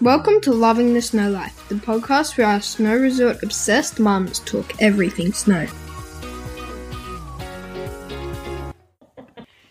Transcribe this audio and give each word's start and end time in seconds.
Welcome 0.00 0.40
to 0.42 0.52
Loving 0.52 0.94
the 0.94 1.02
Snow 1.02 1.30
Life, 1.30 1.68
the 1.68 1.74
podcast 1.74 2.38
where 2.38 2.46
our 2.46 2.60
snow 2.62 2.96
resort 2.96 3.42
obsessed 3.42 4.00
mums 4.00 4.38
talk 4.40 4.80
everything 4.80 5.32
snow. 5.34 5.66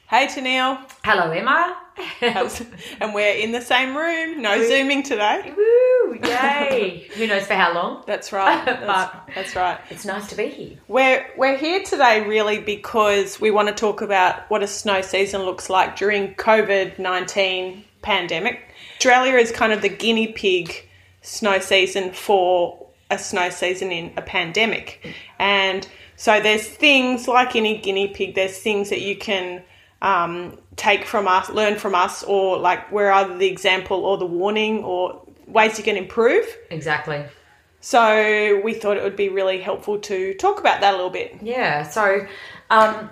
Hey 0.07 0.27
Tennille, 0.27 0.79
Hello, 1.03 1.31
Emma. 1.31 1.75
and 3.01 3.13
we're 3.13 3.35
in 3.35 3.51
the 3.51 3.61
same 3.61 3.95
room. 3.97 4.41
No 4.41 4.61
zooming 4.67 5.03
today. 5.03 5.53
Woo! 5.55 6.19
Yay! 6.23 7.07
Who 7.15 7.25
knows 7.27 7.45
for 7.47 7.55
how 7.55 7.73
long? 7.73 8.03
That's 8.05 8.31
right. 8.31 8.63
That's, 8.65 8.85
But- 8.85 9.29
that's 9.35 9.55
right. 9.55 9.79
It's 9.89 10.05
nice 10.05 10.27
to 10.27 10.35
be 10.35 10.47
here. 10.49 10.77
We're 10.87 11.25
we're 11.37 11.57
here 11.57 11.83
today 11.83 12.25
really 12.27 12.59
because 12.59 13.41
we 13.41 13.49
want 13.51 13.67
to 13.69 13.73
talk 13.73 14.01
about 14.01 14.49
what 14.49 14.61
a 14.63 14.67
snow 14.67 15.01
season 15.01 15.41
looks 15.41 15.69
like 15.69 15.95
during 15.97 16.35
COVID 16.35 16.99
nineteen 16.99 17.83
pandemic. 18.01 18.68
Australia 18.99 19.35
is 19.37 19.49
kind 19.53 19.71
of 19.71 19.81
the 19.81 19.87
guinea 19.87 20.27
pig 20.27 20.85
snow 21.21 21.59
season 21.59 22.11
for 22.11 22.85
a 23.09 23.17
snow 23.17 23.49
season 23.49 23.93
in 23.93 24.11
a 24.17 24.21
pandemic, 24.21 25.15
and 25.39 25.87
so 26.17 26.41
there's 26.41 26.67
things 26.67 27.25
like 27.25 27.55
any 27.55 27.77
guinea 27.77 28.09
pig. 28.09 28.35
There's 28.35 28.57
things 28.57 28.89
that 28.89 28.99
you 28.99 29.15
can 29.15 29.63
um, 30.01 30.59
take 30.75 31.05
from 31.05 31.29
us, 31.29 31.49
learn 31.49 31.77
from 31.77 31.95
us, 31.95 32.23
or 32.23 32.57
like 32.57 32.91
we're 32.91 33.09
either 33.09 33.37
the 33.37 33.47
example 33.47 34.03
or 34.03 34.17
the 34.17 34.25
warning, 34.25 34.83
or 34.83 35.25
ways 35.47 35.77
you 35.77 35.83
can 35.85 35.95
improve. 35.95 36.45
Exactly. 36.69 37.23
So 37.79 38.59
we 38.65 38.73
thought 38.73 38.97
it 38.97 39.03
would 39.03 39.15
be 39.15 39.29
really 39.29 39.61
helpful 39.61 39.97
to 39.99 40.33
talk 40.33 40.59
about 40.59 40.81
that 40.81 40.93
a 40.93 40.97
little 40.97 41.09
bit. 41.09 41.37
Yeah. 41.41 41.83
So, 41.83 42.27
um, 42.69 43.09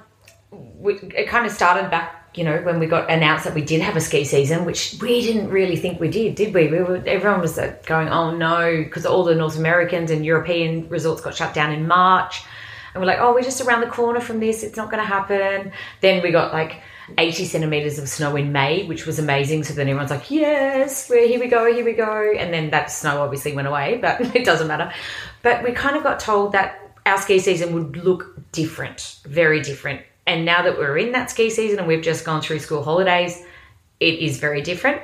we, 0.51 0.95
it 1.15 1.29
kind 1.29 1.45
of 1.45 1.53
started 1.53 1.89
back, 1.89 2.16
you 2.37 2.43
know, 2.43 2.61
when 2.61 2.79
we 2.79 2.85
got 2.85 3.09
announced 3.09 3.45
that 3.45 3.55
we 3.55 3.63
did 3.63 3.81
have 3.81 3.95
a 3.95 4.01
ski 4.01 4.23
season, 4.23 4.63
which 4.63 4.95
we 5.01 5.21
didn't 5.21 5.49
really 5.49 5.75
think 5.75 5.99
we 5.99 6.07
did, 6.09 6.35
did 6.35 6.53
we? 6.53 6.67
We 6.67 6.81
were 6.81 7.03
everyone 7.07 7.41
was 7.41 7.57
uh, 7.57 7.75
going, 7.85 8.09
oh 8.09 8.35
no, 8.35 8.83
because 8.83 9.05
all 9.07 9.23
the 9.23 9.33
North 9.33 9.57
Americans 9.57 10.11
and 10.11 10.23
European 10.23 10.87
resorts 10.87 11.21
got 11.21 11.35
shut 11.35 11.55
down 11.55 11.73
in 11.73 11.87
March, 11.87 12.43
and 12.93 13.01
we're 13.01 13.07
like, 13.07 13.19
oh, 13.19 13.33
we're 13.33 13.41
just 13.41 13.59
around 13.61 13.81
the 13.81 13.87
corner 13.87 14.19
from 14.19 14.39
this. 14.39 14.61
It's 14.61 14.77
not 14.77 14.91
going 14.91 15.01
to 15.01 15.07
happen. 15.07 15.71
Then 16.01 16.21
we 16.21 16.31
got 16.31 16.53
like. 16.53 16.81
80 17.17 17.45
centimeters 17.45 17.97
of 17.99 18.09
snow 18.09 18.35
in 18.35 18.51
May, 18.51 18.85
which 18.85 19.05
was 19.05 19.17
amazing. 19.17 19.63
So 19.63 19.73
then 19.73 19.87
everyone's 19.87 20.11
like, 20.11 20.29
yes, 20.29 21.09
we're 21.09 21.25
here 21.25 21.39
we 21.39 21.47
go, 21.47 21.73
here 21.73 21.85
we 21.85 21.93
go. 21.93 22.33
And 22.37 22.53
then 22.53 22.69
that 22.71 22.91
snow 22.91 23.21
obviously 23.21 23.53
went 23.53 23.65
away, 23.65 23.97
but 24.01 24.19
it 24.35 24.43
doesn't 24.43 24.67
matter. 24.67 24.91
But 25.41 25.63
we 25.63 25.71
kind 25.71 25.95
of 25.95 26.03
got 26.03 26.19
told 26.19 26.51
that 26.51 26.91
our 27.05 27.17
ski 27.17 27.39
season 27.39 27.73
would 27.73 27.95
look 27.95 28.35
different, 28.51 29.19
very 29.23 29.61
different. 29.61 30.01
And 30.27 30.45
now 30.45 30.61
that 30.61 30.77
we're 30.77 30.97
in 30.97 31.13
that 31.13 31.31
ski 31.31 31.49
season 31.49 31.79
and 31.79 31.87
we've 31.87 32.03
just 32.03 32.25
gone 32.25 32.41
through 32.41 32.59
school 32.59 32.83
holidays, 32.83 33.41
it 33.99 34.19
is 34.19 34.37
very 34.37 34.61
different. 34.61 35.01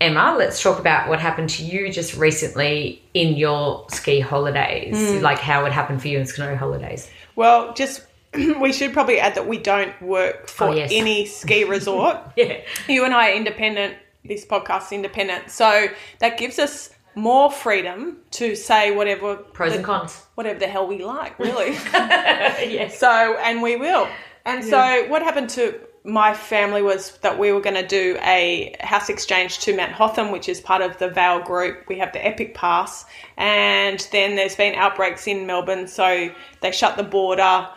Emma, 0.00 0.34
let's 0.36 0.60
talk 0.60 0.80
about 0.80 1.08
what 1.08 1.20
happened 1.20 1.48
to 1.48 1.64
you 1.64 1.90
just 1.90 2.16
recently 2.16 3.02
in 3.14 3.36
your 3.36 3.86
ski 3.90 4.20
holidays, 4.20 4.96
hmm. 4.96 5.22
like 5.22 5.38
how 5.38 5.64
it 5.64 5.72
happened 5.72 6.02
for 6.02 6.08
you 6.08 6.18
in 6.18 6.26
snow 6.26 6.56
holidays. 6.56 7.08
Well, 7.36 7.72
just 7.74 8.04
we 8.34 8.72
should 8.72 8.92
probably 8.92 9.20
add 9.20 9.36
that 9.36 9.46
we 9.46 9.58
don't 9.58 10.00
work 10.02 10.40
oh, 10.42 10.46
for 10.48 10.64
Oh, 10.64 10.74
yes. 10.74 10.90
any 10.92 11.26
ski 11.26 11.64
resort. 11.76 12.18
Yeah. 12.36 12.60
you 12.88 13.04
and 13.04 13.14
I 13.14 13.30
are 13.30 13.34
independent. 13.34 13.96
This 14.24 14.44
podcast's 14.44 14.90
independent, 14.90 15.50
so 15.50 15.86
that 16.18 16.38
gives 16.38 16.58
us 16.58 16.90
more 17.14 17.50
freedom 17.50 18.16
to 18.32 18.56
say 18.56 18.90
whatever 18.90 19.36
Pros 19.36 19.70
the, 19.72 19.76
and 19.76 19.84
cons. 19.84 20.22
whatever 20.34 20.58
the 20.58 20.66
hell 20.66 20.86
we 20.86 21.04
like, 21.04 21.38
really. 21.38 21.72
yes. 21.72 22.98
So, 22.98 23.36
and 23.38 23.62
we 23.62 23.76
will. 23.76 24.08
And 24.44 24.64
so, 24.64 25.06
what 25.08 25.22
happened 25.22 25.50
to 25.50 25.80
my 26.04 26.34
family 26.34 26.82
was 26.82 27.16
that 27.18 27.38
we 27.38 27.50
were 27.50 27.62
going 27.62 27.76
to 27.76 27.86
do 27.86 28.18
a 28.20 28.76
house 28.80 29.08
exchange 29.08 29.58
to 29.60 29.74
Mount 29.74 29.92
Hotham, 29.92 30.30
which 30.32 30.48
is 30.50 30.60
part 30.60 30.82
of 30.82 30.98
the 30.98 31.08
Vail 31.08 31.40
Group. 31.40 31.84
We 31.88 31.98
have 31.98 32.12
the 32.12 32.24
Epic 32.24 32.54
Pass, 32.54 33.06
and 33.38 34.06
then 34.12 34.36
there's 34.36 34.54
been 34.54 34.74
outbreaks 34.74 35.26
in 35.26 35.46
Melbourne, 35.46 35.86
so 35.88 36.30
they 36.60 36.72
shut 36.72 36.96
the 36.98 37.04
border. 37.04 37.68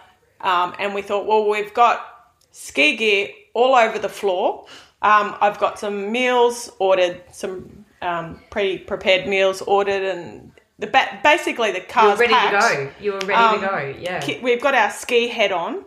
Um, 0.42 0.76
and 0.78 0.94
we 0.94 1.02
thought, 1.02 1.26
well, 1.26 1.48
we've 1.50 1.74
got 1.74 2.06
ski 2.52 2.96
gear 2.98 3.30
all 3.54 3.74
over 3.74 3.98
the 3.98 4.10
floor. 4.10 4.66
Um, 5.02 5.36
I've 5.40 5.58
got 5.60 5.80
some 5.80 6.12
meals 6.12 6.70
ordered, 6.80 7.24
some 7.32 7.86
um, 8.02 8.42
pre 8.50 8.78
prepared 8.78 9.26
meals 9.28 9.62
ordered, 9.62 10.04
and 10.04 10.52
the 10.80 10.88
ba- 10.88 11.20
basically 11.24 11.72
the 11.72 11.80
car's 11.82 12.20
ready 12.20 12.34
packed. 12.34 12.62
to 12.68 12.76
go. 12.86 12.92
You 13.00 13.14
were 13.14 13.20
ready 13.20 13.34
Um, 13.34 13.62
to 13.62 13.68
go. 13.68 13.96
Yeah. 14.00 14.42
We've 14.44 14.62
got 14.62 14.76
our 14.76 14.92
ski 14.92 15.28
head 15.30 15.54
on. 15.54 15.86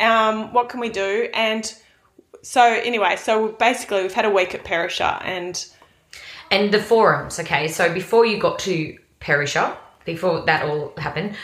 Um, 0.00 0.52
what 0.52 0.68
can 0.68 0.80
we 0.80 0.88
do? 0.90 1.28
And 1.34 1.72
so 2.42 2.62
anyway, 2.62 3.16
so 3.16 3.48
basically 3.48 4.02
we've 4.02 4.12
had 4.12 4.24
a 4.24 4.30
week 4.30 4.54
at 4.54 4.64
Perisher 4.64 5.18
and 5.24 5.66
And 6.50 6.72
the 6.72 6.80
forums, 6.80 7.38
okay. 7.40 7.68
So 7.68 7.92
before 7.92 8.24
you 8.26 8.38
got 8.38 8.58
to 8.60 8.96
Perisher, 9.20 9.76
before 10.04 10.44
that 10.46 10.64
all 10.64 10.92
happened, 10.96 11.34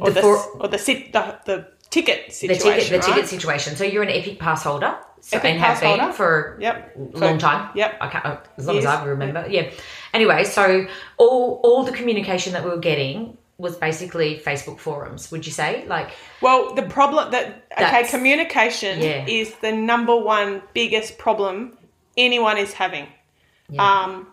or 0.00 0.10
the, 0.10 0.20
for- 0.20 0.38
or 0.60 0.68
the, 0.68 0.78
sit, 0.78 1.12
the 1.12 1.38
the 1.44 1.68
ticket 1.90 2.26
the 2.28 2.32
situation. 2.32 2.62
ticket 2.72 2.88
the 2.90 2.98
right? 2.98 3.04
ticket 3.14 3.28
situation. 3.28 3.76
So 3.76 3.84
you're 3.84 4.02
an 4.02 4.08
Epic 4.08 4.38
Pass 4.38 4.64
holder, 4.64 4.96
so, 5.20 5.36
Epic 5.36 5.50
and 5.50 5.60
have 5.60 5.68
Pass 5.74 5.80
been 5.80 5.98
holder. 6.00 6.12
for 6.14 6.56
Yep. 6.60 6.96
a 7.14 7.18
long 7.18 7.38
time. 7.38 7.70
yep. 7.76 7.96
I 8.00 8.08
can't, 8.08 8.40
as 8.56 8.66
long 8.66 8.78
as. 8.78 8.86
I 8.86 9.04
remember. 9.04 9.46
Yeah. 9.48 9.70
Anyway, 10.14 10.44
so 10.44 10.86
all 11.18 11.60
all 11.62 11.84
the 11.84 11.92
communication 11.92 12.54
that 12.54 12.64
we 12.64 12.70
were 12.70 12.78
getting 12.78 13.36
was 13.62 13.76
basically 13.76 14.42
Facebook 14.44 14.80
forums. 14.80 15.30
Would 15.30 15.46
you 15.46 15.52
say 15.52 15.84
like? 15.86 16.10
Well, 16.40 16.74
the 16.74 16.82
problem 16.82 17.30
that 17.30 17.64
okay, 17.78 18.04
communication 18.08 19.00
yeah. 19.00 19.24
is 19.26 19.54
the 19.56 19.72
number 19.72 20.16
one 20.16 20.62
biggest 20.74 21.16
problem 21.16 21.78
anyone 22.16 22.58
is 22.58 22.72
having. 22.72 23.06
Yeah. 23.70 23.82
Um, 23.82 24.26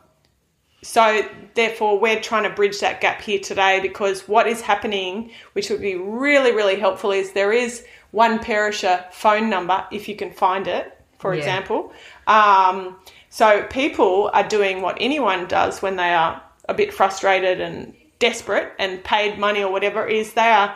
so 0.82 1.22
therefore, 1.54 2.00
we're 2.00 2.20
trying 2.20 2.44
to 2.44 2.50
bridge 2.50 2.80
that 2.80 3.02
gap 3.02 3.22
here 3.22 3.40
today 3.40 3.80
because 3.82 4.28
what 4.28 4.48
is 4.48 4.62
happening, 4.62 5.32
which 5.54 5.70
would 5.70 5.82
be 5.82 5.96
really, 5.96 6.52
really 6.52 6.80
helpful, 6.80 7.12
is 7.12 7.34
there 7.34 7.54
is 7.54 7.86
one 8.12 8.40
Perisher 8.40 9.06
phone 9.12 9.50
number 9.50 9.86
if 9.92 10.10
you 10.10 10.16
can 10.16 10.32
find 10.32 10.68
it, 10.68 10.98
for 11.20 11.34
Yeah. 11.34 11.40
example. 11.40 11.94
Um, 12.26 12.98
so 13.30 13.64
people 13.70 14.32
are 14.34 14.48
doing 14.48 14.82
what 14.82 14.98
anyone 15.00 15.46
does 15.46 15.84
when 15.84 15.98
they 15.98 16.14
are 16.14 16.42
a 16.68 16.74
bit 16.74 16.94
frustrated 16.94 17.62
and 17.62 17.94
desperate 18.20 18.74
and 18.78 19.04
paid 19.04 19.40
money 19.40 19.64
or 19.64 19.72
whatever 19.72 20.06
is 20.06 20.34
they 20.34 20.50
are 20.50 20.76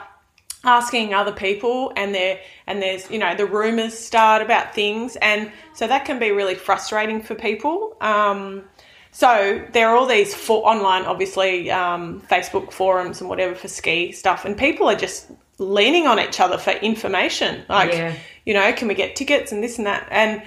asking 0.66 1.14
other 1.14 1.34
people 1.34 1.92
and 1.98 2.16
there 2.16 2.40
and 2.68 2.82
there's 2.82 3.12
you 3.12 3.20
know 3.20 3.36
the 3.36 3.46
rumors 3.46 3.98
start 3.98 4.42
about 4.42 4.74
things. 4.74 5.18
And 5.18 5.52
so 5.74 5.88
that 5.88 6.06
can 6.06 6.20
be 6.20 6.32
really 6.32 6.56
frustrating 6.56 7.22
for 7.22 7.36
people. 7.36 7.98
Um, 8.02 8.64
so 9.12 9.64
there 9.74 9.90
are 9.90 9.96
all 9.96 10.08
these 10.08 10.34
for 10.34 10.66
online 10.68 11.04
obviously 11.06 11.70
um, 11.70 12.22
facebook 12.22 12.72
forums 12.72 13.20
and 13.22 13.30
whatever 13.30 13.54
for 13.56 13.68
ski 13.68 14.12
stuff. 14.12 14.46
And 14.46 14.58
people 14.58 14.90
are 14.90 14.96
just 14.96 15.30
leaning 15.60 16.08
on 16.08 16.20
each 16.20 16.40
other 16.40 16.58
for 16.58 16.72
information. 16.72 17.64
Like 17.68 17.92
Yeah. 17.92 18.16
you 18.46 18.54
know 18.54 18.72
can 18.74 18.88
we 18.88 18.94
get 18.94 19.16
tickets 19.18 19.52
and 19.52 19.62
this 19.62 19.78
and 19.78 19.86
that? 19.88 20.08
And 20.10 20.42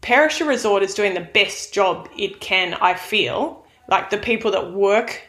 Perisher 0.00 0.46
Resort 0.46 0.82
is 0.82 0.94
doing 0.94 1.12
the 1.14 1.20
best 1.20 1.74
job 1.74 2.08
it 2.16 2.40
can 2.40 2.74
I 2.80 2.94
feel. 2.94 3.66
Like 3.88 4.10
the 4.10 4.18
people 4.18 4.50
that 4.52 4.72
work 4.72 5.27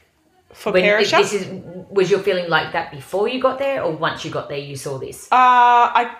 for 0.53 0.71
When 0.71 0.83
Perisher 0.83 1.17
this 1.17 1.33
is 1.33 1.47
was 1.89 2.09
your 2.09 2.19
feeling 2.19 2.49
like 2.49 2.73
that 2.73 2.91
before 2.91 3.27
you 3.27 3.41
got 3.41 3.59
there, 3.59 3.83
or 3.83 3.91
once 3.91 4.23
you 4.25 4.31
got 4.31 4.49
there 4.49 4.57
you 4.57 4.75
saw 4.75 4.97
this? 4.97 5.27
Uh, 5.31 5.35
I 5.35 6.15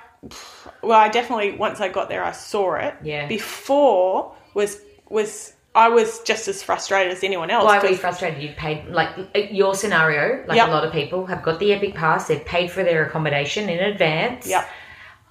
well, 0.83 0.99
I 0.99 1.09
definitely 1.09 1.51
once 1.57 1.79
I 1.79 1.89
got 1.89 2.09
there, 2.09 2.23
I 2.23 2.31
saw 2.31 2.75
it. 2.75 2.95
Yeah. 3.03 3.27
Before 3.27 4.35
was 4.53 4.81
was 5.09 5.53
I 5.75 5.87
was 5.89 6.19
just 6.21 6.47
as 6.47 6.61
frustrated 6.63 7.13
as 7.13 7.23
anyone 7.23 7.49
else. 7.51 7.65
Why 7.65 7.79
were 7.79 7.89
you 7.89 7.95
frustrated? 7.95 8.41
You 8.41 8.53
paid 8.57 8.87
like 8.87 9.09
your 9.51 9.75
scenario, 9.75 10.43
like 10.47 10.57
Yep. 10.57 10.67
a 10.67 10.71
lot 10.71 10.83
of 10.83 10.91
people 10.91 11.25
have 11.27 11.41
got 11.43 11.59
the 11.59 11.73
Epic 11.73 11.93
Pass. 11.95 12.27
They've 12.27 12.43
paid 12.43 12.71
for 12.71 12.83
their 12.83 13.05
accommodation 13.05 13.69
in 13.69 13.79
advance. 13.79 14.47
Yep. 14.47 14.67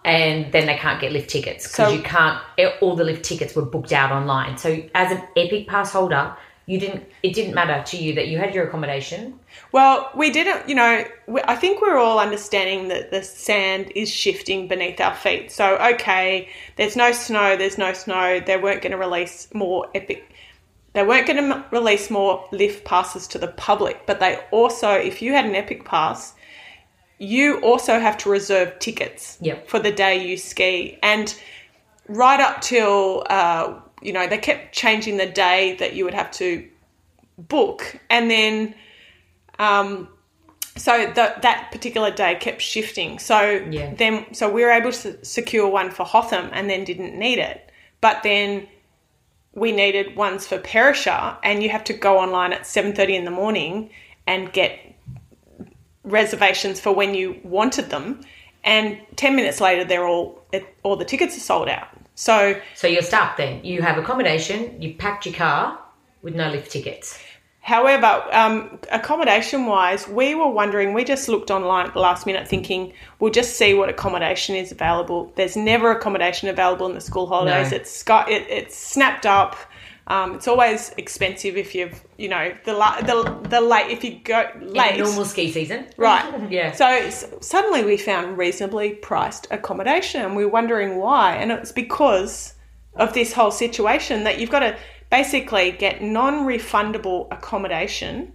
and 0.05 0.53
then 0.53 0.65
they 0.67 0.77
can't 0.77 1.01
get 1.01 1.11
lift 1.13 1.29
tickets 1.29 1.65
because 1.67 1.89
So- 1.89 1.95
you 1.95 2.03
can't. 2.03 2.41
All 2.81 2.95
the 2.95 3.05
lift 3.05 3.25
tickets 3.25 3.55
were 3.57 3.65
booked 3.65 3.93
out 3.93 4.11
online. 4.13 4.57
So 4.57 4.81
as 4.95 5.11
an 5.13 5.21
Epic 5.37 5.67
Pass 5.67 5.93
holder, 5.93 6.35
you 6.69 6.79
didn't. 6.79 7.05
It 7.23 7.33
didn't 7.35 7.55
matter 7.55 7.83
to 7.83 7.97
you 7.97 8.15
that 8.17 8.29
you 8.29 8.37
had 8.37 8.55
your 8.55 8.69
accommodation. 8.69 9.41
Well, 9.73 10.11
we 10.15 10.29
didn't. 10.31 10.69
You 10.69 10.75
know, 10.75 11.05
we, 11.27 11.41
I 11.45 11.57
think 11.57 11.81
we're 11.81 11.97
all 11.97 12.19
understanding 12.19 12.89
that 12.89 13.11
the 13.11 13.23
sand 13.23 13.91
is 13.97 14.11
shifting 14.13 14.69
beneath 14.69 15.01
our 15.01 15.15
feet. 15.15 15.51
So 15.51 15.79
okay, 15.95 16.51
there's 16.77 16.95
no 16.95 17.11
snow. 17.13 17.57
There's 17.57 17.79
no 17.79 17.95
snow. 17.95 18.41
They 18.41 18.59
weren't 18.59 18.83
going 18.83 18.93
to 18.93 18.99
release 18.99 19.49
more 19.55 19.89
epic. 19.95 20.31
They 20.93 21.05
weren't 21.05 21.27
going 21.27 21.43
to 21.43 21.65
release 21.71 22.11
more 22.11 22.47
lift 22.53 22.85
passes 22.85 23.27
to 23.29 23.39
the 23.39 23.49
public, 23.49 24.05
but 24.07 24.21
they 24.21 24.39
also, 24.51 24.91
if 24.91 25.23
you 25.23 25.33
had 25.33 25.47
an 25.47 25.55
epic 25.55 25.87
pass, 25.87 26.35
you 27.19 27.61
also 27.63 27.99
have 27.99 28.19
to 28.19 28.31
reserve 28.31 28.79
tickets 28.79 29.39
Yep. 29.41 29.69
for 29.69 29.79
the 29.79 29.93
day 29.93 30.27
you 30.27 30.37
ski. 30.37 30.99
And 31.03 31.35
right 32.09 32.41
up 32.41 32.61
till, 32.61 33.27
uh, 33.31 33.81
you 34.03 34.13
know, 34.13 34.27
they 34.27 34.39
kept 34.39 34.75
changing 34.75 35.17
the 35.17 35.27
day 35.27 35.77
that 35.77 35.95
you 35.95 36.05
would 36.05 36.15
have 36.15 36.31
to 36.33 36.69
book. 37.37 37.99
And 38.11 38.31
then, 38.31 38.75
um, 39.59 40.09
so 40.77 41.07
the, 41.07 41.35
that 41.43 41.69
particular 41.73 42.11
day 42.11 42.37
kept 42.37 42.63
shifting. 42.63 43.19
So 43.19 43.67
Yeah. 43.71 43.95
then, 43.95 44.33
so 44.35 44.51
we 44.51 44.63
were 44.63 44.71
able 44.71 44.93
to 44.93 45.25
secure 45.25 45.69
one 45.69 45.91
for 45.91 46.05
Hotham 46.05 46.51
and 46.53 46.71
then 46.71 46.85
didn't 46.85 47.19
need 47.19 47.39
it. 47.39 47.71
But 48.01 48.23
then 48.23 48.69
we 49.55 49.73
needed 49.73 50.15
ones 50.15 50.47
for 50.47 50.59
Perisher, 50.59 51.37
and 51.43 51.63
you 51.65 51.69
have 51.71 51.83
to 51.85 51.93
go 51.93 52.19
online 52.19 52.53
at 52.53 52.65
seven 52.65 52.95
thirty 52.95 53.17
in 53.17 53.25
the 53.25 53.31
morning 53.31 53.91
and 54.27 54.53
get 54.53 54.79
reservations 56.05 56.79
for 56.79 56.93
when 56.95 57.15
you 57.15 57.41
wanted 57.43 57.91
them, 57.91 58.21
and 58.63 59.01
ten 59.17 59.35
minutes 59.35 59.61
later, 59.61 59.85
they're 59.85 60.07
all 60.07 60.45
it, 60.53 60.65
all 60.85 60.95
the 60.95 61.05
tickets 61.05 61.37
are 61.37 61.41
sold 61.41 61.69
out. 61.69 61.89
So 62.19 62.61
So 62.75 62.89
you're 62.89 63.03
stuck 63.03 63.37
then. 63.37 63.65
You 63.65 63.81
have 63.81 63.97
accommodation, 63.97 64.83
You've 64.83 64.99
packed 64.99 65.25
your 65.25 65.37
car 65.37 65.79
with 66.21 66.35
no 66.35 66.51
lift 66.51 66.73
tickets. 66.73 67.17
However, 67.61 68.25
um, 68.33 68.81
accommodation 68.91 69.67
wise, 69.67 70.09
we 70.09 70.35
were 70.35 70.49
wondering, 70.49 70.95
we 70.95 71.05
just 71.05 71.29
looked 71.29 71.51
online 71.51 71.87
at 71.87 71.93
the 71.93 72.01
last 72.01 72.27
minute 72.27 72.49
thinking 72.49 72.93
we'll 73.21 73.31
just 73.31 73.57
see 73.57 73.75
what 73.75 73.89
accommodation 73.89 74.57
is 74.57 74.73
available. 74.73 75.33
There's 75.37 75.55
never 75.57 75.93
accommodation 75.93 76.49
available 76.49 76.87
in 76.87 76.95
the 76.95 77.01
school 77.01 77.27
holidays. 77.27 77.71
No. 77.71 77.77
It's 77.77 78.03
got 78.03 78.29
it, 78.31 78.49
it's 78.49 78.77
snapped 78.77 79.27
up. 79.27 79.55
Um, 80.09 80.37
it's 80.37 80.49
always 80.49 80.93
expensive 80.97 81.57
if 81.59 81.75
you've, 81.75 82.03
you 82.17 82.29
know, 82.31 82.55
the 82.65 82.73
la- 82.73 83.01
the 83.03 83.39
the 83.49 83.61
late 83.61 83.91
if 83.91 84.03
you 84.03 84.21
go 84.25 84.49
late. 84.61 84.95
In 84.99 85.05
normal 85.05 85.25
ski 85.27 85.53
season. 85.53 85.87
Right. 85.99 86.25
Yeah. 86.51 86.73
So 86.73 86.87
s- 86.87 87.27
suddenly 87.41 87.85
we 87.85 87.99
found 87.99 88.39
reasonably 88.39 88.95
priced 88.95 89.47
accommodation 89.51 90.23
and 90.23 90.35
we're 90.35 90.49
wondering 90.49 90.97
why. 90.97 91.37
And 91.37 91.53
it's 91.53 91.73
because 91.73 92.55
of 92.95 93.13
this 93.13 93.35
whole 93.35 93.51
situation 93.51 94.25
that 94.25 94.39
you've 94.41 94.51
got 94.51 94.61
to 94.61 94.77
basically 95.11 95.73
get 95.73 96.03
non 96.03 96.47
refundable 96.47 97.29
accommodation. 97.31 98.33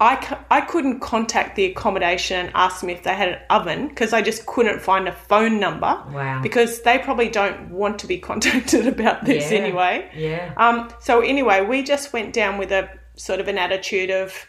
I, 0.00 0.20
c- 0.22 0.34
I 0.50 0.60
couldn't 0.60 1.00
contact 1.00 1.54
the 1.56 1.64
accommodation 1.66 2.36
and 2.46 2.50
ask 2.54 2.80
them 2.80 2.90
if 2.90 3.04
they 3.04 3.14
had 3.14 3.28
an 3.28 3.38
oven 3.48 3.88
because 3.88 4.12
I 4.12 4.22
just 4.22 4.44
couldn't 4.44 4.80
find 4.82 5.06
a 5.06 5.12
phone 5.12 5.60
number. 5.60 5.86
Wow. 6.12 6.40
Because 6.42 6.82
they 6.82 6.98
probably 6.98 7.28
don't 7.28 7.70
want 7.70 8.00
to 8.00 8.06
be 8.06 8.18
contacted 8.30 8.86
about 8.88 9.24
this 9.24 9.50
Yeah. 9.52 9.58
anyway. 9.58 10.10
Yeah. 10.14 10.52
Um, 10.56 10.92
so 11.00 11.20
anyway, 11.20 11.64
we 11.64 11.82
just 11.84 12.12
went 12.12 12.32
down 12.32 12.58
with 12.58 12.72
a 12.72 12.90
sort 13.16 13.38
of 13.40 13.46
an 13.46 13.56
attitude 13.56 14.10
of, 14.10 14.46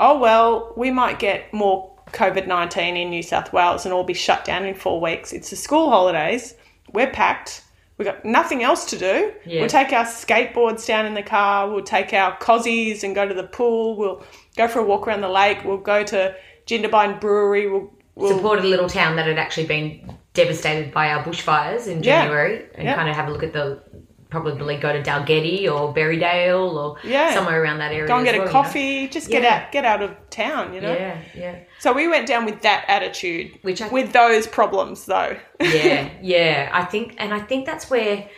oh 0.00 0.18
well, 0.18 0.72
we 0.76 0.90
might 0.90 1.18
get 1.20 1.52
more 1.54 1.88
COVID 2.08 2.48
nineteen 2.48 2.96
in 2.96 3.10
New 3.10 3.22
South 3.22 3.52
Wales 3.52 3.84
and 3.84 3.94
all 3.94 4.02
be 4.02 4.14
shut 4.14 4.44
down 4.44 4.64
in 4.64 4.74
four 4.74 5.00
weeks. 5.00 5.32
It's 5.32 5.50
the 5.50 5.56
school 5.56 5.88
holidays. 5.90 6.54
We're 6.92 7.10
packed. 7.12 7.62
We've 8.00 8.06
got 8.06 8.24
nothing 8.24 8.62
else 8.62 8.86
to 8.86 8.96
do. 8.98 9.30
Yeah. 9.44 9.60
We'll 9.60 9.68
take 9.68 9.92
our 9.92 10.06
skateboards 10.06 10.86
down 10.86 11.04
in 11.04 11.12
the 11.12 11.22
car. 11.22 11.68
We'll 11.70 11.84
take 11.84 12.14
our 12.14 12.34
cozies 12.38 13.04
and 13.04 13.14
go 13.14 13.28
to 13.28 13.34
the 13.34 13.42
pool. 13.42 13.94
We'll 13.94 14.24
go 14.56 14.68
for 14.68 14.78
a 14.78 14.82
walk 14.82 15.06
around 15.06 15.20
the 15.20 15.28
lake. 15.28 15.66
We'll 15.66 15.76
go 15.76 16.02
to 16.04 16.34
Jindabyne 16.66 17.20
Brewery. 17.20 17.70
We'll, 17.70 17.92
we'll 18.14 18.34
Supported 18.34 18.64
a 18.64 18.68
little 18.68 18.88
town 18.88 19.16
that 19.16 19.26
had 19.26 19.38
actually 19.38 19.66
been 19.66 20.16
devastated 20.32 20.94
by 20.94 21.10
our 21.10 21.22
bushfires 21.22 21.88
in 21.88 22.02
Yeah. 22.02 22.22
January 22.22 22.68
and 22.74 22.86
Yeah. 22.86 22.94
kind 22.94 23.10
of 23.10 23.16
have 23.16 23.28
a 23.28 23.32
look 23.32 23.42
at 23.42 23.52
the 23.52 23.82
probably 24.30 24.76
go 24.76 24.92
to 24.92 25.02
Dalgety 25.02 25.64
or 25.70 25.92
Berridale 25.92 26.72
or 26.74 26.96
Yeah. 27.04 27.34
somewhere 27.34 27.62
around 27.62 27.78
that 27.78 27.92
area. 27.92 28.06
go 28.06 28.16
and 28.16 28.24
get 28.24 28.34
a 28.34 28.38
well, 28.38 28.46
you 28.46 28.52
know? 28.52 28.62
coffee. 28.62 29.08
Just 29.08 29.28
get 29.28 29.42
Yeah. 29.42 29.56
out, 29.66 29.72
get 29.72 29.84
out 29.84 30.02
of 30.02 30.10
town. 30.30 30.72
You 30.72 30.80
know. 30.80 30.92
Yeah, 30.94 31.18
yeah. 31.34 31.54
So 31.80 31.92
we 31.92 32.06
went 32.08 32.26
down 32.28 32.44
with 32.44 32.62
that 32.62 32.84
attitude, 32.88 33.58
Which 33.62 33.82
I- 33.82 33.88
with 33.88 34.12
those 34.12 34.46
problems 34.46 35.06
though. 35.06 35.36
yeah, 35.60 36.08
yeah. 36.22 36.70
I 36.72 36.84
think, 36.84 37.14
and 37.18 37.34
I 37.34 37.40
think 37.40 37.66
that's 37.66 37.90
where 37.90 38.28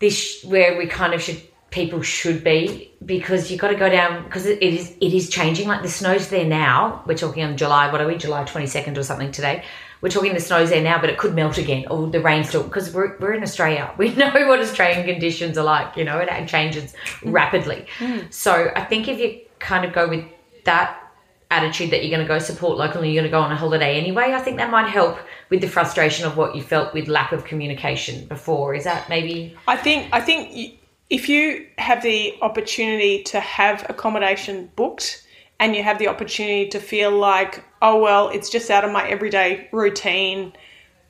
this, 0.00 0.42
where 0.44 0.76
we 0.78 0.86
kind 0.86 1.14
of 1.14 1.20
should, 1.22 1.42
people 1.70 2.02
should 2.02 2.42
be, 2.44 2.92
because 3.04 3.50
you've 3.50 3.60
got 3.60 3.68
to 3.68 3.74
go 3.74 3.88
down 3.88 4.24
because 4.24 4.46
it 4.46 4.62
it 4.62 4.74
is, 4.74 4.96
it 5.00 5.12
is 5.12 5.28
changing. 5.28 5.68
Like 5.68 5.82
the 5.82 5.88
snow's 5.88 6.28
there 6.28 6.44
now. 6.44 7.02
We're 7.06 7.16
talking 7.16 7.42
on 7.44 7.56
July. 7.56 7.90
What 7.90 8.00
are 8.00 8.06
we? 8.06 8.16
July 8.16 8.44
twenty 8.44 8.66
second 8.66 8.96
or 8.98 9.02
something 9.02 9.32
today. 9.32 9.64
We're 10.00 10.10
talking 10.10 10.34
the 10.34 10.40
snow's 10.40 10.70
there 10.70 10.82
now, 10.82 11.00
but 11.00 11.10
it 11.10 11.18
could 11.18 11.34
melt 11.34 11.58
again, 11.58 11.86
or 11.90 12.06
the 12.06 12.20
rain 12.20 12.44
still. 12.44 12.62
Because 12.62 12.92
we're 12.94 13.16
we're 13.18 13.32
in 13.32 13.42
Australia, 13.42 13.92
we 13.98 14.14
know 14.14 14.30
what 14.46 14.60
Australian 14.60 15.06
conditions 15.06 15.58
are 15.58 15.64
like. 15.64 15.96
You 15.96 16.04
know, 16.04 16.18
it 16.18 16.48
changes 16.48 16.94
mm. 17.20 17.32
rapidly. 17.32 17.86
Mm. 17.98 18.32
So 18.32 18.72
I 18.74 18.84
think 18.84 19.08
if 19.08 19.18
you 19.18 19.40
kind 19.58 19.84
of 19.84 19.92
go 19.92 20.08
with 20.08 20.24
that 20.64 21.02
attitude 21.50 21.90
that 21.90 22.04
you're 22.04 22.14
going 22.14 22.26
to 22.26 22.28
go 22.28 22.38
support 22.38 22.76
locally, 22.76 23.10
you're 23.10 23.22
going 23.22 23.30
to 23.30 23.34
go 23.34 23.40
on 23.40 23.50
a 23.50 23.56
holiday 23.56 23.98
anyway, 23.98 24.32
I 24.34 24.40
think 24.40 24.58
that 24.58 24.70
might 24.70 24.88
help 24.88 25.18
with 25.48 25.60
the 25.60 25.68
frustration 25.68 26.26
of 26.26 26.36
what 26.36 26.54
you 26.54 26.62
felt 26.62 26.92
with 26.92 27.08
lack 27.08 27.32
of 27.32 27.44
communication 27.44 28.26
before. 28.26 28.74
Is 28.74 28.84
that 28.84 29.08
maybe? 29.08 29.56
I 29.66 29.76
think 29.76 30.08
I 30.12 30.20
think 30.20 30.50
y- 30.54 30.74
if 31.10 31.28
you 31.28 31.66
have 31.78 32.02
the 32.02 32.36
opportunity 32.42 33.22
to 33.24 33.40
have 33.40 33.86
accommodation 33.88 34.70
booked 34.76 35.24
and 35.60 35.74
you 35.74 35.82
have 35.82 35.98
the 35.98 36.08
opportunity 36.08 36.68
to 36.68 36.78
feel 36.80 37.10
like, 37.10 37.64
oh 37.82 38.00
well, 38.00 38.28
it's 38.28 38.50
just 38.50 38.70
out 38.70 38.84
of 38.84 38.92
my 38.92 39.08
everyday 39.08 39.68
routine, 39.72 40.52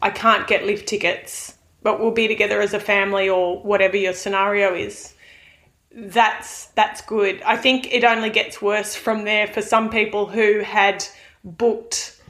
I 0.01 0.11
can't 0.11 0.47
get 0.47 0.65
lift 0.65 0.89
tickets, 0.89 1.57
but 1.83 2.01
we'll 2.01 2.13
be 2.13 2.29
together 2.29 2.61
as 2.61 2.75
a 2.75 2.81
family 2.81 3.29
or 3.29 3.61
whatever 3.63 3.97
your 3.97 4.13
scenario 4.13 4.75
is. 4.75 5.15
That's 5.93 6.67
that's 6.67 7.01
good. 7.03 7.43
I 7.43 7.57
think 7.57 7.93
it 7.93 8.05
only 8.05 8.31
gets 8.31 8.61
worse 8.63 8.95
from 8.95 9.25
there 9.25 9.47
for 9.47 9.63
some 9.63 9.91
people 9.91 10.27
who 10.27 10.61
had 10.61 11.05
booked 11.45 12.21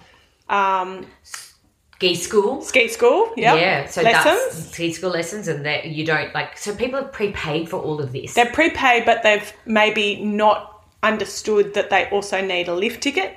um, 0.49 1.07
Ski 1.23 2.15
school. 2.15 2.63
ski 2.63 2.87
school, 2.87 3.33
yep, 3.37 3.59
Yeah, 3.61 3.87
so 3.87 4.03
lessons. 4.03 4.55
that's 4.55 4.71
ski 4.73 4.93
school 4.93 5.11
lessons, 5.11 5.49
and 5.49 5.67
that 5.67 5.87
you 5.87 6.07
don't 6.07 6.33
like. 6.33 6.57
So 6.57 6.75
people 6.75 7.01
have 7.03 7.13
prepaid 7.13 7.69
for 7.69 7.77
all 7.83 8.01
of 8.01 8.13
this. 8.13 8.35
They're 8.35 8.53
prepaid, 8.53 9.05
but 9.05 9.25
they've 9.25 9.53
maybe 9.67 10.23
not 10.25 10.78
understood 11.03 11.75
that 11.75 11.91
they 11.91 12.09
also 12.11 12.41
need 12.41 12.69
a 12.69 12.75
lift 12.75 13.03
ticket 13.03 13.35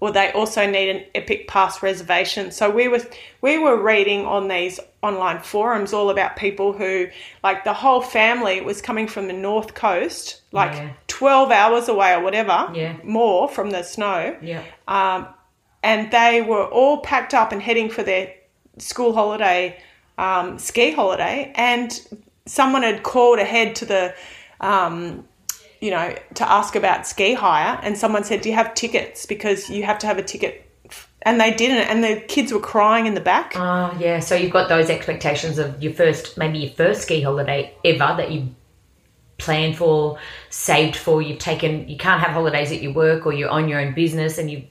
or 0.00 0.10
they 0.10 0.32
also 0.32 0.68
need 0.68 0.90
an 0.90 1.04
Epic 1.14 1.46
Pass 1.48 1.82
reservation. 1.82 2.50
So 2.50 2.68
we 2.68 2.88
were 2.88 3.00
we 3.40 3.58
were 3.58 3.80
reading 3.80 4.26
on 4.26 4.48
these 4.48 4.80
online 5.02 5.38
forums 5.38 5.92
all 5.92 6.10
about 6.10 6.36
people 6.36 6.72
who 6.72 7.06
like 7.42 7.64
the 7.64 7.72
whole 7.72 8.00
family 8.00 8.60
was 8.60 8.82
coming 8.82 9.06
from 9.06 9.28
the 9.28 9.32
north 9.32 9.74
coast, 9.74 10.42
like 10.52 10.72
Yeah. 10.72 10.90
12 11.08 11.50
hours 11.52 11.88
away 11.88 12.12
or 12.12 12.20
whatever, 12.20 12.70
Yeah. 12.74 12.94
more 13.04 13.48
from 13.48 13.70
the 13.70 13.82
snow 13.82 14.36
yeah, 14.42 14.62
um, 14.88 15.28
and 15.82 16.10
they 16.10 16.42
were 16.42 16.64
all 16.64 16.98
packed 16.98 17.32
up 17.34 17.52
and 17.52 17.62
heading 17.62 17.88
for 17.88 18.02
their 18.02 18.32
school 18.78 19.14
holiday, 19.14 19.78
um, 20.18 20.58
ski 20.58 20.90
holiday, 20.90 21.52
and 21.54 22.00
someone 22.46 22.82
had 22.82 23.02
called 23.04 23.38
ahead 23.38 23.76
to 23.76 23.84
the, 23.84 24.14
um, 24.60 25.24
you 25.84 25.90
know, 25.90 26.14
to 26.32 26.50
ask 26.50 26.76
about 26.76 27.06
ski 27.06 27.34
hire, 27.34 27.78
and 27.82 27.98
someone 27.98 28.24
said, 28.24 28.40
"Do 28.40 28.48
you 28.48 28.54
have 28.54 28.72
tickets? 28.72 29.26
Because 29.26 29.68
you 29.68 29.82
have 29.82 29.98
to 29.98 30.06
have 30.06 30.16
a 30.16 30.22
ticket." 30.22 30.62
And 31.20 31.38
they 31.38 31.52
didn't, 31.52 31.88
and 31.90 32.02
the 32.02 32.20
kids 32.26 32.54
were 32.54 32.60
crying 32.60 33.04
in 33.04 33.12
the 33.12 33.20
back. 33.20 33.52
oh 33.54 33.94
yeah. 34.00 34.20
So 34.20 34.34
you've 34.34 34.50
got 34.50 34.70
those 34.70 34.88
expectations 34.88 35.58
of 35.58 35.82
your 35.82 35.92
first, 35.92 36.38
maybe 36.38 36.58
your 36.58 36.72
first 36.72 37.02
ski 37.02 37.20
holiday 37.20 37.74
ever 37.84 38.14
that 38.16 38.32
you 38.32 38.48
planned 39.36 39.76
for, 39.76 40.18
saved 40.48 40.96
for. 40.96 41.20
You've 41.20 41.38
taken. 41.38 41.86
You 41.86 41.98
can't 41.98 42.22
have 42.22 42.32
holidays 42.32 42.72
at 42.72 42.80
your 42.80 42.94
work 42.94 43.26
or 43.26 43.34
you 43.34 43.46
own 43.48 43.68
your 43.68 43.78
own 43.78 43.92
business, 43.92 44.38
and 44.38 44.50
you. 44.50 44.64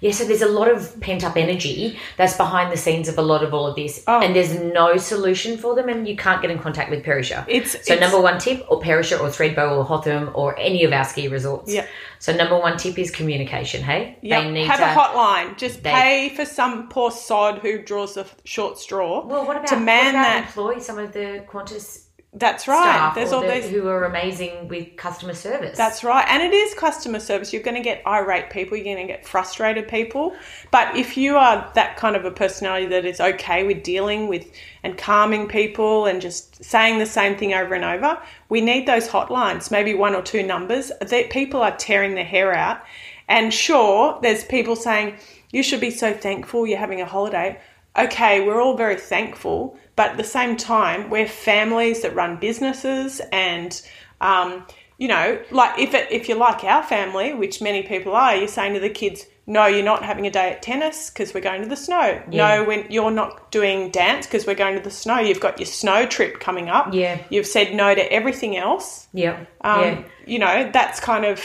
Yeah, 0.00 0.12
so 0.12 0.24
there's 0.24 0.42
a 0.42 0.48
lot 0.48 0.70
of 0.70 1.00
pent 1.00 1.24
up 1.24 1.36
energy 1.36 1.98
that's 2.16 2.36
behind 2.36 2.72
the 2.72 2.76
scenes 2.76 3.08
of 3.08 3.16
a 3.18 3.22
lot 3.22 3.42
of 3.42 3.54
all 3.54 3.66
of 3.66 3.76
this, 3.76 4.02
Oh. 4.06 4.20
and 4.20 4.34
there's 4.36 4.54
no 4.54 4.96
solution 4.96 5.56
for 5.56 5.74
them, 5.74 5.88
and 5.88 6.06
you 6.06 6.16
can't 6.16 6.42
get 6.42 6.50
in 6.50 6.58
contact 6.58 6.90
with 6.90 7.02
Perisher. 7.04 7.44
It's- 7.48 7.72
so 7.72 7.94
it's- 7.94 8.00
number 8.00 8.20
one 8.20 8.38
tip, 8.38 8.64
or 8.68 8.80
Perisher, 8.80 9.16
or 9.18 9.28
Thredbo, 9.28 9.78
or 9.78 9.84
Hotham, 9.84 10.30
or 10.34 10.58
any 10.58 10.84
of 10.84 10.92
our 10.92 11.04
ski 11.04 11.28
resorts. 11.28 11.72
Yeah. 11.72 11.86
So 12.18 12.32
number 12.34 12.58
one 12.58 12.76
tip 12.76 12.98
is 12.98 13.10
communication. 13.10 13.82
Hey, 13.82 14.16
Yep. 14.22 14.42
have 14.66 14.80
a 14.80 14.98
hotline. 15.00 15.56
Just 15.56 15.82
they- 15.82 15.90
pay 15.92 16.28
for 16.30 16.44
some 16.44 16.88
poor 16.88 17.10
sod 17.10 17.58
who 17.58 17.78
draws 17.78 18.14
the 18.14 18.26
short 18.44 18.78
straw 18.78 19.24
Well, 19.24 19.46
what 19.46 19.56
about 19.56 19.68
to 19.68 19.76
man 19.76 20.04
what 20.06 20.10
about 20.10 20.22
that. 20.22 20.46
employ 20.46 20.78
some 20.78 20.98
of 20.98 21.12
the 21.12 21.42
Qantas 21.50 22.03
That's 22.36 22.66
right. 22.66 23.12
There's 23.14 23.32
all 23.32 23.42
these 23.42 23.68
who 23.68 23.86
are 23.86 24.04
amazing 24.04 24.66
with 24.66 24.96
customer 24.96 25.34
service. 25.34 25.78
That's 25.78 26.02
right. 26.02 26.26
And 26.28 26.42
it 26.42 26.52
is 26.52 26.74
customer 26.74 27.20
service. 27.20 27.52
You're 27.52 27.62
going 27.62 27.76
to 27.76 27.82
get 27.82 28.04
irate 28.06 28.50
people, 28.50 28.76
you're 28.76 28.92
going 28.92 29.06
to 29.06 29.12
get 29.12 29.24
frustrated 29.24 29.86
people. 29.86 30.34
But 30.72 30.96
if 30.96 31.16
you 31.16 31.36
are 31.36 31.70
that 31.74 31.96
kind 31.96 32.16
of 32.16 32.24
a 32.24 32.32
personality 32.32 32.86
that 32.86 33.04
is 33.04 33.20
okay 33.20 33.62
with 33.62 33.84
dealing 33.84 34.26
with 34.26 34.50
and 34.82 34.98
calming 34.98 35.46
people 35.46 36.06
and 36.06 36.20
just 36.20 36.64
saying 36.64 36.98
the 36.98 37.06
same 37.06 37.36
thing 37.36 37.54
over 37.54 37.72
and 37.72 37.84
over, 37.84 38.20
we 38.48 38.60
need 38.60 38.86
those 38.86 39.06
hotlines, 39.06 39.70
maybe 39.70 39.94
one 39.94 40.16
or 40.16 40.22
two 40.22 40.42
numbers. 40.42 40.90
That 41.00 41.30
people 41.30 41.62
are 41.62 41.76
tearing 41.76 42.16
their 42.16 42.24
hair 42.24 42.52
out. 42.52 42.82
And 43.28 43.54
sure, 43.54 44.18
there's 44.22 44.44
people 44.44 44.74
saying, 44.74 45.14
you 45.52 45.62
should 45.62 45.80
be 45.80 45.90
so 45.90 46.12
thankful 46.12 46.66
you're 46.66 46.78
having 46.78 47.00
a 47.00 47.06
holiday. 47.06 47.60
Okay, 47.96 48.44
we're 48.44 48.60
all 48.60 48.76
very 48.76 48.96
thankful, 48.96 49.78
but 49.96 50.12
at 50.12 50.16
the 50.16 50.24
same 50.24 50.56
time, 50.56 51.10
we're 51.10 51.28
families 51.28 52.02
that 52.02 52.14
run 52.14 52.36
businesses 52.36 53.20
and 53.32 53.80
um, 54.20 54.66
you 54.98 55.08
know, 55.08 55.40
like 55.50 55.78
if 55.78 55.94
it, 55.94 56.10
if 56.10 56.28
you're 56.28 56.38
like 56.38 56.64
our 56.64 56.82
family, 56.82 57.34
which 57.34 57.60
many 57.60 57.82
people 57.82 58.14
are, 58.14 58.36
you're 58.36 58.48
saying 58.48 58.74
to 58.74 58.80
the 58.80 58.90
kids, 58.90 59.26
no, 59.46 59.66
you're 59.66 59.84
not 59.84 60.02
having 60.02 60.26
a 60.26 60.30
day 60.30 60.52
at 60.52 60.62
tennis 60.62 61.10
because 61.10 61.34
we're 61.34 61.40
going 61.40 61.62
to 61.62 61.68
the 61.68 61.76
snow. 61.76 62.22
Yeah. 62.30 62.58
No, 62.58 62.64
when 62.64 62.86
you're 62.90 63.10
not 63.10 63.50
doing 63.50 63.90
dance 63.90 64.26
because 64.26 64.46
we're 64.46 64.54
going 64.54 64.76
to 64.76 64.82
the 64.82 64.90
snow. 64.90 65.18
You've 65.18 65.40
got 65.40 65.58
your 65.58 65.66
snow 65.66 66.06
trip 66.06 66.40
coming 66.40 66.70
up. 66.70 66.94
Yeah. 66.94 67.18
You've 67.28 67.46
said 67.46 67.74
no 67.74 67.94
to 67.94 68.12
everything 68.12 68.56
else. 68.56 69.06
Yep. 69.12 69.46
Um, 69.60 69.80
yeah. 69.82 70.04
You 70.26 70.38
know, 70.38 70.70
that's 70.72 71.00
kind 71.00 71.24
of. 71.24 71.40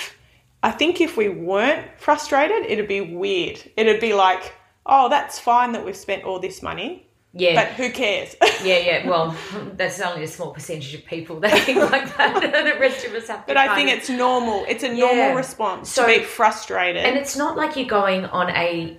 I 0.62 0.72
think 0.72 1.02
if 1.02 1.16
we 1.18 1.30
weren't 1.30 1.88
frustrated, 1.98 2.66
it'd 2.66 2.88
be 2.88 3.02
weird. 3.02 3.62
It'd 3.78 4.02
be 4.02 4.14
like, 4.14 4.54
oh, 4.90 5.08
that's 5.10 5.40
fine 5.40 5.72
that 5.74 5.86
we've 5.86 5.96
spent 5.96 6.24
all 6.24 6.40
this 6.40 6.62
money, 6.62 7.06
Yeah. 7.34 7.56
But 7.56 7.68
who 7.74 7.92
cares? 7.92 8.36
yeah, 8.64 8.78
yeah. 8.80 9.08
Well, 9.12 9.36
that's 9.78 10.02
only 10.02 10.24
a 10.24 10.28
small 10.28 10.52
percentage 10.52 10.94
of 10.96 11.06
people 11.06 11.40
that 11.42 11.58
think 11.66 11.80
like 11.92 12.18
that. 12.18 12.42
the 12.74 12.80
rest 12.80 13.06
of 13.06 13.14
us 13.14 13.28
have 13.28 13.42
to. 13.46 13.48
but 13.48 13.58
I 13.58 13.76
think 13.76 13.90
of- 13.92 13.98
it's 13.98 14.10
normal. 14.10 14.66
It's 14.68 14.84
a 14.84 14.90
normal 14.90 15.16
Yeah. 15.16 15.34
response 15.36 15.92
So- 15.92 16.06
to 16.08 16.20
be 16.20 16.24
frustrated. 16.24 17.04
And 17.06 17.16
it's 17.18 17.38
not 17.38 17.56
like 17.56 17.76
you're 17.78 17.88
going 18.02 18.26
on 18.26 18.50
a 18.50 18.98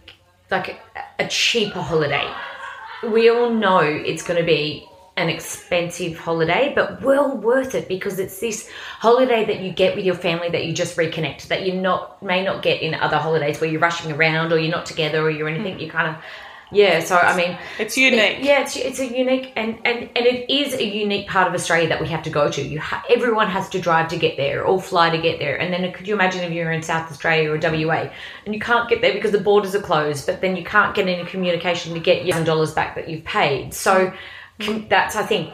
like 0.50 0.68
a, 0.70 1.24
a 1.24 1.28
cheaper 1.28 1.80
holiday. 1.80 2.28
We 3.08 3.30
all 3.30 3.50
know 3.50 3.78
it's 3.80 4.22
going 4.22 4.38
to 4.40 4.46
be 4.46 4.86
an 5.20 5.28
expensive 5.28 6.18
holiday, 6.18 6.72
but 6.74 7.02
well 7.02 7.36
worth 7.36 7.74
it 7.74 7.88
because 7.88 8.18
it's 8.18 8.40
this 8.40 8.68
holiday 8.98 9.44
that 9.44 9.60
you 9.60 9.72
get 9.72 9.94
with 9.94 10.04
your 10.04 10.14
family 10.14 10.48
that 10.50 10.64
you 10.64 10.72
just 10.72 10.96
reconnect 10.96 11.48
that 11.48 11.66
you 11.66 11.74
not 11.74 12.22
may 12.22 12.44
not 12.44 12.62
get 12.62 12.82
in 12.82 12.94
other 12.94 13.18
holidays 13.18 13.60
where 13.60 13.70
you're 13.70 13.80
rushing 13.80 14.12
around 14.12 14.52
or 14.52 14.58
you're 14.58 14.70
not 14.70 14.86
together 14.86 15.22
or 15.22 15.30
you're 15.30 15.48
hmm. 15.48 15.56
anything. 15.56 15.80
You 15.80 15.90
kind 15.90 16.08
of 16.08 16.22
yeah. 16.72 17.00
So 17.00 17.16
I 17.16 17.36
mean, 17.36 17.58
It's 17.78 17.96
unique. 17.96 18.38
yeah, 18.40 18.62
it's, 18.62 18.76
it's 18.76 19.00
a 19.00 19.06
unique 19.06 19.52
and, 19.56 19.78
and 19.84 20.08
and 20.14 20.26
it 20.26 20.50
is 20.50 20.74
a 20.74 20.84
unique 20.84 21.28
part 21.28 21.48
of 21.48 21.54
Australia 21.54 21.88
that 21.88 22.00
we 22.00 22.08
have 22.08 22.22
to 22.24 22.30
go 22.30 22.50
to. 22.50 22.62
You 22.62 22.80
ha- 22.80 23.04
everyone 23.10 23.48
has 23.48 23.68
to 23.70 23.80
drive 23.80 24.08
to 24.08 24.16
get 24.16 24.36
there 24.36 24.64
or 24.64 24.80
fly 24.80 25.10
to 25.10 25.18
get 25.18 25.38
there. 25.38 25.56
And 25.56 25.72
then 25.72 25.90
could 25.92 26.06
you 26.06 26.14
imagine 26.14 26.44
if 26.44 26.52
you're 26.52 26.70
in 26.70 26.82
South 26.82 27.10
Australia 27.10 27.50
or 27.50 27.58
WA 27.58 28.10
and 28.46 28.54
you 28.54 28.60
can't 28.60 28.88
get 28.88 29.00
there 29.00 29.12
because 29.12 29.32
the 29.32 29.40
borders 29.40 29.74
are 29.74 29.82
closed, 29.82 30.26
but 30.26 30.40
then 30.40 30.56
you 30.56 30.64
can't 30.64 30.94
get 30.94 31.08
any 31.08 31.24
communication 31.24 31.94
to 31.94 32.00
get 32.00 32.24
your 32.24 32.42
dollars 32.44 32.72
back 32.72 32.94
that 32.94 33.08
you've 33.08 33.24
paid. 33.24 33.74
So 33.74 34.06
com- 34.06 34.18
that's 34.88 35.16
I 35.16 35.22
think 35.22 35.52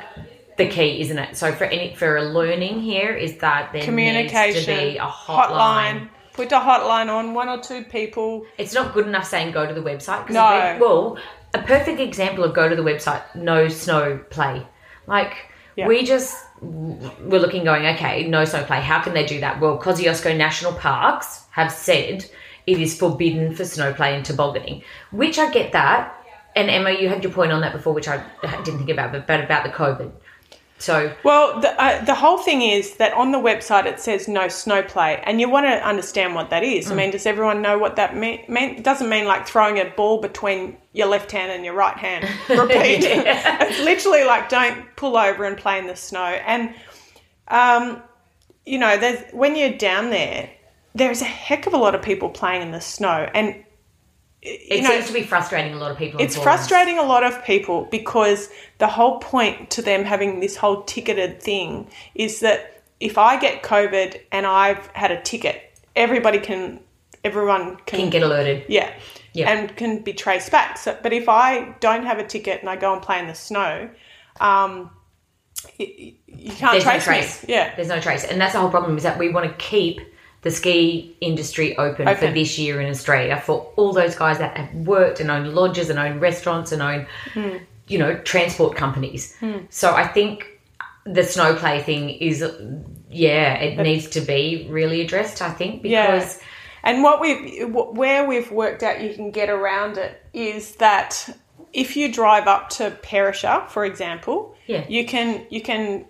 the 0.57 0.67
key, 0.69 1.01
isn't 1.03 1.19
it? 1.19 1.37
So 1.37 1.53
for 1.53 1.65
any 1.65 1.95
for 1.95 2.17
a 2.17 2.23
learning 2.25 2.81
here 2.81 3.15
is 3.15 3.39
that 3.39 3.73
there 3.73 3.83
Communication, 3.83 4.55
needs 4.55 4.67
to 4.67 4.75
be 4.93 4.97
a 4.97 5.05
hotline. 5.07 6.09
Put 6.33 6.53
a 6.53 6.57
hotline 6.57 7.09
on 7.09 7.33
one 7.35 7.49
or 7.49 7.63
two 7.63 7.83
people. 7.85 8.45
It's 8.59 8.75
not 8.75 8.93
good 8.93 9.07
enough 9.07 9.25
saying 9.27 9.53
go 9.53 9.67
to 9.67 9.73
the 9.73 9.81
website. 9.81 10.29
No. 10.29 10.59
if 10.75 10.81
we- 10.81 10.87
well, 10.87 11.19
a 11.55 11.63
perfect 11.63 11.99
example 12.01 12.45
of 12.45 12.55
go 12.55 12.69
to 12.69 12.77
the 12.77 12.83
website, 12.83 13.23
no 13.35 13.69
snow 13.69 14.19
play. 14.31 14.67
Like, 15.07 15.33
Yeah. 15.77 15.87
we 15.87 16.05
just 16.05 16.37
we're 16.61 17.39
looking 17.41 17.65
going, 17.65 17.87
okay, 17.87 18.27
no 18.27 18.45
snow 18.45 18.65
play. 18.65 18.81
How 18.81 19.01
can 19.01 19.13
they 19.15 19.25
do 19.27 19.41
that? 19.41 19.61
Well, 19.61 19.79
Kosciuszko 19.79 20.37
National 20.37 20.73
Parks 20.73 21.43
have 21.51 21.71
said 21.71 22.25
it 22.67 22.81
is 22.81 22.99
forbidden 22.99 23.55
for 23.55 23.65
snow 23.65 23.93
play 23.93 24.15
and 24.15 24.25
tobogganing, 24.25 24.83
which 25.11 25.39
I 25.39 25.51
get 25.51 25.73
that. 25.73 26.13
And 26.57 26.71
Emma, 26.71 26.91
you 26.91 27.09
had 27.09 27.23
your 27.23 27.33
point 27.33 27.53
on 27.53 27.61
that 27.61 27.73
before, 27.73 27.93
which 27.93 28.09
I 28.09 28.25
didn't 28.65 28.79
think 28.79 28.91
about, 28.91 29.13
but, 29.13 29.27
but 29.27 29.45
about 29.45 29.63
the 29.65 29.71
COVID. 29.71 30.11
So, 30.79 31.11
Well, 31.25 31.61
the, 31.61 31.71
uh, 31.83 32.05
the 32.05 32.15
whole 32.15 32.37
thing 32.37 32.61
is 32.61 32.97
that 32.97 33.15
on 33.15 33.33
the 33.33 33.39
website 33.39 33.87
it 33.87 33.99
says 33.99 34.29
no 34.29 34.49
snow 34.49 34.83
play, 34.83 35.23
and 35.25 35.41
you 35.41 35.49
want 35.49 35.65
to 35.67 35.87
understand 35.87 36.35
what 36.35 36.51
that 36.51 36.63
is. 36.65 36.91
I 36.91 36.95
Mm. 36.95 36.97
mean, 36.97 37.11
does 37.13 37.25
everyone 37.25 37.63
know 37.63 37.79
what 37.79 37.97
that 37.97 38.15
mean? 38.15 38.41
mean? 38.49 38.71
It 38.77 38.85
doesn't 38.85 39.09
mean 39.09 39.25
like 39.27 39.47
throwing 39.47 39.79
a 39.79 39.87
ball 39.87 40.21
between 40.21 40.77
your 40.93 41.07
left 41.07 41.33
hand 41.33 41.51
and 41.53 41.65
your 41.65 41.73
right 41.75 41.97
hand. 41.97 42.25
Repeat. 42.51 43.05
it's 43.05 43.81
literally 43.85 44.25
like 44.25 44.49
don't 44.51 44.85
pull 44.97 45.17
over 45.17 45.45
and 45.45 45.57
play 45.57 45.79
in 45.79 45.87
the 45.87 45.97
snow. 45.97 46.21
And, 46.47 46.75
um, 47.49 48.03
you 48.67 48.79
know, 48.79 48.99
there's, 48.99 49.23
when 49.33 49.57
you're 49.57 49.79
down 49.79 50.11
there, 50.11 50.51
there's 50.95 51.23
a 51.23 51.27
heck 51.27 51.67
of 51.67 51.73
a 51.73 51.79
lot 51.79 51.95
of 51.95 52.03
people 52.03 52.29
playing 52.29 52.61
in 52.63 52.71
the 52.73 52.81
snow, 52.81 53.29
and 53.35 53.65
it 54.49 54.77
you 54.77 54.83
know, 54.83 54.91
seems 54.91 55.07
to 55.09 55.13
be 55.13 55.23
frustrating 55.23 55.73
a 55.75 55.77
lot 55.79 55.91
of 55.91 55.99
people. 55.99 56.21
it's 56.21 56.37
frustrating 56.37 56.99
a 56.99 57.03
lot 57.03 57.23
of 57.25 57.45
people 57.45 57.89
because 57.91 58.49
the 58.79 58.87
whole 58.87 59.19
point 59.19 59.71
to 59.71 59.83
them 59.83 60.05
having 60.05 60.41
this 60.41 60.57
whole 60.57 60.83
ticketed 60.85 61.43
thing 61.43 61.89
is 62.15 62.41
that 62.41 62.83
if 63.01 63.19
I 63.19 63.39
get 63.39 63.63
COVID 63.63 64.21
and 64.33 64.47
I've 64.47 64.87
had 64.89 65.11
a 65.11 65.21
ticket, 65.21 65.61
everybody 65.97 66.39
can, 66.39 66.81
everyone 67.25 67.77
can, 67.87 68.01
Can 68.01 68.11
get 68.11 68.23
alerted. 68.23 68.65
yeah, 68.69 68.93
Yeah. 69.35 69.51
and 69.51 69.77
can 69.77 70.03
be 70.03 70.13
traced 70.13 70.51
back. 70.51 70.79
So, 70.79 70.97
but 71.03 71.13
if 71.13 71.29
I 71.29 71.75
don't 71.81 72.05
have 72.07 72.19
a 72.19 72.25
ticket 72.27 72.61
and 72.61 72.71
I 72.71 72.77
go 72.77 72.93
and 72.93 73.03
play 73.03 73.19
in 73.19 73.27
the 73.27 73.35
snow, 73.35 73.91
um, 74.41 74.91
y- 75.79 76.15
you 76.27 76.51
can't 76.53 76.73
There's 76.73 76.85
no 76.85 76.91
trace, 76.93 77.05
trace. 77.05 77.43
me. 77.47 77.55
Yeah, 77.55 77.75
There's 77.75 77.89
no 77.89 78.01
trace. 78.01 78.25
And 78.25 78.41
that's 78.41 78.53
the 78.53 78.61
whole 78.61 78.71
problem 78.71 78.97
is 78.97 79.03
that 79.03 79.19
we 79.19 79.29
want 79.31 79.47
to 79.47 79.55
keep 79.65 80.01
the 80.43 80.51
ski 80.51 81.17
industry 81.21 81.77
open, 81.77 82.07
for 82.17 82.31
this 82.31 82.59
year 82.59 82.81
in 82.81 82.89
Australia 82.89 83.41
for 83.45 83.71
all 83.77 83.93
those 83.93 84.15
guys 84.15 84.39
that 84.39 84.57
have 84.57 84.73
worked 84.87 85.19
and 85.21 85.31
own 85.31 85.55
lodges 85.55 85.91
and 85.91 85.99
own 85.99 86.21
restaurants 86.21 86.71
and 86.73 86.83
own, 86.83 87.07
Hmm. 87.35 87.57
you 87.89 87.99
know, 87.99 88.17
transport 88.19 88.77
companies. 88.77 89.37
So 89.71 89.95
I 89.95 90.07
think 90.07 90.47
the 91.05 91.23
snow 91.25 91.55
play 91.57 91.83
thing 91.83 92.11
is, 92.11 92.45
yeah, 93.11 93.55
it 93.55 93.81
needs 93.83 94.09
to 94.11 94.21
be 94.21 94.67
really 94.71 95.01
addressed, 95.01 95.41
I 95.43 95.51
think, 95.51 95.83
Yeah. 95.85 96.13
because 96.17 96.41
And 96.85 97.03
what 97.03 97.21
we 97.21 97.59
have 97.59 97.71
where 97.73 98.25
we've 98.29 98.51
worked 98.53 98.85
out 98.85 99.01
you 99.01 99.13
can 99.15 99.33
get 99.33 99.51
around 99.51 99.99
it 99.99 100.23
is 100.33 100.77
that 100.77 101.29
if 101.73 101.97
you 101.97 102.13
drive 102.13 102.47
up 102.47 102.71
to 102.71 102.93
Perisher, 103.03 103.65
for 103.69 103.85
example, 103.85 104.55
Yeah. 104.69 104.85
you 104.89 105.05
can 105.05 105.47
you 105.51 105.61
can 105.61 106.05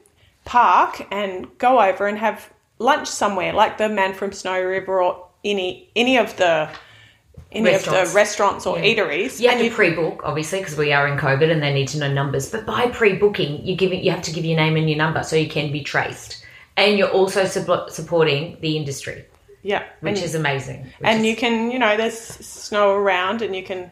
park 0.44 1.06
and 1.10 1.46
go 1.58 1.80
over 1.80 2.06
and 2.06 2.18
have 2.18 2.50
lunch 2.78 3.08
somewhere, 3.08 3.52
like 3.52 3.78
the 3.78 3.88
Man 3.88 4.14
from 4.14 4.32
Snow 4.32 4.60
River 4.60 5.02
or 5.02 5.26
any 5.44 5.90
any 5.96 6.18
of 6.18 6.36
the 6.36 6.68
any 7.52 7.72
of 7.74 7.84
the 7.84 8.10
restaurants 8.14 8.66
or 8.66 8.76
eateries. 8.76 8.84
Yeah. 8.84 8.94
eateries. 8.94 9.40
You 9.40 9.48
have 9.50 9.60
and 9.60 9.68
to 9.70 9.74
pre-book, 9.74 10.22
obviously, 10.24 10.58
because 10.58 10.76
we 10.76 10.92
are 10.92 11.06
in 11.08 11.18
COVID 11.18 11.50
and 11.50 11.62
they 11.62 11.72
need 11.72 11.88
to 11.88 11.98
know 11.98 12.12
numbers. 12.12 12.50
But 12.50 12.66
by 12.66 12.88
pre-booking, 12.88 13.64
you 13.64 13.76
give 13.76 13.92
it, 13.92 14.02
you 14.02 14.10
have 14.10 14.22
to 14.22 14.32
give 14.32 14.44
your 14.44 14.56
name 14.56 14.76
and 14.76 14.88
your 14.88 14.98
number 14.98 15.22
so 15.22 15.36
you 15.36 15.48
can 15.48 15.72
be 15.72 15.82
traced, 15.82 16.44
and 16.76 16.98
you're 16.98 17.10
also 17.10 17.44
sup- 17.46 17.90
supporting 17.90 18.58
the 18.60 18.76
industry, 18.76 19.24
yeah, 19.62 19.84
which 20.00 20.16
and, 20.16 20.24
is 20.24 20.34
amazing. 20.34 20.82
which 20.82 20.92
and 21.04 21.20
is- 21.20 21.26
you 21.26 21.36
can 21.36 21.70
you 21.70 21.78
know 21.78 21.96
there's 21.96 22.18
snow 22.18 22.94
around 22.94 23.42
and 23.42 23.54
you 23.54 23.62
can 23.62 23.90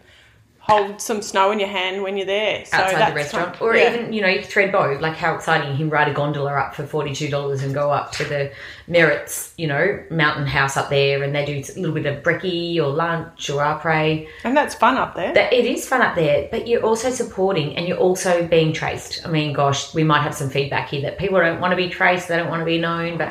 hold 0.67 0.99
some 0.99 1.21
snow 1.21 1.51
in 1.51 1.61
your 1.61 1.69
hand 1.69 2.03
when 2.03 2.17
you're 2.17 2.25
there. 2.27 2.65
So 2.65 2.79
outside 2.79 3.11
the 3.11 3.15
restaurant, 3.15 3.57
fun. 3.57 3.69
or 3.69 3.77
Yeah. 3.77 3.93
even 3.95 4.13
you 4.15 4.23
know, 4.23 4.29
you 4.29 4.41
could 4.41 4.49
Thredbo. 4.51 4.99
Like 5.01 5.15
how 5.15 5.35
exciting! 5.35 5.71
You 5.73 5.77
can 5.77 5.91
ride 5.91 6.09
a 6.09 6.15
gondola 6.15 6.53
up 6.55 6.75
for 6.75 6.87
forty 6.87 7.15
two 7.15 7.29
dollars 7.29 7.63
and 7.63 7.75
go 7.75 7.91
up 7.91 8.13
to 8.13 8.25
the 8.25 8.51
Merritt's, 8.89 9.53
you 9.59 9.67
know, 9.67 10.03
mountain 10.11 10.47
house 10.47 10.77
up 10.77 10.89
there, 10.89 11.23
and 11.23 11.35
they 11.35 11.45
do 11.45 11.53
a 11.55 11.79
little 11.79 11.95
bit 11.95 12.07
of 12.07 12.23
brekkie 12.23 12.77
or 12.79 12.89
lunch 12.89 13.51
or 13.51 13.63
après. 13.63 14.27
and 14.45 14.57
that's 14.57 14.75
fun 14.75 14.97
up 14.97 15.15
there. 15.15 15.35
That 15.35 15.53
it 15.53 15.67
is 15.67 15.87
fun 15.87 16.01
up 16.01 16.15
there, 16.15 16.49
but 16.51 16.67
you're 16.67 16.83
also 16.83 17.11
supporting 17.11 17.77
and 17.77 17.87
you're 17.87 17.99
also 17.99 18.47
being 18.47 18.73
traced. 18.73 19.27
I 19.27 19.31
mean, 19.31 19.53
gosh, 19.53 19.95
we 19.95 20.03
might 20.05 20.23
have 20.23 20.35
some 20.35 20.49
feedback 20.49 20.89
here 20.89 21.03
that 21.03 21.19
people 21.19 21.39
don't 21.41 21.61
want 21.61 21.73
to 21.73 21.77
be 21.77 21.89
traced, 21.91 22.29
they 22.29 22.37
don't 22.37 22.49
want 22.49 22.61
to 22.61 22.67
be 22.67 22.79
known, 22.79 23.19
but 23.19 23.29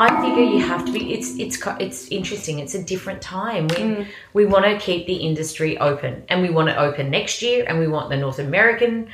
I 0.00 0.18
figure 0.22 0.42
you 0.42 0.60
have 0.60 0.86
to 0.86 0.92
be. 0.92 1.12
It's 1.12 1.36
it's 1.38 1.60
it's 1.78 2.08
interesting. 2.08 2.58
It's 2.58 2.74
a 2.74 2.82
different 2.82 3.20
time. 3.20 3.68
We 3.68 3.76
mm. 3.76 4.06
we 4.32 4.46
want 4.46 4.64
to 4.64 4.78
keep 4.78 5.06
the 5.06 5.16
industry 5.16 5.76
open, 5.76 6.24
and 6.30 6.40
we 6.40 6.48
want 6.48 6.70
it 6.70 6.78
open 6.78 7.10
next 7.10 7.42
year, 7.42 7.66
and 7.68 7.78
we 7.78 7.86
want 7.86 8.08
the 8.08 8.16
North 8.16 8.38
American 8.38 9.10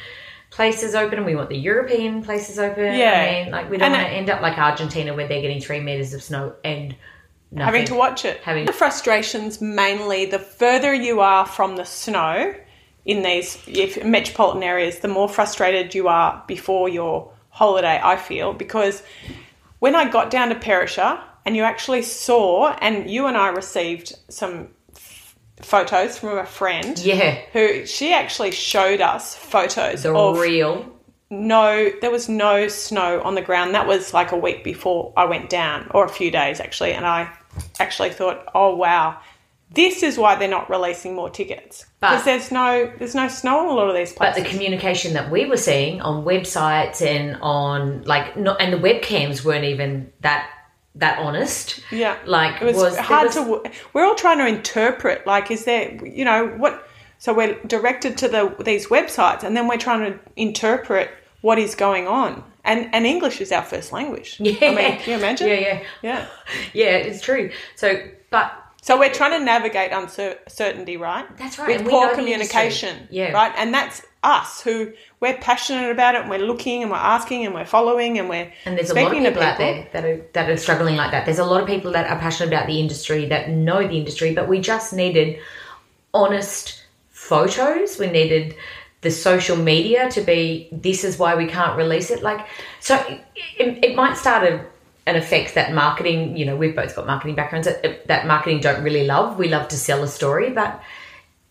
places 0.51 0.95
open, 0.95 1.19
and 1.19 1.27
we 1.27 1.35
want 1.35 1.49
the 1.49 1.59
European 1.59 2.23
places 2.23 2.61
open. 2.61 2.95
Yeah. 2.95 3.21
I 3.21 3.45
mean, 3.45 3.53
like 3.53 3.69
we 3.69 3.79
don't 3.79 3.91
want 3.91 4.07
to 4.07 4.13
end 4.13 4.31
up 4.31 4.41
like 4.41 4.57
Argentina 4.59 5.13
where 5.13 5.27
they're 5.27 5.43
getting 5.43 5.61
three 5.61 5.81
meters 5.81 6.15
of 6.15 6.23
snow 6.23 6.55
and 6.63 6.95
nothing. 7.51 7.65
having 7.67 7.85
to 7.87 7.95
watch 7.97 8.25
it. 8.25 8.39
Having- 8.45 8.67
the 8.67 8.73
frustrations 8.73 9.61
mainly 9.61 10.25
the 10.27 10.39
further 10.39 10.95
you 10.95 11.21
are 11.21 11.47
from 11.47 11.75
the 11.75 11.85
snow 11.85 12.55
in 13.05 13.23
these 13.23 13.59
if 13.67 14.05
metropolitan 14.05 14.63
areas, 14.63 15.01
the 15.01 15.09
more 15.09 15.29
frustrated 15.29 15.97
you 15.97 16.07
are 16.07 16.45
before 16.47 16.89
your 16.89 17.33
holiday. 17.51 18.01
I 18.03 18.17
feel 18.17 18.53
because 18.53 19.03
when 19.79 19.95
I 19.95 20.09
got 20.09 20.31
down 20.31 20.49
to 20.51 20.55
Perisher 20.55 21.19
and 21.45 21.55
you 21.57 21.63
actually 21.63 22.03
saw, 22.03 22.73
and 22.81 23.09
you 23.11 23.27
and 23.27 23.37
I 23.37 23.49
received 23.49 24.15
some 24.29 24.69
f- 24.95 25.37
photos 25.63 26.19
from 26.19 26.39
a 26.39 26.45
friend 26.47 26.99
Yeah, 26.99 27.39
who 27.53 27.87
she 27.87 28.13
actually 28.13 28.51
showed 28.51 29.01
us 29.01 29.37
photos 29.37 30.03
the 30.03 30.15
of 30.15 30.39
real. 30.39 30.85
no, 31.31 31.91
there 32.01 32.11
was 32.11 32.29
no 32.29 32.69
snow 32.69 33.21
on 33.23 33.35
the 33.37 33.43
ground. 33.43 33.75
That 33.75 33.87
was 33.87 34.13
like 34.13 34.33
a 34.33 34.37
week 34.37 34.65
before 34.65 35.13
I 35.17 35.25
went 35.25 35.49
down, 35.51 35.89
or 35.95 36.05
a 36.05 36.09
few 36.09 36.31
days 36.31 36.59
actually. 36.61 36.93
And 36.93 37.07
I 37.07 37.31
actually 37.79 38.11
thought, 38.11 38.49
oh 38.55 38.75
wow, 38.75 39.19
this 39.71 40.03
is 40.03 40.17
why 40.17 40.37
they're 40.37 40.49
not 40.49 40.71
releasing 40.71 41.15
more 41.15 41.29
tickets 41.29 41.87
because 42.01 42.25
there's 42.25 42.51
no 42.53 42.91
there's 42.99 43.15
no 43.15 43.29
snow 43.29 43.59
on 43.61 43.67
a 43.67 43.73
lot 43.73 43.89
of 43.89 43.97
these 43.97 44.13
places. 44.13 44.37
But 44.37 44.45
the 44.45 44.49
communication 44.51 45.13
that 45.15 45.31
we 45.31 45.45
were 45.47 45.57
seeing 45.57 46.01
on 46.01 46.25
websites 46.25 47.03
and 47.03 47.37
on 47.43 48.03
like 48.05 48.37
not 48.37 48.61
and 48.61 48.73
the 48.73 48.79
webcams 48.79 49.45
weren't 49.45 49.65
even 49.65 50.13
that 50.21 50.49
that 50.95 51.19
honest. 51.19 51.81
yeah, 51.91 52.17
Like 52.25 52.63
it 52.63 52.65
was, 52.65 52.77
was, 52.77 52.97
hard 52.97 53.27
was- 53.27 53.35
to. 53.35 53.71
We're 53.93 54.05
all 54.07 54.15
trying 54.15 54.39
to 54.39 54.47
interpret. 54.47 55.27
Like, 55.27 55.51
is 55.51 55.65
there 55.65 55.93
you 56.05 56.25
know 56.25 56.47
what? 56.47 56.89
So 57.19 57.35
we're 57.35 57.61
directed 57.65 58.17
to 58.19 58.29
the 58.29 58.55
these 58.65 58.87
websites, 58.87 59.43
and 59.43 59.57
then 59.57 59.69
we're 59.69 59.79
trying 59.79 60.13
to 60.13 60.19
interpret 60.37 61.11
what 61.41 61.59
is 61.59 61.75
going 61.75 62.07
on. 62.07 62.43
And 62.65 62.89
and 62.95 63.05
English 63.07 63.41
is 63.41 63.53
our 63.53 63.63
first 63.63 63.93
language. 63.93 64.37
Yeah. 64.41 64.55
I 64.71 64.75
mean, 64.75 64.99
can 64.99 65.11
you 65.11 65.17
imagine? 65.17 65.49
Yeah, 65.49 65.55
yeah, 65.55 65.83
yeah. 66.03 66.27
yeah. 66.73 66.97
It's 66.97 67.21
true. 67.23 67.51
So, 67.75 68.01
but 68.31 68.53
So 68.87 68.97
we're 68.97 69.13
trying 69.13 69.33
to 69.33 69.45
navigate 69.45 69.91
uncertainty, 69.91 70.97
right? 70.97 71.27
That's 71.39 71.59
right, 71.59 71.83
With 71.83 71.91
poor 71.91 72.15
communication. 72.15 73.09
Yeah. 73.11 73.33
right? 73.33 73.53
And 73.57 73.75
that's 73.75 74.01
us 74.23 74.61
who 74.61 74.93
we're 75.19 75.37
passionate 75.39 75.91
about 75.91 76.15
it. 76.15 76.21
and 76.21 76.31
We're 76.31 76.39
looking 76.39 76.83
and 76.83 76.93
we're 76.93 76.97
asking 76.97 77.45
and 77.45 77.53
we're 77.53 77.65
following 77.65 78.21
and 78.21 78.29
we're 78.29 78.53
and 78.65 78.79
there's 78.79 78.91
a 78.91 78.95
lot 78.95 79.07
of 79.07 79.13
to 79.13 79.19
people 79.19 79.43
out 79.43 79.59
there 79.59 79.89
that 79.93 80.05
are 80.05 80.25
that 80.35 80.49
are 80.49 80.57
struggling 80.57 80.95
like 80.95 81.11
that. 81.11 81.25
There's 81.25 81.41
a 81.41 81.45
lot 81.45 81.61
of 81.61 81.67
people 81.67 81.91
that 81.93 82.09
are 82.09 82.17
passionate 82.21 82.47
about 82.47 82.69
the 82.69 82.79
industry 82.79 83.27
that 83.27 83.51
know 83.51 83.85
the 83.89 83.99
industry, 83.99 84.33
but 84.33 84.47
we 84.47 84.61
just 84.61 84.93
needed 84.93 85.41
honest 86.15 86.81
photos. 87.11 87.99
We 87.99 88.07
needed 88.07 88.55
the 89.01 89.11
social 89.11 89.57
media 89.57 90.09
to 90.13 90.21
be 90.21 90.69
this 90.71 91.03
is 91.03 91.19
why 91.19 91.35
we 91.35 91.49
can't 91.49 91.77
release 91.77 92.13
it. 92.13 92.23
Like, 92.23 92.47
so 92.79 92.95
it, 93.59 93.85
it 93.85 93.97
might 93.97 94.17
start 94.17 94.45
a, 94.45 94.65
an 95.07 95.17
effect 95.17 95.55
that 95.55 95.73
marketing. 95.73 96.37
You 96.37 96.45
know, 96.45 96.57
we've 96.57 96.77
both 96.77 96.95
got 96.97 97.07
marketing 97.07 97.35
backgrounds 97.35 97.67
that, 97.69 98.07
that 98.09 98.27
marketing 98.27 98.61
don't 98.61 98.83
really 98.83 99.05
love. 99.05 99.39
We 99.39 99.49
love 99.49 99.69
to 99.69 99.77
sell 99.77 100.03
a 100.03 100.09
story, 100.09 100.51
but 100.51 100.83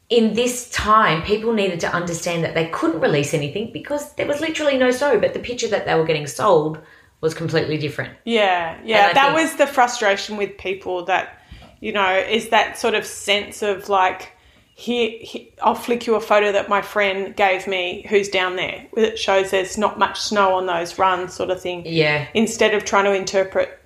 in 0.10 0.34
this 0.34 0.70
time, 0.70 1.24
people 1.24 1.54
needed 1.54 1.80
to 1.80 1.92
understand 1.92 2.44
that 2.44 2.54
they 2.54 2.68
couldn't 2.68 3.02
release 3.02 3.34
anything 3.34 3.72
because 3.74 4.14
there 4.14 4.28
was 4.28 4.40
literally 4.40 4.78
no 4.78 4.92
snow, 4.92 5.20
but 5.20 5.34
the 5.34 5.40
picture 5.40 5.68
that 5.70 5.86
they 5.86 5.96
were 5.96 6.06
getting 6.06 6.28
sold 6.28 6.80
was 7.22 7.34
completely 7.34 7.78
different. 7.78 8.16
Yeah, 8.24 8.80
yeah. 8.84 9.14
That 9.14 9.34
think- 9.36 9.50
was 9.50 9.56
the 9.58 9.66
frustration 9.66 10.38
with 10.38 10.58
people 10.58 11.06
that, 11.06 11.42
you 11.80 11.92
know, 11.92 12.18
is 12.18 12.50
that 12.50 12.78
sort 12.78 12.94
of 12.94 13.06
sense 13.06 13.64
of 13.64 13.90
like, 13.90 14.34
here, 14.78 15.10
he- 15.22 15.54
I'll 15.64 15.74
flick 15.74 16.06
you 16.06 16.16
a 16.16 16.22
photo 16.22 16.52
that 16.52 16.68
my 16.68 16.82
friend 16.82 17.34
gave 17.36 17.66
me 17.66 18.06
who's 18.10 18.28
down 18.30 18.58
there. 18.58 18.86
It 18.98 19.18
shows 19.18 19.50
there's 19.52 19.78
not 19.78 19.98
much 19.98 20.20
snow 20.20 20.54
on 20.56 20.66
those 20.66 21.00
runs, 21.00 21.34
sort 21.34 21.50
of 21.50 21.62
thing. 21.62 21.84
Yeah, 21.86 22.28
Instead 22.34 22.74
of 22.74 22.84
trying 22.84 23.06
to 23.06 23.14
interpret 23.14 23.80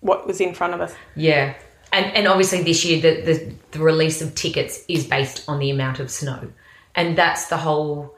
what 0.00 0.26
was 0.26 0.40
in 0.40 0.52
front 0.52 0.74
of 0.74 0.80
us. 0.80 0.92
yeah. 1.14 1.54
And, 1.92 2.06
and 2.16 2.26
obviously 2.26 2.60
this 2.64 2.84
year 2.84 3.00
the, 3.00 3.20
the, 3.22 3.54
the 3.70 3.78
release 3.78 4.20
of 4.20 4.34
tickets 4.34 4.82
is 4.88 5.06
based 5.06 5.44
on 5.48 5.60
the 5.60 5.70
amount 5.70 6.00
of 6.00 6.10
snow. 6.10 6.50
And 6.96 7.16
that's 7.16 7.46
the 7.46 7.56
whole 7.56 8.16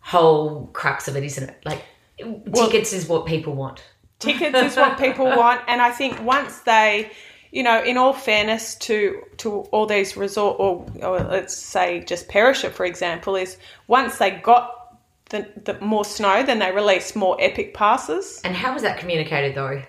whole 0.00 0.66
crux 0.72 1.08
of 1.08 1.16
it, 1.16 1.24
isn't 1.24 1.48
it? 1.50 1.56
Like 1.64 1.82
tickets 2.54 2.92
is 2.92 3.08
what 3.08 3.26
people 3.26 3.54
want. 3.54 3.82
tickets 4.20 4.56
is 4.56 4.76
what 4.76 4.96
people 4.98 5.24
want 5.42 5.60
and 5.66 5.82
i 5.82 5.90
think 5.90 6.22
once 6.22 6.60
they 6.60 7.10
you 7.52 7.62
know 7.62 7.82
in 7.84 7.96
all 7.96 8.12
fairness 8.12 8.74
to 8.76 9.22
to 9.36 9.60
all 9.72 9.86
these 9.86 10.16
resort 10.16 10.56
or, 10.58 10.84
or 11.02 11.20
let's 11.20 11.56
say 11.56 12.02
just 12.04 12.28
perisher 12.28 12.70
for 12.70 12.84
example 12.86 13.36
is 13.36 13.56
once 13.86 14.18
they 14.18 14.30
got 14.30 14.96
the, 15.30 15.46
the 15.64 15.78
more 15.80 16.04
snow 16.04 16.42
then 16.42 16.58
they 16.58 16.72
released 16.72 17.14
more 17.16 17.36
epic 17.40 17.74
passes 17.74 18.40
And 18.44 18.54
how 18.56 18.72
was 18.74 18.82
that 18.82 18.98
communicated 18.98 19.54
though? 19.54 19.82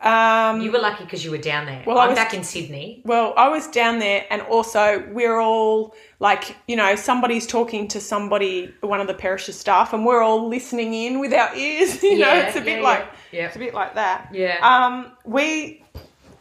um 0.00 0.60
You 0.60 0.70
were 0.72 0.78
lucky 0.80 1.04
because 1.04 1.24
you 1.24 1.30
were 1.30 1.38
down 1.38 1.66
there. 1.66 1.82
Well, 1.86 1.98
I 1.98 2.02
I'm 2.04 2.08
was- 2.10 2.16
back 2.18 2.34
in 2.34 2.44
Sydney. 2.44 3.00
well 3.04 3.32
i 3.36 3.48
was 3.48 3.66
down 3.68 3.98
there 4.00 4.26
and 4.30 4.42
also 4.42 5.02
we're 5.12 5.38
all 5.38 5.94
like 6.20 6.56
you 6.68 6.76
know 6.76 6.94
somebody's 6.96 7.46
talking 7.46 7.88
to 7.88 8.00
somebody 8.00 8.72
one 8.82 9.00
of 9.00 9.06
the 9.06 9.14
perisher 9.14 9.52
staff 9.52 9.92
and 9.92 10.04
we're 10.04 10.22
all 10.22 10.48
listening 10.48 10.92
in 10.94 11.20
with 11.20 11.32
our 11.32 11.54
ears 11.56 12.02
you 12.10 12.18
know 12.18 12.34
it's 12.34 12.56
a 12.56 12.60
bit 12.60 12.78
yeah, 12.78 12.88
like 12.90 13.00
yeah, 13.32 13.40
yeah. 13.40 13.46
it's 13.46 13.56
a 13.56 13.60
bit 13.60 13.72
like 13.74 13.94
that 13.94 14.28
Yeah. 14.32 14.58
Um, 14.62 15.12
we 15.24 15.83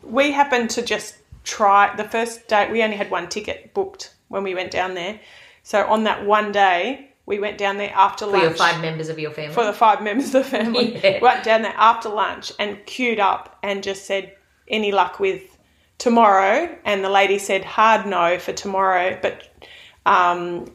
we 0.04 0.32
happened 0.32 0.70
to 0.72 0.82
just 0.82 1.16
try 1.44 1.96
the 1.96 2.04
first 2.04 2.48
day. 2.48 2.72
We 2.72 2.84
only 2.84 2.96
had 2.96 3.10
one 3.12 3.28
ticket 3.30 3.74
booked 3.74 4.14
when 4.30 4.44
we 4.44 4.56
went 4.56 4.72
down 4.72 4.94
there. 4.94 5.20
So 5.64 5.86
on 5.86 6.04
that 6.06 6.26
one 6.26 6.52
day, 6.52 7.10
we 7.26 7.40
went 7.40 7.58
down 7.58 7.78
there 7.78 7.94
after 7.96 8.26
For 8.26 8.32
lunch 8.32 8.44
your 8.44 8.54
five 8.54 8.82
members 8.82 9.08
of 9.10 9.18
your 9.18 9.32
family. 9.32 9.54
for 9.54 9.64
the 9.64 9.74
five 9.74 10.02
members 10.02 10.36
of 10.36 10.44
the 10.44 10.50
family. 10.50 10.96
Yeah. 11.04 11.20
Went 11.22 11.44
down 11.44 11.62
there 11.62 11.74
after 11.78 12.10
lunch 12.10 12.52
and 12.60 12.86
queued 12.86 13.20
up 13.20 13.58
and 13.64 13.82
just 13.82 14.06
said, 14.06 14.34
"Any 14.68 14.92
luck 14.92 15.20
with 15.20 15.58
tomorrow?" 15.98 16.78
And 16.84 17.04
the 17.04 17.10
lady 17.10 17.38
said, 17.40 17.64
"Hard 17.64 18.06
no 18.06 18.40
for 18.40 18.54
tomorrow, 18.54 19.18
but." 19.22 19.50
Um, 20.06 20.70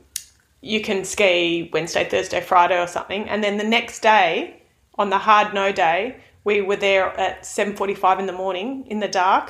you 0.61 0.81
can 0.81 1.05
ski 1.05 1.71
Wednesday, 1.73 2.05
Thursday, 2.09 2.41
Friday, 2.41 2.81
or 2.81 2.87
something, 2.87 3.29
and 3.29 3.45
then 3.45 3.59
the 3.59 3.65
next 3.65 4.01
day, 4.01 4.63
on 4.97 5.11
the 5.11 5.19
hard 5.19 5.55
no 5.55 5.71
day, 5.71 6.17
we 6.49 6.63
were 6.63 6.77
there 6.77 7.07
at 7.21 7.45
seven 7.45 7.77
forty-five 7.77 8.19
in 8.19 8.27
the 8.27 8.33
morning 8.33 8.87
in 8.89 8.99
the 9.01 9.09
dark, 9.09 9.47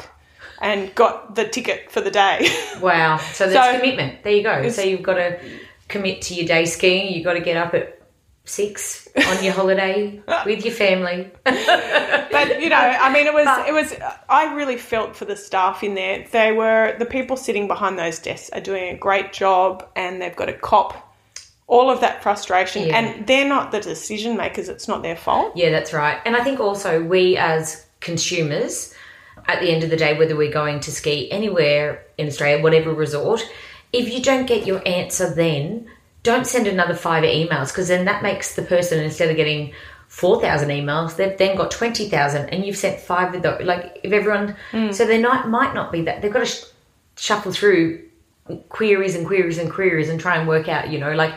and 0.61 0.93
got 0.95 1.35
the 1.37 1.47
ticket 1.47 1.91
for 1.93 2.01
the 2.01 2.11
day. 2.11 2.37
wow. 2.83 3.17
So 3.19 3.49
that's 3.49 3.67
So- 3.67 3.79
commitment. 3.79 4.25
There 4.25 4.33
you 4.33 4.43
go. 4.43 4.69
So 4.69 4.83
you've 4.83 5.03
got 5.03 5.15
to 5.15 5.39
commit 5.87 6.21
to 6.23 6.35
your 6.35 6.47
day 6.47 6.65
skiing. 6.65 7.15
You've 7.15 7.25
got 7.25 7.35
to 7.35 7.41
get 7.41 7.57
up 7.57 7.73
at 7.75 7.95
six 8.45 9.07
on 9.27 9.45
your 9.45 9.53
holiday 9.53 10.21
with 10.47 10.65
your 10.65 10.75
family. 10.75 11.31
but 11.45 12.61
you 12.63 12.69
know, 12.69 12.77
I 12.77 13.13
mean, 13.13 13.27
it 13.27 13.35
was 13.35 13.49
it 13.69 13.73
was. 13.73 13.95
I 14.29 14.55
really 14.55 14.77
felt 14.77 15.15
for 15.17 15.25
the 15.25 15.37
staff 15.37 15.83
in 15.85 15.95
there. 15.95 16.27
They 16.31 16.53
were 16.53 16.97
the 16.99 17.07
people 17.07 17.37
sitting 17.37 17.69
behind 17.69 17.99
those 17.99 18.19
desks 18.19 18.51
are 18.51 18.61
doing 18.61 18.95
a 18.95 18.99
great 18.99 19.33
job, 19.33 19.89
and 19.97 20.21
they've 20.21 20.37
got 20.37 20.49
a 20.49 20.55
cop 20.55 21.08
all 21.69 21.91
of 21.91 22.01
that 22.01 22.23
frustration. 22.23 22.89
Yeah. 22.89 22.99
And 22.99 23.27
they're 23.27 23.49
not 23.49 23.71
the 23.71 23.81
decision 23.81 24.37
makers. 24.37 24.69
It's 24.69 24.89
not 24.89 25.03
their 25.03 25.17
fault. 25.17 25.53
Yeah, 25.55 25.71
that's 25.71 25.93
right. 25.93 26.19
And 26.25 26.35
I 26.35 26.43
think 26.43 26.59
also 26.59 27.05
we 27.05 27.37
as 27.37 27.87
consumers, 28.01 28.95
at 29.47 29.61
the 29.61 29.71
end 29.71 29.85
of 29.85 29.91
the 29.91 29.97
day, 29.97 30.19
whether 30.19 30.35
we're 30.35 30.53
going 30.53 30.81
to 30.81 30.91
ski 30.91 31.31
anywhere 31.31 32.05
in 32.17 32.27
Australia, 32.27 32.63
whatever 32.63 32.93
resort, 32.93 33.43
if 33.93 34.13
you 34.13 34.23
don't 34.23 34.47
get 34.47 34.67
your 34.67 34.87
answer 34.87 35.33
then, 35.33 35.89
don't 36.23 36.47
send 36.47 36.67
another 36.67 36.95
five 36.95 37.23
emails 37.23 37.69
because 37.69 37.89
then 37.89 38.07
that 38.07 38.23
makes 38.23 38.55
the 38.55 38.63
person, 38.63 38.99
instead 39.03 39.31
of 39.31 39.37
getting 39.37 39.73
4,000 40.09 40.71
emails, 40.71 41.17
they've 41.17 41.37
then 41.37 41.57
got 41.57 41.71
20,000 41.71 42.49
and 42.49 42.65
you've 42.65 42.77
sent 42.77 42.99
five 42.99 43.35
of 43.35 43.43
those. 43.43 43.63
Like, 43.63 44.01
if 44.03 44.13
everyone, 44.13 44.57
mm. 44.73 44.93
so 44.93 45.07
they 45.07 45.21
not, 45.21 45.49
might 45.49 45.75
not 45.75 45.93
be 45.93 46.03
that, 46.03 46.23
they've 46.23 46.33
got 46.33 46.41
to 46.41 46.47
sh- 46.47 46.65
shuffle 47.17 47.53
through 47.53 48.05
queries 48.69 49.15
and 49.15 49.27
queries 49.27 49.59
and 49.59 49.71
queries 49.71 50.09
and 50.09 50.19
try 50.19 50.37
and 50.37 50.49
work 50.49 50.69
out, 50.69 50.91
you 50.91 50.99
know, 50.99 51.13
like 51.13 51.35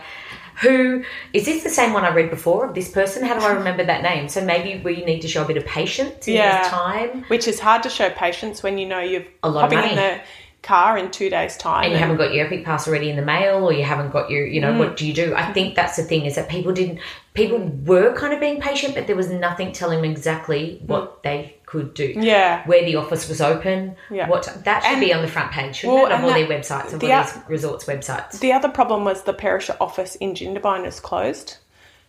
who 0.61 1.03
is 1.33 1.45
this 1.45 1.63
the 1.63 1.69
same 1.69 1.93
one 1.93 2.03
I 2.03 2.13
read 2.13 2.29
before 2.29 2.65
of 2.67 2.75
this 2.75 2.89
person? 2.89 3.25
How 3.25 3.39
do 3.39 3.45
I 3.45 3.51
remember 3.53 3.83
that 3.83 4.03
name? 4.03 4.29
So 4.29 4.43
maybe 4.43 4.81
we 4.83 5.03
need 5.03 5.21
to 5.21 5.27
show 5.27 5.43
a 5.43 5.47
bit 5.47 5.57
of 5.57 5.65
patience 5.65 6.27
in 6.27 6.35
Yeah. 6.35 6.61
this 6.61 6.69
time. 6.69 7.23
Which 7.27 7.47
is 7.47 7.59
hard 7.59 7.83
to 7.83 7.89
show 7.89 8.09
patience 8.09 8.61
when 8.63 8.77
you 8.77 8.85
know 8.87 8.99
you're 8.99 9.23
A 9.43 9.49
lot 9.49 9.65
of 9.65 9.71
hopping 9.73 9.89
in 9.91 9.95
money. 9.95 10.17
the 10.17 10.21
car 10.63 10.97
in 10.97 11.09
two 11.09 11.29
days' 11.29 11.57
time. 11.57 11.85
And 11.85 11.93
you 11.93 11.97
haven't 11.97 12.17
got 12.17 12.33
your 12.33 12.45
Epic 12.45 12.63
Pass 12.63 12.87
already 12.87 13.09
in 13.09 13.15
the 13.15 13.21
mail, 13.23 13.63
or 13.65 13.73
you 13.73 13.83
haven't 13.83 14.11
got 14.11 14.29
your, 14.29 14.45
you 14.45 14.61
know, 14.61 14.71
Mm. 14.73 14.77
what 14.79 14.95
do 14.97 15.07
you 15.07 15.13
do? 15.13 15.33
I 15.35 15.51
think 15.53 15.75
that's 15.75 15.95
the 15.97 16.03
thing 16.03 16.25
is 16.25 16.35
that 16.35 16.49
people 16.49 16.71
didn't, 16.71 16.99
people 17.33 17.57
were 17.85 18.13
kind 18.13 18.31
of 18.33 18.39
being 18.39 18.61
patient, 18.61 18.93
but 18.93 19.07
there 19.07 19.15
was 19.15 19.29
nothing 19.29 19.71
telling 19.71 20.01
them 20.01 20.11
exactly 20.11 20.79
what 20.85 21.23
they 21.23 21.55
could 21.65 21.93
do. 21.95 22.13
Mm. 22.13 22.23
Yeah. 22.23 22.61
Where 22.67 22.83
the 22.85 22.95
office 22.97 23.27
was 23.27 23.41
open. 23.41 23.95
Yeah. 24.11 24.29
What 24.29 24.43
that 24.65 24.83
should 24.83 24.91
And- 24.91 25.01
be 25.01 25.11
on 25.13 25.21
the 25.23 25.27
front 25.27 25.51
page, 25.51 25.77
shouldn't 25.77 25.95
Well, 25.95 26.05
it? 26.07 26.11
And 26.13 26.23
all 26.23 26.29
that- 26.29 26.47
their 26.47 26.59
websites, 26.59 26.93
of 26.93 26.99
the 26.99 27.11
all 27.11 27.23
these 27.23 27.33
resorts' 27.47 27.85
websites. 27.85 28.39
The 28.39 28.51
other 28.53 28.69
problem 28.69 29.03
was 29.03 29.23
the 29.23 29.33
Perisher 29.33 29.75
office 29.81 30.15
in 30.15 30.35
Jindabyne 30.35 30.85
is 30.85 30.99
closed. 30.99 31.57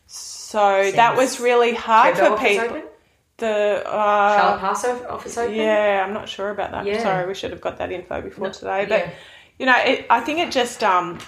So 0.06 0.90
that 0.94 1.16
was 1.16 1.40
really 1.40 1.72
hard 1.74 2.18
for 2.18 2.36
people. 2.36 2.66
open? 2.66 2.82
The 3.38 3.82
uh, 3.86 4.36
Charlotte 4.36 4.60
Pass 4.60 4.84
o- 4.84 5.06
office 5.08 5.36
open? 5.38 5.54
Yeah, 5.54 6.04
I'm 6.06 6.12
not 6.12 6.28
sure 6.28 6.50
about 6.50 6.70
that. 6.72 6.86
Yeah. 6.86 7.02
Sorry, 7.02 7.26
we 7.26 7.34
should 7.34 7.50
have 7.50 7.60
got 7.60 7.78
that 7.78 7.90
info 7.90 8.20
before 8.20 8.50
today. 8.50 8.86
But 8.88 9.00
yeah. 9.00 9.10
you 9.58 9.66
know, 9.66 9.76
it, 9.78 10.06
I 10.10 10.20
think 10.20 10.38
it 10.38 10.52
just 10.52 10.84
um, 10.84 11.18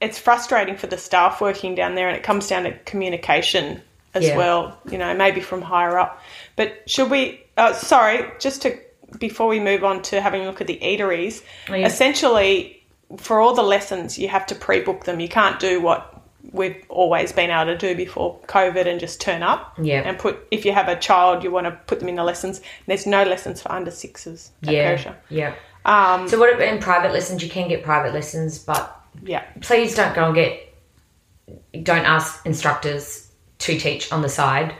it's 0.00 0.18
frustrating 0.18 0.76
for 0.76 0.86
the 0.88 0.98
staff 0.98 1.40
working 1.40 1.74
down 1.74 1.94
there, 1.94 2.08
and 2.08 2.16
it 2.16 2.22
comes 2.22 2.48
down 2.48 2.64
to 2.64 2.76
communication 2.80 3.82
as 4.14 4.24
Yeah. 4.24 4.36
well. 4.36 4.78
You 4.90 4.98
know, 4.98 5.14
maybe 5.14 5.40
from 5.40 5.62
higher 5.62 5.98
up. 5.98 6.20
But 6.56 6.88
should 6.90 7.10
we? 7.10 7.44
Uh, 7.56 7.72
sorry, 7.72 8.30
just 8.38 8.62
to 8.62 8.78
before 9.18 9.48
we 9.48 9.58
move 9.60 9.84
on 9.84 10.02
to 10.02 10.20
having 10.20 10.42
a 10.42 10.46
look 10.46 10.60
at 10.60 10.66
the 10.66 10.78
eateries. 10.82 11.42
Oh. 11.68 11.74
Essentially, 11.74 12.82
for 13.16 13.40
all 13.40 13.54
the 13.54 13.62
lessons, 13.62 14.18
you 14.18 14.28
have 14.28 14.44
to 14.46 14.54
pre-book 14.54 15.04
them. 15.04 15.18
You 15.18 15.28
can't 15.28 15.58
do 15.58 15.80
what 15.80 16.17
we've 16.52 16.84
always 16.88 17.32
been 17.32 17.50
able 17.50 17.66
to 17.66 17.76
do 17.76 17.94
before 17.94 18.38
COVID 18.46 18.86
and 18.86 18.98
just 18.98 19.20
turn 19.20 19.42
up. 19.42 19.74
Yeah. 19.80 20.02
And 20.04 20.18
put 20.18 20.46
if 20.50 20.64
you 20.64 20.72
have 20.72 20.88
a 20.88 20.96
child, 20.96 21.44
you 21.44 21.50
want 21.50 21.66
to 21.66 21.72
put 21.86 22.00
them 22.00 22.08
in 22.08 22.16
the 22.16 22.24
lessons. 22.24 22.60
There's 22.86 23.06
no 23.06 23.24
lessons 23.24 23.60
for 23.62 23.72
under 23.72 23.90
sixes 23.90 24.52
Yeah. 24.62 25.14
Yeah. 25.28 25.54
Um, 25.84 26.28
So 26.28 26.38
what 26.38 26.60
in 26.60 26.78
private 26.80 27.12
lessons 27.12 27.42
you 27.42 27.48
can 27.48 27.68
get 27.68 27.82
private 27.82 28.14
lessons, 28.14 28.58
but 28.58 29.00
yeah. 29.22 29.44
please 29.60 29.94
don't 29.94 30.14
go 30.14 30.26
and 30.26 30.34
get 30.34 30.74
don't 31.82 32.04
ask 32.04 32.44
instructors 32.44 33.30
to 33.58 33.78
teach 33.78 34.12
on 34.12 34.22
the 34.22 34.28
side. 34.28 34.74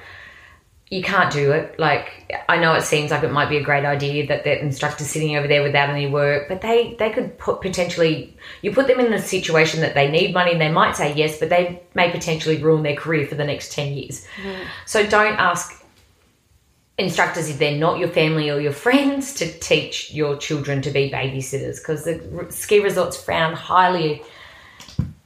You 0.90 1.02
can't 1.02 1.30
do 1.30 1.52
it. 1.52 1.78
Like 1.78 2.34
I 2.48 2.56
know 2.56 2.74
it 2.74 2.82
seems 2.82 3.10
like 3.10 3.22
it 3.22 3.30
might 3.30 3.50
be 3.50 3.58
a 3.58 3.62
great 3.62 3.84
idea 3.84 4.26
that 4.28 4.44
the 4.44 4.58
instructor's 4.58 5.08
sitting 5.08 5.36
over 5.36 5.46
there 5.46 5.62
without 5.62 5.90
any 5.90 6.06
work, 6.06 6.48
but 6.48 6.62
they 6.62 6.96
they 6.98 7.10
could 7.10 7.36
put 7.38 7.60
potentially 7.60 8.36
you 8.62 8.72
put 8.72 8.86
them 8.86 8.98
in 9.00 9.12
a 9.12 9.20
situation 9.20 9.80
that 9.82 9.94
they 9.94 10.10
need 10.10 10.32
money 10.32 10.52
and 10.52 10.60
they 10.60 10.72
might 10.72 10.96
say 10.96 11.14
yes, 11.14 11.38
but 11.38 11.50
they 11.50 11.82
may 11.94 12.10
potentially 12.10 12.56
ruin 12.56 12.82
their 12.82 12.96
career 12.96 13.26
for 13.26 13.34
the 13.34 13.44
next 13.44 13.72
ten 13.72 13.92
years. 13.92 14.26
Mm-hmm. 14.42 14.62
So 14.86 15.06
don't 15.06 15.38
ask 15.38 15.84
instructors 16.96 17.48
if 17.48 17.58
they're 17.58 17.78
not 17.78 17.98
your 17.98 18.08
family 18.08 18.50
or 18.50 18.60
your 18.60 18.72
friends 18.86 19.34
to 19.34 19.46
teach 19.60 20.12
your 20.12 20.36
children 20.36 20.82
to 20.82 20.90
be 20.90 21.10
babysitters 21.10 21.78
because 21.78 22.04
the 22.04 22.46
ski 22.50 22.80
resorts 22.80 23.22
frown 23.22 23.52
highly 23.52 24.22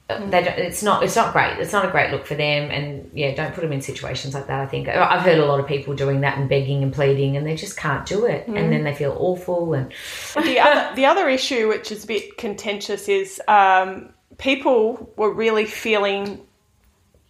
Uh, 0.09 0.17
mm. 0.17 0.31
they 0.31 0.43
don't, 0.43 0.57
it's 0.59 0.83
not 0.83 1.01
it's 1.01 1.15
not 1.15 1.31
great. 1.31 1.57
It's 1.59 1.71
not 1.71 1.85
a 1.85 1.91
great 1.91 2.11
look 2.11 2.25
for 2.25 2.35
them 2.35 2.69
and 2.71 3.09
yeah 3.13 3.33
don't 3.33 3.53
put 3.53 3.61
them 3.61 3.71
in 3.71 3.81
situations 3.81 4.33
like 4.33 4.47
that 4.47 4.59
i 4.59 4.65
think. 4.65 4.89
I've 4.89 5.21
heard 5.21 5.39
a 5.39 5.45
lot 5.45 5.61
of 5.61 5.67
people 5.67 5.95
doing 5.95 6.21
that 6.21 6.37
and 6.37 6.49
begging 6.49 6.83
and 6.83 6.91
pleading 6.91 7.37
and 7.37 7.47
they 7.47 7.55
just 7.55 7.77
can't 7.77 8.05
do 8.05 8.25
it 8.25 8.45
and 8.47 8.57
mm. 8.57 8.69
then 8.69 8.83
they 8.83 8.93
feel 8.93 9.15
awful 9.17 9.73
and 9.73 9.93
the 10.35 10.59
other 10.59 10.95
the 10.95 11.05
other 11.05 11.29
issue, 11.29 11.67
which 11.69 11.91
is 11.91 12.03
a 12.03 12.07
bit 12.07 12.37
contentious, 12.37 13.07
is 13.07 13.41
um, 13.47 14.09
people 14.37 15.11
were 15.17 15.31
really 15.31 15.65
feeling, 15.65 16.45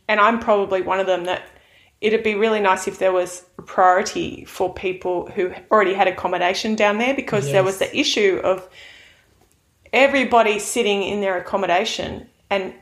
and 0.08 0.20
I'm 0.20 0.40
probably 0.40 0.82
one 0.82 1.00
of 1.00 1.06
them, 1.06 1.26
that 1.26 1.44
it'd 2.02 2.24
be 2.24 2.36
really 2.36 2.60
nice 2.60 2.88
if 2.88 3.00
there 3.00 3.14
was 3.14 3.44
a 3.58 3.62
priority 3.62 4.46
for 4.46 4.74
people 4.74 5.30
who 5.32 5.54
already 5.72 5.94
had 5.94 6.08
accommodation 6.08 6.76
down 6.76 6.98
there 6.98 7.14
because 7.14 7.52
there 7.52 7.64
was 7.64 7.78
the 7.78 7.98
issue 7.98 8.42
of 8.44 8.68
everybody 9.94 10.60
sitting 10.60 11.04
in 11.04 11.22
their 11.22 11.38
accommodation 11.38 12.28
and 12.54 12.74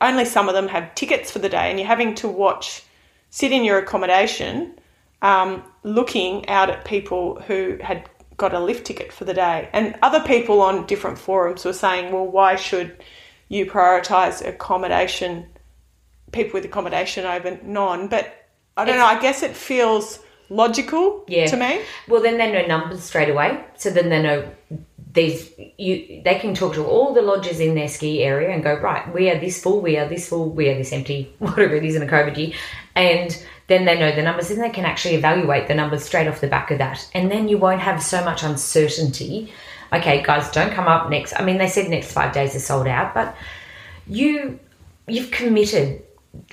only 0.00 0.24
some 0.24 0.48
of 0.48 0.54
them 0.54 0.68
have 0.68 0.94
tickets 0.94 1.30
for 1.30 1.38
the 1.38 1.48
day, 1.48 1.70
and 1.70 1.78
you're 1.78 1.88
having 1.88 2.14
to 2.16 2.28
watch, 2.28 2.82
sit 3.30 3.52
in 3.52 3.64
your 3.64 3.78
accommodation, 3.78 4.78
um, 5.22 5.62
looking 5.82 6.48
out 6.48 6.70
at 6.70 6.84
people 6.84 7.40
who 7.46 7.78
had 7.80 8.08
got 8.36 8.52
a 8.52 8.60
lift 8.60 8.86
ticket 8.86 9.12
for 9.12 9.24
the 9.24 9.34
day. 9.34 9.68
And 9.72 9.96
other 10.02 10.20
people 10.20 10.60
on 10.60 10.86
different 10.86 11.18
forums 11.18 11.64
were 11.64 11.72
saying, 11.72 12.12
well, 12.12 12.26
why 12.26 12.56
should 12.56 13.02
you 13.48 13.66
prioritise 13.66 14.46
accommodation, 14.46 15.46
people 16.32 16.54
with 16.54 16.64
accommodation 16.64 17.24
over 17.24 17.58
non? 17.62 18.08
But 18.08 18.46
I 18.76 18.84
don't 18.84 18.96
know, 18.96 19.06
I 19.06 19.20
guess 19.20 19.42
it 19.42 19.56
feels 19.56 20.18
logical 20.50 21.24
Yeah. 21.28 21.46
to 21.46 21.56
me. 21.56 21.80
Well, 22.08 22.22
then 22.22 22.38
they 22.38 22.52
know 22.52 22.66
numbers 22.66 23.02
straight 23.02 23.30
away. 23.30 23.64
So 23.76 23.90
then 23.90 24.08
they 24.08 24.22
know 24.22 24.48
these. 25.14 25.50
You 25.78 26.22
they 26.24 26.38
can 26.38 26.54
talk 26.54 26.74
to 26.74 26.84
all 26.84 27.14
the 27.14 27.22
lodges 27.22 27.60
in 27.60 27.74
their 27.74 27.88
ski 27.88 28.22
area 28.22 28.50
and 28.50 28.62
go 28.62 28.74
right. 28.74 29.12
We 29.14 29.30
are 29.30 29.38
this 29.38 29.62
full. 29.62 29.80
We 29.80 29.96
are 29.96 30.08
this 30.08 30.28
full. 30.28 30.50
We 30.50 30.68
are 30.68 30.74
this 30.74 30.92
empty. 30.92 31.34
Whatever 31.38 31.76
it 31.76 31.84
is 31.84 31.96
in 31.96 32.02
a 32.02 32.06
COVID 32.06 32.36
year, 32.36 32.52
and 32.94 33.44
then 33.68 33.84
they 33.84 33.98
know 33.98 34.14
the 34.14 34.22
numbers. 34.22 34.50
and 34.50 34.60
they 34.60 34.70
can 34.70 34.84
actually 34.84 35.14
evaluate 35.14 35.68
the 35.68 35.74
numbers 35.74 36.04
straight 36.04 36.28
off 36.28 36.40
the 36.40 36.48
back 36.48 36.70
of 36.70 36.78
that. 36.78 37.08
And 37.14 37.30
then 37.30 37.48
you 37.48 37.56
won't 37.56 37.80
have 37.80 38.02
so 38.02 38.22
much 38.24 38.42
uncertainty. 38.42 39.52
Okay, 39.92 40.22
guys, 40.22 40.50
don't 40.50 40.72
come 40.72 40.86
up 40.86 41.08
next. 41.08 41.38
I 41.38 41.44
mean, 41.44 41.58
they 41.58 41.68
said 41.68 41.88
next 41.88 42.12
five 42.12 42.34
days 42.34 42.54
are 42.54 42.60
sold 42.60 42.86
out, 42.86 43.14
but 43.14 43.34
you 44.06 44.58
you've 45.06 45.30
committed 45.30 46.02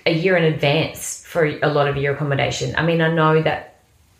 a 0.05 0.13
year 0.13 0.37
in 0.37 0.43
advance 0.43 1.23
for 1.25 1.45
a 1.45 1.67
lot 1.67 1.87
of 1.87 1.97
your 1.97 2.13
accommodation. 2.13 2.75
I 2.75 2.85
mean, 2.85 3.01
I 3.01 3.13
know 3.13 3.41
that 3.41 3.79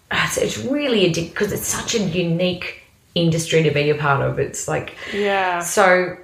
uh, 0.10 0.22
it's, 0.26 0.38
it's 0.38 0.58
really 0.58 1.10
addictive 1.10 1.30
because 1.30 1.52
it's 1.52 1.68
such 1.68 1.96
a 1.96 2.00
unique 2.00 2.81
industry 3.16 3.64
to 3.64 3.72
be 3.72 3.90
a 3.90 3.96
part 3.96 4.22
of. 4.22 4.40
It's 4.40 4.68
like 4.68 4.96
Yeah. 5.14 5.60
so. 5.60 6.18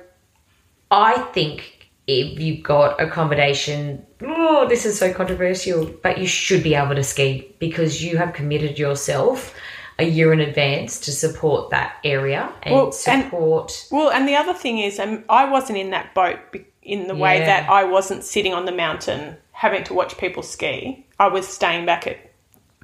I 0.89 1.17
think 1.33 1.89
if 2.07 2.39
you've 2.39 2.63
got 2.63 3.01
accommodation, 3.01 4.05
oh, 4.25 4.65
this 4.69 4.85
is 4.85 4.97
so 4.97 5.13
controversial, 5.13 5.85
but 6.01 6.17
you 6.17 6.25
should 6.27 6.63
be 6.63 6.75
able 6.75 6.95
to 6.95 7.03
ski 7.03 7.53
because 7.59 8.01
you 8.01 8.17
have 8.17 8.33
committed 8.33 8.79
yourself 8.79 9.53
a 9.99 10.05
year 10.05 10.31
in 10.31 10.39
advance 10.39 10.99
to 11.01 11.11
support 11.11 11.71
that 11.71 11.97
area 12.05 12.49
and 12.63 12.73
Well, 12.75 12.85
and- 12.85 12.93
support. 12.93 13.87
Well, 13.91 14.09
and 14.11 14.27
the 14.27 14.35
other 14.35 14.53
thing 14.53 14.79
is, 14.79 14.99
um, 14.99 15.25
I 15.27 15.45
wasn't 15.49 15.79
in 15.79 15.89
that 15.89 16.13
boat 16.13 16.37
in 16.83 17.07
the 17.07 17.15
way 17.15 17.39
that 17.39 17.69
I 17.69 17.83
wasn't 17.83 18.23
sitting 18.23 18.53
on 18.53 18.63
the 18.65 18.71
mountain 18.71 19.35
having 19.51 19.83
to 19.85 19.93
watch 19.93 20.17
people 20.17 20.41
ski. 20.43 21.05
I 21.19 21.27
was 21.27 21.45
staying 21.47 21.85
back 21.85 22.07
at 22.07 22.17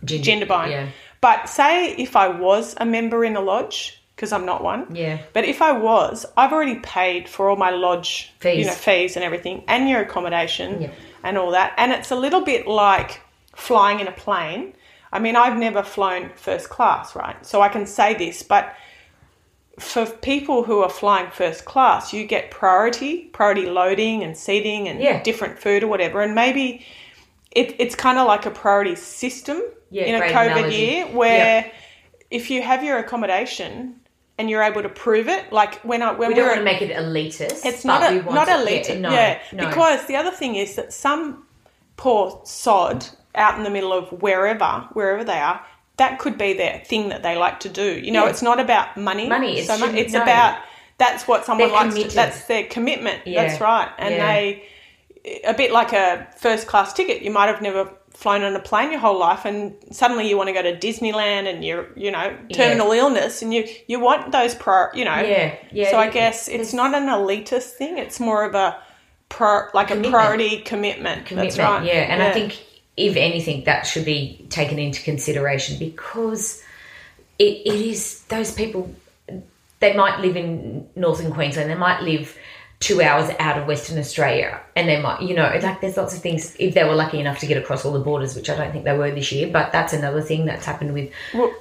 Ginger, 0.03 0.45
Jindabyne. 0.45 0.71
Yeah. 0.71 0.87
But 1.23 1.47
say 1.49 1.95
if 1.95 2.15
I 2.15 2.27
was 2.27 2.75
a 2.77 2.85
member 2.85 3.23
in 3.23 3.35
a 3.35 3.41
lodge, 3.41 3.99
because 4.15 4.31
I'm 4.31 4.45
not 4.45 4.61
one. 4.63 4.93
Yeah. 4.95 5.17
But 5.31 5.45
if 5.45 5.59
I 5.61 5.71
was, 5.71 6.25
I've 6.37 6.51
already 6.53 6.79
paid 6.79 7.27
for 7.29 7.49
all 7.49 7.55
my 7.55 7.71
lodge 7.71 8.31
you 8.43 8.49
Fees. 8.51 8.67
know, 8.67 8.73
fees 8.73 9.15
and 9.15 9.23
everything, 9.25 9.63
and 9.67 9.87
your 9.89 10.01
accommodation 10.01 10.81
Yeah. 10.81 10.89
and 11.23 11.37
all 11.37 11.51
that. 11.51 11.73
And 11.77 11.91
it's 11.93 12.11
a 12.11 12.15
little 12.15 12.41
bit 12.41 12.67
like 12.67 13.21
flying 13.55 13.99
in 14.01 14.07
a 14.07 14.11
plane. 14.11 14.73
I 15.13 15.19
mean, 15.19 15.35
I've 15.35 15.57
never 15.57 15.81
flown 15.81 16.29
first 16.35 16.69
class, 16.69 17.15
right? 17.15 17.37
So 17.45 17.61
I 17.61 17.69
can 17.69 17.85
say 17.85 18.13
this, 18.13 18.43
but 18.43 18.75
for 19.79 20.05
people 20.05 20.63
who 20.63 20.81
are 20.83 20.89
flying 20.89 21.29
first 21.31 21.65
class, 21.65 22.13
you 22.13 22.25
get 22.25 22.51
priority, 22.51 23.29
priority 23.33 23.65
loading 23.65 24.23
and 24.23 24.37
seating 24.37 24.87
and 24.89 24.99
Yeah. 25.01 25.23
different 25.23 25.57
food 25.57 25.83
or 25.83 25.87
whatever. 25.87 26.21
And 26.21 26.35
maybe 26.35 26.85
it, 27.55 27.75
it's 27.79 27.95
kind 27.95 28.17
of 28.19 28.27
like 28.27 28.45
a 28.45 28.51
priority 28.51 28.95
system 28.95 29.61
Yeah, 29.89 30.03
in 30.05 30.15
a 30.15 30.25
COVID 30.25 30.51
analogy. 30.57 30.75
year 30.77 31.05
where 31.07 31.71
if 32.31 32.49
you 32.49 32.61
have 32.61 32.83
your 32.83 32.97
accommodation 32.97 33.99
and 34.39 34.49
you're 34.49 34.63
able 34.63 34.81
to 34.81 34.89
prove 34.89 35.27
it, 35.27 35.51
like 35.53 35.75
when 35.81 36.01
I 36.01 36.11
when 36.13 36.29
We 36.29 36.33
don't 36.35 36.47
want 36.47 36.57
to 36.59 36.63
make 36.63 36.81
it 36.81 36.91
elitist. 36.95 37.65
it's 37.65 37.85
not 37.85 38.01
a, 38.11 38.21
not 38.23 38.49
elite, 38.49 38.89
Yeah, 38.89 38.95
yeah, 38.95 39.39
no, 39.53 39.63
no. 39.63 39.69
Because 39.69 40.05
the 40.07 40.15
other 40.15 40.31
thing 40.31 40.55
is 40.55 40.75
that 40.75 40.91
some 40.91 41.45
poor 41.97 42.41
sod 42.43 43.05
out 43.35 43.57
in 43.57 43.63
the 43.63 43.69
middle 43.69 43.93
of 43.93 44.09
wherever, 44.21 44.87
wherever 44.93 45.23
they 45.23 45.37
are, 45.39 45.63
that 45.97 46.17
could 46.17 46.37
be 46.39 46.53
their 46.53 46.79
thing 46.85 47.09
that 47.09 47.21
they 47.21 47.35
like 47.37 47.59
to 47.61 47.69
do. 47.69 47.99
You 47.99 48.11
know, 48.11 48.23
Yeah. 48.23 48.31
it's 48.31 48.41
not 48.41 48.59
about 48.59 48.97
money. 48.97 49.27
Money, 49.29 49.61
so 49.61 49.77
much. 49.77 49.93
It's 49.95 50.13
no. 50.13 50.23
about 50.23 50.59
that's 50.97 51.27
what 51.27 51.45
someone 51.45 51.69
They're 51.69 51.75
likes. 51.77 51.95
To, 51.95 52.15
that's 52.15 52.45
their 52.45 52.63
commitment. 52.65 53.25
Yeah. 53.27 53.45
That's 53.47 53.61
right, 53.61 53.89
and 53.99 54.15
they 54.15 54.63
a 55.43 55.53
bit 55.53 55.71
like 55.71 55.93
a 55.93 56.27
first 56.37 56.67
class 56.67 56.93
ticket. 56.93 57.21
You 57.21 57.31
might 57.31 57.47
have 57.47 57.61
never 57.61 57.91
flown 58.11 58.43
on 58.43 58.55
a 58.55 58.59
plane 58.59 58.91
your 58.91 58.99
whole 58.99 59.17
life 59.19 59.43
and 59.43 59.73
suddenly 59.91 60.29
you 60.29 60.37
want 60.37 60.47
to 60.47 60.53
go 60.53 60.61
to 60.61 60.77
Disneyland 60.77 61.51
and 61.51 61.65
you're 61.65 61.87
you 61.95 62.11
know 62.11 62.37
terminal 62.53 62.91
illness 62.91 63.41
and 63.41 63.51
you 63.51 63.67
you 63.87 63.99
want 63.99 64.31
those 64.31 64.53
pro 64.53 64.85
you 64.93 65.03
know 65.03 65.15
Yeah, 65.15 65.55
yeah, 65.71 65.89
so 65.89 65.97
I 65.97 66.11
guess 66.11 66.47
it's 66.47 66.73
not 66.75 66.93
an 66.93 67.07
elitist 67.07 67.71
thing 67.71 67.97
it's 67.97 68.19
more 68.19 68.45
of 68.45 68.53
a 68.53 68.77
pro 69.29 69.63
like 69.73 69.89
a 69.89 69.99
priority 69.99 70.59
commitment, 70.59 71.25
commitment. 71.25 71.55
that's 71.55 71.57
right 71.57 71.83
Yeah, 71.83 72.13
and 72.13 72.21
I 72.21 72.31
think 72.31 72.63
if 72.95 73.15
anything, 73.15 73.63
that 73.63 73.83
should 73.83 74.05
be 74.05 74.45
taken 74.49 74.77
into 74.77 75.01
consideration 75.01 75.79
because 75.79 76.61
it, 77.39 77.61
it 77.65 77.81
is 77.81 78.21
those 78.23 78.51
people. 78.51 78.93
They 79.79 79.95
might 79.95 80.19
live 80.19 80.37
in 80.37 80.87
northern 80.95 81.31
Queensland. 81.31 81.69
They 81.69 81.75
might 81.75 82.01
live 82.03 82.37
two 82.83 83.01
hours 83.01 83.29
out 83.39 83.57
of 83.57 83.65
Western 83.65 83.97
Australia, 83.97 84.59
and 84.75 84.89
they 84.89 85.01
might, 85.01 85.21
you 85.21 85.33
know, 85.33 85.49
like 85.63 85.79
there's 85.79 85.95
lots 85.95 86.13
of 86.13 86.21
things. 86.21 86.53
If 86.59 86.73
they 86.73 86.83
were 86.83 86.95
lucky 86.95 87.19
enough 87.19 87.39
to 87.39 87.47
get 87.47 87.57
across 87.57 87.85
all 87.85 87.93
the 87.93 87.99
borders, 87.99 88.35
which 88.35 88.49
I 88.49 88.55
don't 88.57 88.71
think 88.73 88.83
they 88.83 88.97
were 88.97 89.09
this 89.11 89.31
year, 89.31 89.47
but 89.47 89.71
that's 89.71 89.93
another 89.93 90.21
thing 90.21 90.45
that's 90.45 90.65
happened 90.65 90.93
with 90.93 91.09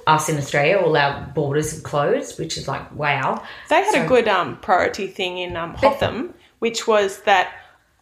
us 0.05 0.27
in 0.27 0.37
Australia. 0.37 0.77
All 0.79 0.97
our 0.97 1.25
borders 1.33 1.71
have 1.71 1.83
closed, 1.83 2.37
which 2.37 2.57
is 2.57 2.67
like 2.67 2.93
wow. 2.93 3.41
They 3.69 3.75
had 3.83 3.93
So- 3.93 4.03
a 4.03 4.07
good 4.07 4.27
um, 4.27 4.57
priority 4.57 5.07
thing 5.07 5.37
in 5.37 5.55
um, 5.55 5.73
Hotham, 5.75 6.33
which 6.59 6.87
was 6.87 7.21
that 7.21 7.53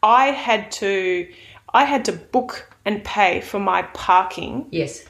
I 0.01 0.27
had 0.31 0.71
to 0.73 1.27
I 1.73 1.83
had 1.85 2.05
to 2.05 2.11
book 2.13 2.67
and 2.85 3.03
pay 3.03 3.41
for 3.41 3.59
my 3.59 3.83
parking 3.93 4.65
Yes. 4.71 5.05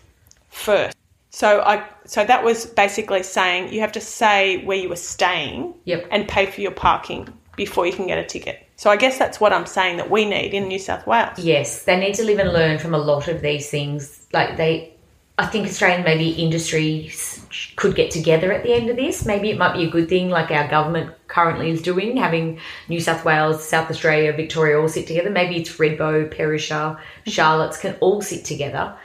first. 0.50 0.98
So 1.30 1.62
I 1.62 1.86
so 2.06 2.26
that 2.26 2.44
was 2.44 2.66
basically 2.66 3.24
saying 3.24 3.72
you 3.72 3.80
have 3.80 3.94
to 3.94 4.02
say 4.02 4.64
where 4.66 4.78
you 4.78 4.90
were 4.90 4.98
staying 4.98 5.74
Yep. 5.86 6.08
and 6.12 6.28
pay 6.28 6.46
for 6.48 6.60
your 6.60 6.72
parking 6.72 7.30
before 7.62 7.86
you 7.86 7.94
can 7.94 8.08
get 8.08 8.18
a 8.18 8.26
ticket. 8.26 8.68
So 8.76 8.90
I 8.90 8.96
guess 8.96 9.20
that's 9.20 9.40
what 9.40 9.54
I'm 9.54 9.68
saying 9.68 9.98
that 9.98 10.10
we 10.10 10.26
need 10.26 10.56
in 10.56 10.68
New 10.68 10.80
South 10.80 11.06
Wales. 11.06 11.38
Yes, 11.38 11.84
they 11.84 11.96
need 12.00 12.16
to 12.16 12.24
live 12.24 12.40
and 12.40 12.52
learn 12.52 12.80
from 12.80 12.96
a 12.96 12.98
lot 12.98 13.28
of 13.28 13.44
these 13.44 13.70
things. 13.70 14.26
Like 14.34 14.58
they, 14.58 14.94
I 15.38 15.46
think 15.46 15.68
Australian 15.68 16.04
maybe 16.04 16.32
industries 16.32 17.46
could 17.76 17.94
get 17.94 18.10
together 18.10 18.52
at 18.52 18.64
the 18.64 18.74
end 18.74 18.90
of 18.90 18.96
this. 18.96 19.28
Maybe 19.28 19.52
it 19.52 19.60
might 19.60 19.74
be 19.74 19.84
a 19.84 19.92
good 19.92 20.10
thing, 20.10 20.30
like 20.30 20.50
our 20.50 20.68
government 20.68 21.14
currently 21.28 21.70
is 21.70 21.84
doing, 21.84 22.18
having 22.18 22.60
New 22.90 23.00
South 23.00 23.24
Wales, 23.24 23.64
South 23.64 23.92
Australia, 23.92 24.34
Victoria 24.34 24.82
all 24.82 24.90
sit 24.90 25.06
together. 25.06 25.30
Maybe 25.30 25.58
it's 25.58 25.70
Thredbo, 25.70 26.36
Perisher, 26.36 26.98
Charlotte's 27.28 27.78
can 27.78 27.96
all 28.00 28.24
sit 28.24 28.44
together 28.44 28.96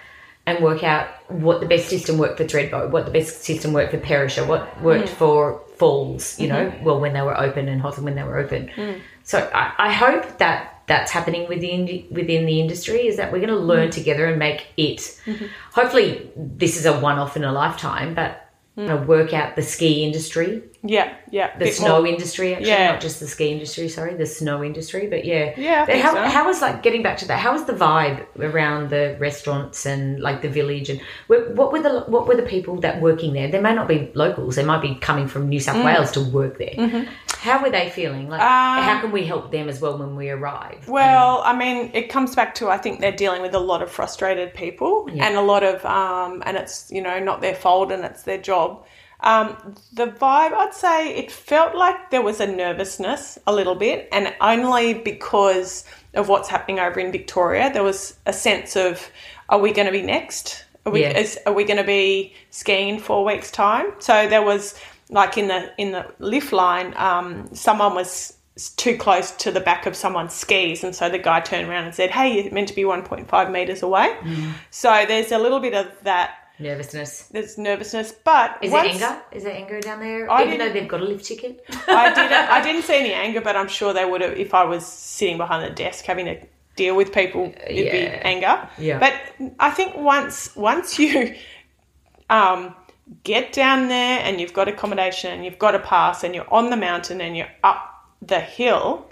and 0.46 0.64
work 0.64 0.82
out 0.82 1.08
what 1.30 1.60
the 1.60 1.66
best 1.66 1.90
system 1.90 2.16
worked 2.16 2.38
for 2.38 2.44
Thredbo, 2.44 2.90
what 2.90 3.04
the 3.04 3.10
best 3.10 3.42
system 3.42 3.74
worked 3.74 3.90
for 3.90 3.98
Perisher, 3.98 4.46
what 4.46 4.80
worked 4.80 5.10
hmm. 5.10 5.16
for 5.16 5.65
Falls, 5.76 6.38
you 6.38 6.48
know, 6.48 6.70
mm-hmm. 6.70 6.84
well, 6.84 7.00
when 7.00 7.12
they 7.12 7.22
were 7.22 7.38
open 7.38 7.68
and 7.68 7.80
Hotham 7.80 8.04
when 8.04 8.14
they 8.14 8.22
were 8.22 8.38
open. 8.38 8.70
Mm. 8.76 9.00
So 9.24 9.38
I, 9.54 9.74
I 9.78 9.92
hope 9.92 10.38
that 10.38 10.82
that's 10.86 11.10
happening 11.10 11.48
within 11.48 12.06
within 12.10 12.46
the 12.46 12.60
industry 12.60 13.06
is 13.06 13.16
that 13.16 13.32
we're 13.32 13.40
going 13.40 13.50
to 13.50 13.56
learn 13.56 13.88
mm. 13.88 13.92
together 13.92 14.26
and 14.26 14.38
make 14.38 14.66
it. 14.76 14.98
Mm-hmm. 15.26 15.46
Hopefully, 15.72 16.30
this 16.36 16.76
is 16.76 16.86
a 16.86 16.98
one 16.98 17.18
off 17.18 17.36
in 17.36 17.44
a 17.44 17.52
lifetime, 17.52 18.14
but 18.14 18.45
know, 18.84 18.96
work 18.98 19.32
out 19.32 19.56
the 19.56 19.62
ski 19.62 20.04
industry, 20.04 20.62
Yeah, 20.82 21.14
yeah. 21.30 21.56
the 21.58 21.70
snow 21.70 21.98
more- 22.02 22.06
industry, 22.06 22.52
actually, 22.54 22.68
Yeah. 22.68 22.90
not 22.92 23.00
just 23.00 23.20
the 23.20 23.26
ski 23.26 23.50
industry. 23.50 23.88
Sorry, 23.88 24.12
the 24.14 24.26
snow 24.26 24.62
industry. 24.62 25.06
But 25.06 25.24
yeah, 25.24 25.52
Yeah, 25.56 25.82
I 25.82 25.86
But 25.86 25.96
how 26.00 26.12
so. 26.12 26.22
how 26.24 26.46
was 26.46 26.60
like 26.60 26.82
getting 26.82 27.02
back 27.02 27.16
to 27.18 27.28
that? 27.28 27.38
How 27.38 27.52
was 27.52 27.64
the 27.64 27.72
vibe 27.72 28.18
around 28.38 28.90
the 28.90 29.16
restaurants 29.18 29.86
and 29.86 30.20
like 30.20 30.42
the 30.42 30.48
village 30.50 30.90
and 30.90 31.00
what 31.28 31.72
were 31.72 31.80
the 31.80 32.00
what 32.06 32.28
were 32.28 32.36
the 32.36 32.42
people 32.54 32.76
that 32.80 33.00
working 33.00 33.32
there? 33.32 33.48
They 33.48 33.60
may 33.60 33.74
not 33.74 33.88
be 33.88 34.10
locals. 34.14 34.56
They 34.56 34.64
might 34.64 34.82
be 34.82 34.94
coming 34.96 35.26
from 35.26 35.48
New 35.48 35.60
Mm. 35.60 35.62
South 35.62 35.84
Wales 35.84 36.10
to 36.12 36.20
work 36.20 36.58
there. 36.58 36.74
Mm-hmm. 36.76 37.04
How 37.36 37.62
were 37.62 37.70
they 37.70 37.90
feeling? 37.90 38.28
Like, 38.28 38.40
Um, 38.40 38.82
how 38.82 39.00
can 39.00 39.12
we 39.12 39.24
help 39.26 39.50
them 39.52 39.68
as 39.68 39.80
well 39.80 39.96
when 39.98 40.16
we 40.16 40.30
arrive? 40.30 40.88
Well, 40.88 41.42
I 41.44 41.54
mean, 41.54 41.90
it 41.94 42.08
comes 42.08 42.34
back 42.34 42.54
to 42.56 42.68
I 42.68 42.78
think 42.78 43.00
they're 43.00 43.12
dealing 43.12 43.42
with 43.42 43.54
a 43.54 43.58
lot 43.60 43.82
of 43.82 43.90
frustrated 43.90 44.54
people 44.54 45.08
Yeah. 45.12 45.26
and 45.26 45.36
a 45.36 45.40
lot 45.42 45.62
of, 45.62 45.84
um, 45.84 46.42
and 46.46 46.56
it's 46.56 46.90
you 46.90 47.00
know 47.02 47.18
not 47.18 47.40
their 47.40 47.54
fault 47.54 47.92
and 47.92 48.04
it's 48.04 48.22
their 48.24 48.38
job. 48.38 48.84
Um, 49.20 49.56
the 49.94 50.06
vibe, 50.08 50.52
I'd 50.52 50.74
say, 50.74 51.14
it 51.14 51.32
felt 51.32 51.74
like 51.74 52.10
there 52.10 52.20
was 52.22 52.38
a 52.40 52.46
nervousness 52.46 53.38
a 53.46 53.52
little 53.52 53.74
bit, 53.74 54.08
and 54.12 54.34
only 54.40 54.92
because 54.94 55.84
of 56.14 56.28
what's 56.28 56.48
happening 56.48 56.78
over 56.80 57.00
in 57.00 57.12
Victoria, 57.12 57.70
there 57.72 57.82
was 57.82 58.16
a 58.26 58.32
sense 58.32 58.76
of, 58.76 59.10
are 59.48 59.58
we 59.58 59.72
going 59.72 59.86
to 59.86 59.92
be 59.92 60.02
next? 60.02 60.64
Are 60.84 60.92
we, 60.92 61.00
Yeah. 61.02 61.16
is, 61.18 61.38
are 61.46 61.52
we 61.54 61.64
going 61.64 61.78
to 61.78 61.82
be 61.84 62.34
skiing 62.50 62.88
in 62.90 62.98
four 63.00 63.24
weeks' 63.24 63.50
time? 63.50 63.86
So 64.00 64.28
there 64.28 64.42
was 64.42 64.78
like 65.10 65.38
in 65.38 65.48
the 65.48 65.72
in 65.78 65.92
the 65.92 66.12
lift 66.18 66.52
line, 66.52 66.94
um, 66.96 67.48
someone 67.54 67.94
was 67.94 68.36
too 68.76 68.96
close 68.96 69.32
to 69.32 69.50
the 69.50 69.60
back 69.60 69.86
of 69.86 69.94
someone's 69.94 70.32
skis, 70.32 70.82
and 70.82 70.94
so 70.94 71.08
the 71.08 71.18
guy 71.18 71.40
turned 71.40 71.68
around 71.68 71.84
and 71.84 71.94
said, 71.94 72.10
"Hey, 72.10 72.42
you're 72.42 72.52
meant 72.52 72.68
to 72.68 72.74
be 72.74 72.84
1.5 72.84 73.50
meters 73.50 73.82
away." 73.82 74.16
So 74.70 75.04
there's 75.06 75.30
a 75.32 75.38
little 75.38 75.60
bit 75.60 75.74
of 75.74 75.86
that 76.04 76.30
Nervousness. 76.58 77.24
There's 77.24 77.58
nervousness, 77.58 78.12
but 78.12 78.56
Is 78.62 78.72
once, 78.72 78.98
there 78.98 79.08
anger? 79.10 79.22
Is 79.30 79.44
there 79.44 79.52
anger 79.52 79.78
down 79.78 80.00
there? 80.00 80.30
I 80.30 80.44
Even 80.44 80.58
though 80.58 80.72
they've 80.72 80.88
got 80.88 81.02
a 81.02 81.04
lift 81.04 81.26
ticket. 81.26 81.62
I 81.86 82.08
didn't. 82.14 82.32
I 82.32 82.62
didn't 82.62 82.82
see 82.84 82.98
any 82.98 83.12
anger, 83.12 83.42
but 83.42 83.56
I'm 83.56 83.68
sure 83.68 83.92
they 83.92 84.06
would 84.06 84.22
have 84.22 84.38
if 84.38 84.54
I 84.54 84.64
was 84.64 84.86
sitting 84.86 85.36
behind 85.36 85.70
the 85.70 85.74
desk 85.74 86.06
having 86.06 86.24
to 86.24 86.40
deal 86.74 86.96
with 86.96 87.12
people. 87.12 87.52
It'd 87.66 87.92
be 87.92 87.98
Yeah. 87.98 88.20
anger. 88.24 88.68
Yeah. 88.78 88.98
But 88.98 89.12
I 89.58 89.70
think 89.70 89.96
once 89.96 90.56
once 90.56 90.98
you 90.98 91.34
um, 92.30 92.74
get 93.22 93.52
down 93.52 93.88
there 93.88 94.20
and 94.20 94.40
you've 94.40 94.52
got 94.52 94.68
accommodation 94.68 95.32
and 95.32 95.44
you've 95.44 95.58
got 95.58 95.74
a 95.74 95.78
pass 95.78 96.24
and 96.24 96.34
you're 96.34 96.52
on 96.52 96.70
the 96.70 96.76
mountain 96.76 97.20
and 97.20 97.36
you're 97.36 97.52
up 97.62 97.92
the 98.22 98.40
hill, 98.40 99.08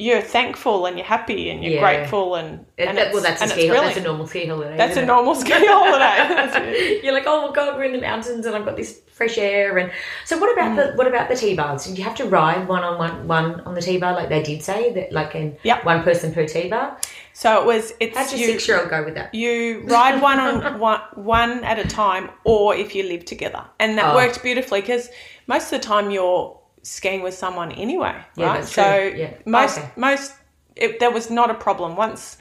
you're 0.00 0.20
thankful 0.22 0.86
and 0.86 0.96
you're 0.96 1.04
happy 1.04 1.50
and 1.50 1.64
you're 1.64 1.74
Yeah. 1.74 1.80
grateful 1.80 2.36
and, 2.36 2.64
and 2.78 2.96
That- 2.96 3.08
it's, 3.08 3.14
well, 3.14 3.22
that's 3.24 3.42
a 3.42 3.48
ski. 3.48 3.62
it's 3.66 3.80
That's 3.80 3.96
a 3.96 4.00
normal 4.02 4.28
ski 4.28 4.46
holiday. 4.46 4.76
That's 4.76 4.96
a 4.96 5.02
it? 5.02 5.06
normal 5.06 5.34
ski 5.42 5.50
holiday. 5.52 7.00
You're 7.02 7.12
like, 7.12 7.24
oh 7.26 7.48
my 7.48 7.52
god, 7.54 7.76
we're 7.76 7.82
in 7.84 7.92
the 7.92 8.00
mountains 8.00 8.46
and 8.46 8.54
I've 8.54 8.64
got 8.64 8.76
this 8.76 9.00
fresh 9.10 9.36
air. 9.38 9.76
And 9.76 9.90
so, 10.24 10.38
what 10.38 10.52
about 10.52 10.70
Mm. 10.72 10.76
the 10.92 10.96
what 10.96 11.08
about 11.08 11.28
the 11.28 11.34
T 11.34 11.54
bars? 11.56 11.84
Did 11.84 11.98
you 11.98 12.04
have 12.04 12.14
to 12.16 12.26
ride 12.26 12.68
one 12.68 12.84
on 12.84 12.96
one 12.98 13.26
one 13.26 13.60
on 13.62 13.74
the 13.74 13.80
T 13.82 13.98
bar 13.98 14.12
like 14.14 14.28
they 14.28 14.42
did 14.42 14.62
say 14.62 14.92
that 14.92 15.12
like 15.12 15.34
in 15.34 15.56
Yep. 15.64 15.84
one 15.84 16.04
person 16.04 16.32
per 16.32 16.46
T 16.46 16.68
bar? 16.68 16.96
So 17.32 17.60
it 17.60 17.66
was. 17.66 17.92
It's 17.98 18.16
How'd 18.16 18.30
your 18.38 18.48
six 18.50 18.68
year 18.68 18.78
old 18.80 18.90
go 18.90 19.04
with 19.04 19.14
that? 19.16 19.34
You 19.34 19.82
ride 19.86 20.22
one 20.30 20.38
on 20.38 20.78
one, 20.78 21.00
one 21.16 21.64
at 21.64 21.78
a 21.80 21.88
time, 21.88 22.30
or 22.44 22.76
if 22.76 22.94
you 22.94 23.02
live 23.02 23.24
together, 23.24 23.64
and 23.80 23.98
that 23.98 24.12
Oh. 24.12 24.14
worked 24.14 24.42
beautifully 24.44 24.80
because 24.80 25.10
most 25.48 25.72
of 25.72 25.80
the 25.80 25.86
time 25.86 26.10
you're 26.12 26.56
skiing 26.88 27.22
with 27.22 27.34
someone 27.34 27.70
anyway, 27.72 28.14
Yeah, 28.36 28.46
right? 28.46 28.60
that's 28.60 28.72
so 28.72 28.82
true. 29.10 29.18
Yeah. 29.18 29.34
most 29.46 29.78
Okay. 29.78 29.90
most 29.96 30.32
it, 30.76 31.00
there 31.00 31.10
was 31.10 31.30
not 31.30 31.50
a 31.50 31.54
problem 31.54 31.96
once, 31.96 32.36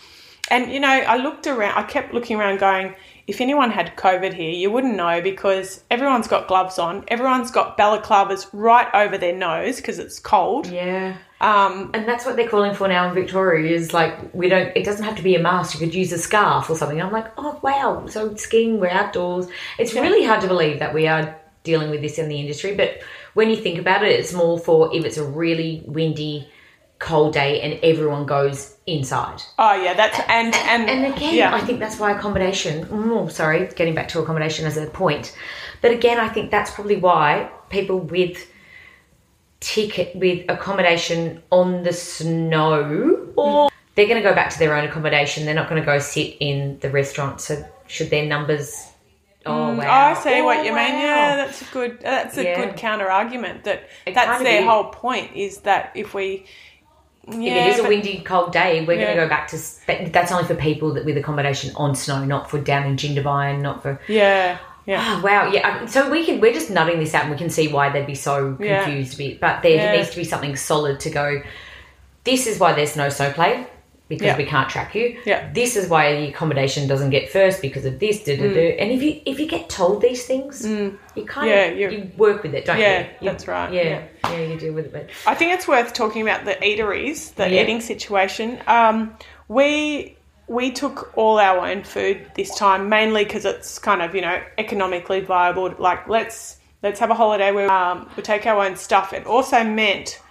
and 0.49 0.71
you 0.71 0.79
know 0.79 0.87
I 1.13 1.17
looked 1.17 1.47
around, 1.47 1.77
I 1.77 1.83
kept 1.83 2.13
looking 2.13 2.37
around, 2.39 2.59
going, 2.59 2.93
if 3.25 3.41
anyone 3.41 3.71
had 3.71 3.95
COVID 3.97 4.33
here, 4.33 4.51
you 4.51 4.69
wouldn't 4.71 4.95
know 4.95 5.21
because 5.21 5.83
everyone's 5.91 6.27
got 6.27 6.47
gloves 6.47 6.77
on, 6.79 7.03
everyone's 7.07 7.51
got 7.51 7.77
balaclavas 7.77 8.47
right 8.53 8.87
over 8.93 9.17
their 9.17 9.35
nose 9.35 9.77
because 9.77 9.99
it's 9.99 10.19
cold. 10.19 10.67
Yeah. 10.67 11.17
Um, 11.41 11.91
And 11.93 12.07
that's 12.07 12.25
what 12.25 12.35
they're 12.35 12.47
calling 12.49 12.73
for 12.73 12.87
now 12.87 13.07
in 13.09 13.13
Victoria 13.13 13.75
is 13.75 13.93
like 13.93 14.33
we 14.33 14.47
don't 14.49 14.71
it 14.75 14.83
doesn't 14.85 15.03
have 15.05 15.15
to 15.17 15.23
be 15.23 15.35
a 15.35 15.39
mask, 15.39 15.73
you 15.73 15.79
could 15.85 15.93
use 15.95 16.11
a 16.11 16.17
scarf 16.17 16.69
or 16.69 16.75
something. 16.77 17.01
I'm 17.01 17.11
like, 17.11 17.27
oh 17.37 17.59
wow, 17.61 18.05
so 18.07 18.33
skiing, 18.35 18.79
we're 18.79 18.89
outdoors. 18.89 19.47
It's 19.77 19.93
really 19.93 20.23
hard 20.25 20.41
to 20.41 20.47
believe 20.47 20.79
that 20.79 20.93
we 20.93 21.07
are 21.07 21.35
dealing 21.63 21.89
with 21.89 22.01
this 22.01 22.17
in 22.17 22.29
the 22.29 22.39
industry, 22.39 22.75
but 22.75 23.01
when 23.37 23.51
you 23.51 23.55
think 23.55 23.77
about 23.77 24.01
it, 24.03 24.19
it's 24.19 24.33
more 24.33 24.57
for 24.57 24.89
if 24.95 25.05
it's 25.05 25.17
a 25.17 25.23
really 25.23 25.83
windy, 25.85 26.49
cold 26.97 27.33
day 27.33 27.61
and 27.61 27.79
everyone 27.83 28.25
goes 28.25 28.75
inside. 28.87 29.43
oh 29.59 29.75
yeah, 29.79 29.93
that's 29.93 30.19
and 30.27 30.55
and 30.55 30.89
And 30.89 31.13
again, 31.13 31.35
yeah. 31.35 31.53
I 31.53 31.59
think 31.59 31.79
that's 31.79 31.99
why 31.99 32.09
accommodation. 32.17 32.87
Oh, 32.89 33.27
sorry, 33.27 33.67
getting 33.75 33.93
back 33.93 34.07
to 34.09 34.19
accommodation 34.19 34.65
as 34.65 34.75
a 34.75 34.87
point, 34.87 35.37
but 35.83 35.91
again, 35.91 36.19
I 36.19 36.29
think 36.29 36.49
that's 36.49 36.71
probably 36.71 36.95
why 36.95 37.51
people 37.69 37.99
with 37.99 38.43
ticket 39.59 40.15
with 40.15 40.49
accommodation 40.49 41.43
on 41.51 41.83
the 41.83 41.93
snow, 41.93 42.83
mm. 42.83 43.33
or 43.37 43.69
they're 43.93 44.07
going 44.07 44.23
to 44.23 44.27
go 44.27 44.33
back 44.33 44.49
to 44.49 44.57
their 44.57 44.75
own 44.75 44.85
accommodation. 44.85 45.45
They're 45.45 45.61
not 45.61 45.69
going 45.69 45.79
to 45.79 45.85
go 45.85 45.99
sit 45.99 46.37
in 46.39 46.79
the 46.79 46.89
restaurant. 46.89 47.39
So 47.41 47.63
should 47.85 48.09
their 48.09 48.25
numbers? 48.25 48.93
Oh 49.47 49.71
Oh, 49.71 49.75
wow! 49.75 50.11
I 50.11 50.13
see 50.23 50.41
what 50.41 50.57
Oh, 50.59 50.63
you 50.63 50.73
mean. 50.73 50.99
Yeah, 50.99 51.31
oh, 51.33 51.37
that's 51.37 51.61
a 51.61 51.65
good. 51.65 51.99
That's 52.01 52.37
a 52.37 52.43
Yeah. 52.43 52.55
good 52.65 52.77
counter 52.77 53.09
argument. 53.09 53.63
That 53.63 53.89
It 54.05 54.13
that's 54.15 54.43
their 54.43 54.63
whole 54.63 54.85
point 54.85 55.35
is 55.35 55.59
that 55.59 55.91
if 55.95 56.13
we, 56.13 56.45
yeah, 57.27 57.51
if 57.51 57.65
it 57.65 57.67
is 57.67 57.79
a 57.79 57.87
windy, 57.87 58.19
cold 58.21 58.51
day, 58.51 58.85
we're 58.85 58.93
Yeah. 58.93 59.05
going 59.05 59.17
to 59.17 59.23
go 59.23 59.29
back 59.29 59.47
to. 59.49 59.57
But 59.85 60.13
that's 60.13 60.31
only 60.31 60.45
for 60.45 60.55
people 60.55 60.93
that 60.93 61.05
with 61.05 61.17
accommodation 61.17 61.71
on 61.75 61.95
snow, 61.95 62.23
not 62.25 62.49
for 62.49 62.59
down 62.59 62.85
in 62.85 62.95
Jindabyne, 62.97 63.61
not 63.61 63.81
for. 63.81 63.99
yeah, 64.07 64.57
yeah, 64.85 65.03
Oh, 65.17 65.21
wow, 65.23 65.51
yeah. 65.51 65.79
Um, 65.81 65.87
so 65.87 66.09
we 66.09 66.25
can 66.25 66.39
we're 66.39 66.53
just 66.53 66.69
nutting 66.69 66.99
this 66.99 67.13
out, 67.13 67.23
and 67.23 67.31
we 67.31 67.37
can 67.37 67.49
see 67.49 67.67
why 67.67 67.89
they'd 67.89 68.05
be 68.07 68.15
so 68.15 68.57
Yeah. 68.59 68.83
confused. 68.83 69.15
a 69.15 69.17
bit. 69.17 69.39
But 69.39 69.61
there 69.61 69.71
Yeah. 69.77 69.91
needs 69.91 70.09
to 70.11 70.15
be 70.17 70.23
something 70.23 70.55
solid 70.55 70.99
to 71.01 71.09
go. 71.09 71.41
This 72.23 72.47
is 72.47 72.59
why 72.59 72.73
there's 72.73 72.95
no 72.97 73.09
snow 73.09 73.31
play 73.31 73.65
because 74.07 74.25
Yeah. 74.27 74.37
we 74.37 74.45
can't 74.45 74.69
track 74.69 74.95
you. 74.95 75.17
Yeah. 75.25 75.49
This 75.53 75.75
is 75.75 75.89
why 75.89 76.15
the 76.15 76.27
accommodation 76.29 76.87
doesn't 76.87 77.09
get 77.09 77.29
first 77.29 77.61
because 77.61 77.85
of 77.85 77.99
this. 77.99 78.23
Da, 78.23 78.37
Mm. 78.37 78.53
da. 78.53 78.77
And 78.77 78.91
if 78.91 79.01
you 79.01 79.21
if 79.25 79.39
you 79.39 79.47
get 79.47 79.69
told 79.69 80.01
these 80.01 80.25
things, 80.25 80.65
you 80.65 80.97
kind 81.25 81.49
Yeah, 81.49 81.63
of 81.65 81.77
you- 81.77 82.11
work 82.17 82.43
with 82.43 82.53
it, 82.53 82.65
don't 82.65 82.79
Yeah, 82.79 82.99
you? 82.99 83.05
You- 83.21 83.29
that's 83.31 83.47
right, 83.47 83.71
Yeah, 83.73 83.99
yeah, 84.29 84.39
you 84.39 84.55
deal 84.57 84.73
with 84.73 84.85
it. 84.85 84.93
But 84.93 85.09
I 85.25 85.35
think 85.35 85.53
it's 85.53 85.67
worth 85.67 85.93
talking 85.93 86.21
about 86.21 86.45
the 86.45 86.55
eateries, 86.55 87.33
the 87.35 87.49
Yeah. 87.49 87.61
eating 87.63 87.81
situation. 87.81 88.59
Um, 88.67 89.17
we 89.47 90.13
we 90.49 90.71
took 90.71 91.11
all 91.17 91.39
our 91.39 91.67
own 91.67 91.83
food 91.83 92.25
this 92.35 92.55
time, 92.55 92.87
mainly 92.87 93.25
because 93.25 93.43
it's 93.43 93.79
kind 93.79 94.01
of 94.01 94.15
you 94.15 94.21
know 94.21 94.39
economically 94.57 95.19
viable. 95.19 95.73
Like 95.77 96.07
let's 96.07 96.55
let's 96.83 96.99
have 97.01 97.09
a 97.09 97.13
holiday 97.15 97.51
where 97.51 97.69
um, 97.69 98.09
we 98.15 98.23
take 98.23 98.45
our 98.45 98.63
own 98.65 98.77
stuff. 98.77 99.11
It 99.11 99.25
also 99.25 99.63
meant 99.65 100.21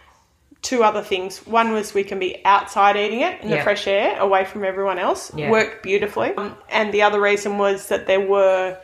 two 0.62 0.83
other 0.83 1.03
things. 1.03 1.47
One 1.47 1.73
was 1.73 1.95
we 1.95 2.03
can 2.05 2.19
be 2.19 2.45
outside 2.45 2.97
eating 2.97 3.21
it 3.21 3.40
in 3.42 3.51
the 3.51 3.61
fresh 3.62 3.87
air, 3.87 4.19
away 4.19 4.45
from 4.45 4.64
everyone 4.64 4.99
else. 4.99 5.33
Yeah. 5.35 5.51
Worked 5.51 5.83
beautifully. 5.83 6.35
Um, 6.35 6.57
and 6.69 6.92
the 6.92 7.03
other 7.03 7.21
reason 7.21 7.59
was 7.59 7.88
that 7.88 8.07
there 8.07 8.21
were 8.21 8.79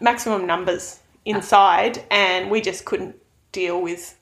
maximum 0.00 0.46
numbers 0.46 1.00
inside, 1.24 2.02
and 2.10 2.50
we 2.50 2.60
just 2.60 2.84
couldn't 2.84 3.16
deal 3.52 3.80
with 3.80 4.14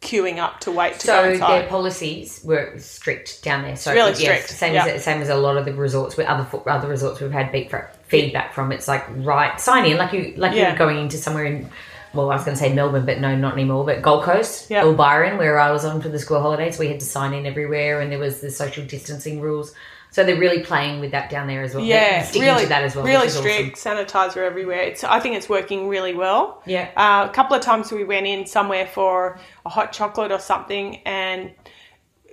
queuing 0.00 0.38
up 0.38 0.60
to 0.60 0.70
wait 0.70 0.96
to 1.00 1.06
go 1.08 1.24
so 1.24 1.30
inside. 1.30 1.62
their 1.62 1.68
policies 1.68 2.40
were 2.44 2.72
strict 2.78 3.42
down 3.42 3.62
there. 3.62 3.74
So 3.74 3.92
Really 3.92 4.10
yes, 4.10 4.18
strict, 4.20 4.48
same 4.50 4.74
yeah. 4.74 4.86
as 4.86 5.02
same 5.04 5.20
as 5.20 5.28
a 5.28 5.34
lot 5.34 5.56
of 5.56 5.64
the 5.64 5.72
resorts 5.74 6.16
with 6.16 6.26
other 6.28 6.46
other 6.70 6.86
resorts 6.88 7.20
we've 7.20 7.32
had 7.32 7.50
beat- 7.50 7.72
feedback 8.06 8.54
from. 8.54 8.70
It's 8.70 8.86
like 8.86 9.04
right, 9.24 9.60
sign 9.60 9.86
in 9.86 9.96
like 9.98 10.12
you 10.12 10.34
like 10.36 10.54
Yeah. 10.54 10.68
you're 10.68 10.78
going 10.78 10.98
into 10.98 11.16
somewhere 11.16 11.44
in. 11.44 11.68
Well, 12.14 12.30
I 12.30 12.36
was 12.36 12.44
going 12.44 12.56
to 12.56 12.62
say 12.62 12.72
Melbourne, 12.72 13.04
but 13.04 13.20
no, 13.20 13.36
not 13.36 13.52
anymore. 13.54 13.84
But 13.84 14.02
Gold 14.02 14.24
Coast, 14.24 14.70
Yeah. 14.70 14.80
El 14.80 14.94
Byron, 14.94 15.36
where 15.38 15.58
I 15.58 15.70
was 15.70 15.84
on 15.84 16.00
for 16.00 16.08
the 16.08 16.18
school 16.18 16.40
holidays, 16.40 16.78
we 16.78 16.88
had 16.88 17.00
to 17.00 17.06
sign 17.06 17.34
in 17.34 17.46
everywhere, 17.46 18.00
and 18.00 18.10
there 18.10 18.18
was 18.18 18.40
the 18.40 18.50
social 18.50 18.84
distancing 18.84 19.40
rules. 19.40 19.74
So 20.10 20.24
they're 20.24 20.38
really 20.38 20.62
playing 20.62 21.00
with 21.00 21.10
that 21.10 21.28
down 21.28 21.46
there 21.48 21.62
as 21.62 21.74
well. 21.74 21.84
Yeah, 21.84 22.26
really, 22.32 22.64
that 22.64 22.82
as 22.82 22.96
well. 22.96 23.04
really 23.04 23.26
is 23.26 23.36
awesome. 23.36 23.50
strict. 23.50 23.76
Sanitizer 23.76 24.38
everywhere. 24.38 24.80
It's. 24.80 25.04
I 25.04 25.20
think 25.20 25.36
it's 25.36 25.50
working 25.50 25.86
really 25.86 26.14
well. 26.14 26.62
Yeah. 26.64 26.88
Uh, 26.96 27.28
a 27.28 27.32
couple 27.32 27.54
of 27.54 27.62
times 27.62 27.92
we 27.92 28.04
went 28.04 28.26
in 28.26 28.46
somewhere 28.46 28.86
for 28.86 29.38
a 29.66 29.68
hot 29.68 29.92
chocolate 29.92 30.32
or 30.32 30.38
something, 30.38 31.02
and 31.04 31.52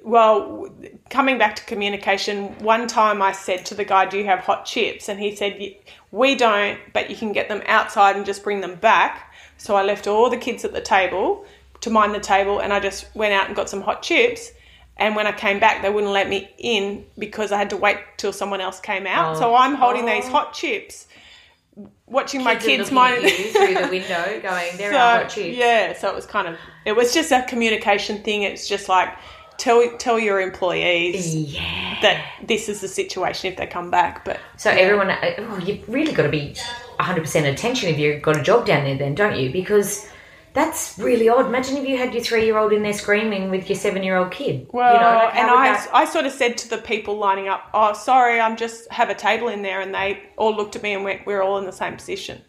well, 0.04 0.70
coming 1.10 1.38
back 1.38 1.56
to 1.58 1.66
communication, 1.66 2.58
one 2.60 2.88
time 2.88 3.22
I 3.22 3.32
said 3.34 3.66
to 3.66 3.76
the 3.76 3.84
guy, 3.84 4.06
"Do 4.06 4.18
you 4.20 4.26
have 4.26 4.40
hot 4.40 4.66
chips?" 4.66 5.10
And 5.10 5.20
he 5.20 5.36
said, 5.36 5.60
"We 6.12 6.36
don't, 6.36 6.80
but 6.94 7.10
you 7.10 7.16
can 7.18 7.34
get 7.34 7.50
them 7.50 7.62
outside 7.66 8.16
and 8.16 8.26
just 8.26 8.44
bring 8.44 8.62
them 8.62 8.76
back." 8.76 9.34
So 9.58 9.76
I 9.76 9.84
left 9.84 10.08
all 10.08 10.30
the 10.30 10.38
kids 10.38 10.66
at 10.66 10.74
the 10.74 10.82
table 10.82 11.46
to 11.82 11.90
mind 11.90 12.14
the 12.14 12.20
table, 12.20 12.60
and 12.60 12.74
I 12.74 12.80
just 12.80 13.14
went 13.16 13.34
out 13.34 13.48
and 13.48 13.56
got 13.56 13.70
some 13.70 13.82
hot 13.82 14.02
chips. 14.02 14.52
And 14.98 15.16
when 15.16 15.28
I 15.28 15.34
came 15.34 15.60
back, 15.60 15.82
they 15.82 15.90
wouldn't 15.90 16.14
let 16.14 16.30
me 16.30 16.50
in 16.58 17.06
because 17.18 17.52
I 17.52 17.58
had 17.58 17.70
to 17.72 17.78
wait 17.78 17.98
till 18.18 18.32
someone 18.32 18.62
else 18.62 18.80
came 18.80 19.06
out. 19.06 19.36
Oh. 19.36 19.40
So 19.40 19.56
I'm 19.56 19.76
holding 19.76 20.04
Oh. 20.04 20.14
these 20.14 20.28
hot 20.28 20.48
oh. 20.50 20.54
chips, 20.54 21.08
watching 22.06 22.44
my 22.44 22.56
Kids 22.56 22.64
are 22.64 22.68
kids 22.68 22.92
mind 22.92 23.22
through 23.22 23.74
the 23.74 23.88
window, 23.90 24.40
going, 24.42 24.78
"There 24.78 24.92
so, 24.94 24.98
are 24.98 25.22
hot 25.24 25.30
chips." 25.30 25.58
Yeah, 25.58 25.94
so 25.94 26.10
it 26.10 26.16
was 26.16 26.26
kind 26.26 26.48
of 26.48 26.58
it 26.86 26.94
was 26.96 27.14
just 27.14 27.32
a 27.32 27.44
communication 27.44 28.24
thing. 28.24 28.44
It's 28.44 28.68
just 28.68 28.88
like 28.88 29.10
tell 29.58 29.90
tell 29.98 30.20
your 30.20 30.40
employees 30.42 31.36
Yeah. 31.36 31.98
that 32.02 32.26
this 32.44 32.70
is 32.70 32.82
the 32.82 32.88
situation 32.88 33.52
if 33.52 33.58
they 33.58 33.68
come 33.68 33.90
back. 33.92 34.26
But 34.26 34.40
So 34.58 34.70
everyone, 34.70 35.10
uh, 35.12 35.34
oh, 35.40 35.58
you've 35.60 35.88
really 35.88 36.14
got 36.14 36.24
to 36.24 36.30
be 36.30 36.56
100% 37.00 37.46
attention 37.52 37.90
if 37.90 37.98
you've 38.00 38.22
got 38.22 38.38
a 38.38 38.44
job 38.44 38.66
down 38.66 38.84
there 38.86 38.98
then, 38.98 39.16
don't 39.16 39.38
you? 39.40 39.52
Because 39.52 40.08
that's 40.54 40.98
really 40.98 41.28
odd. 41.28 41.48
Imagine 41.48 41.76
if 41.76 41.86
you 41.86 41.98
had 41.98 42.14
your 42.14 42.24
three-year-old 42.24 42.72
in 42.72 42.82
there 42.82 42.94
screaming 42.94 43.50
with 43.50 43.70
your 43.70 43.76
seven-year-old 43.78 44.32
kid. 44.32 44.68
well, 44.72 44.94
you 44.94 45.00
know, 45.02 45.26
like, 45.26 45.36
and 45.36 45.50
I 45.52 45.74
that- 45.74 45.90
I 45.94 46.06
sort 46.06 46.26
of 46.26 46.32
said 46.32 46.58
to 46.60 46.70
the 46.70 46.78
people 46.78 47.18
lining 47.18 47.50
up, 47.50 47.70
"Oh, 47.74 47.92
sorry, 47.92 48.40
I'm 48.40 48.56
just 48.56 48.90
have 48.92 49.10
a 49.10 49.16
table 49.16 49.50
in 49.50 49.64
there," 49.64 49.82
and 49.82 49.94
they 49.94 50.22
all 50.38 50.56
looked 50.56 50.78
at 50.78 50.82
me 50.84 50.94
and 50.94 51.04
went, 51.04 51.26
"We're 51.26 51.42
all 51.42 51.58
in 51.58 51.66
the 51.66 51.74
same 51.74 51.96
position." 51.98 52.42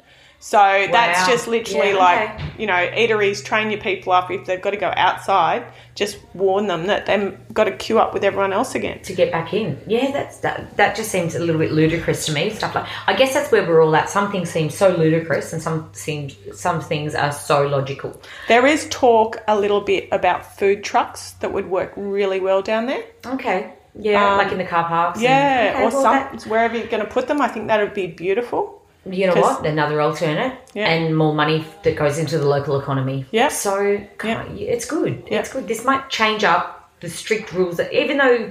So 0.47 0.59
that's 0.93 1.27
just 1.27 1.49
literally 1.49 1.89
Yeah, 1.91 1.97
like 1.97 2.35
okay. 2.35 2.45
you 2.57 2.69
know, 2.69 2.75
eateries 2.75 3.45
train 3.45 3.69
your 3.73 3.81
people 3.81 4.13
up 4.13 4.31
if 4.31 4.47
they've 4.47 4.63
got 4.63 4.71
to 4.71 4.77
go 4.77 4.93
outside. 4.97 5.65
Just 5.97 6.19
warn 6.35 6.69
them 6.69 6.87
that 6.87 7.07
they've 7.07 7.37
got 7.53 7.65
to 7.65 7.73
queue 7.73 7.99
up 7.99 8.15
with 8.15 8.23
everyone 8.23 8.53
else 8.53 8.77
again. 8.77 9.03
to 9.03 9.13
get 9.13 9.33
back 9.33 9.53
in. 9.53 9.77
Yeah, 9.89 10.13
that's 10.13 10.37
that. 10.39 10.77
That 10.77 10.95
just 10.95 11.11
seems 11.11 11.35
a 11.35 11.41
little 11.41 11.59
bit 11.59 11.73
ludicrous 11.73 12.27
to 12.27 12.33
me. 12.33 12.51
Stuff 12.51 12.77
like 12.77 12.87
I 13.09 13.15
guess 13.15 13.35
that's 13.35 13.51
where 13.51 13.67
we're 13.67 13.83
all 13.83 13.97
at. 13.97 14.09
Some 14.09 14.31
things 14.31 14.49
seem 14.49 14.71
so 14.71 14.91
ludicrous, 14.97 15.53
and 15.53 15.61
some 15.61 15.91
seem 15.95 16.31
some 16.55 16.81
things 16.81 17.17
are 17.17 17.33
so 17.33 17.67
logical. 17.67 18.21
There 18.47 18.67
is 18.67 18.87
talk 18.89 19.43
a 19.49 19.59
little 19.59 19.81
bit 19.81 20.09
about 20.13 20.57
food 20.59 20.85
trucks 20.85 21.33
that 21.41 21.53
would 21.53 21.69
work 21.69 21.93
really 21.97 22.39
well 22.39 22.63
down 22.63 22.87
there. 22.87 23.03
Okay, 23.27 23.73
yeah, 23.99 24.31
Um, 24.33 24.39
like 24.39 24.53
in 24.53 24.59
the 24.59 24.65
car 24.65 24.85
parks. 24.85 25.17
and- 25.19 25.25
Yeah, 25.25 25.71
Okay, 25.75 25.81
or 25.81 25.89
well, 25.89 26.03
some 26.03 26.15
that- 26.15 26.43
wherever 26.45 26.77
you're 26.77 26.87
going 26.87 27.03
to 27.05 27.11
put 27.11 27.27
them. 27.27 27.41
I 27.43 27.49
think 27.49 27.67
that 27.67 27.81
would 27.81 27.95
be 27.95 28.07
beautiful. 28.07 28.76
You 29.11 29.27
know 29.27 29.35
what? 29.41 29.65
Another 29.67 30.01
alternate 30.01 30.59
Yeah. 30.75 30.89
and 30.89 31.17
more 31.17 31.35
money 31.35 31.65
that 31.85 31.97
goes 31.97 32.19
into 32.19 32.39
the 32.39 32.47
local 32.47 32.79
economy. 32.81 33.27
Yeah. 33.31 33.49
So 33.49 34.01
Yeah. 34.25 34.41
on, 34.43 34.57
it's 34.59 34.85
good. 34.85 35.23
Yeah. 35.31 35.41
It's 35.41 35.53
good. 35.53 35.69
This 35.69 35.85
might 35.85 36.09
change 36.11 36.45
up 36.45 36.91
the 37.01 37.09
strict 37.11 37.53
rules. 37.53 37.77
That, 37.77 37.93
even 37.93 38.19
though 38.19 38.51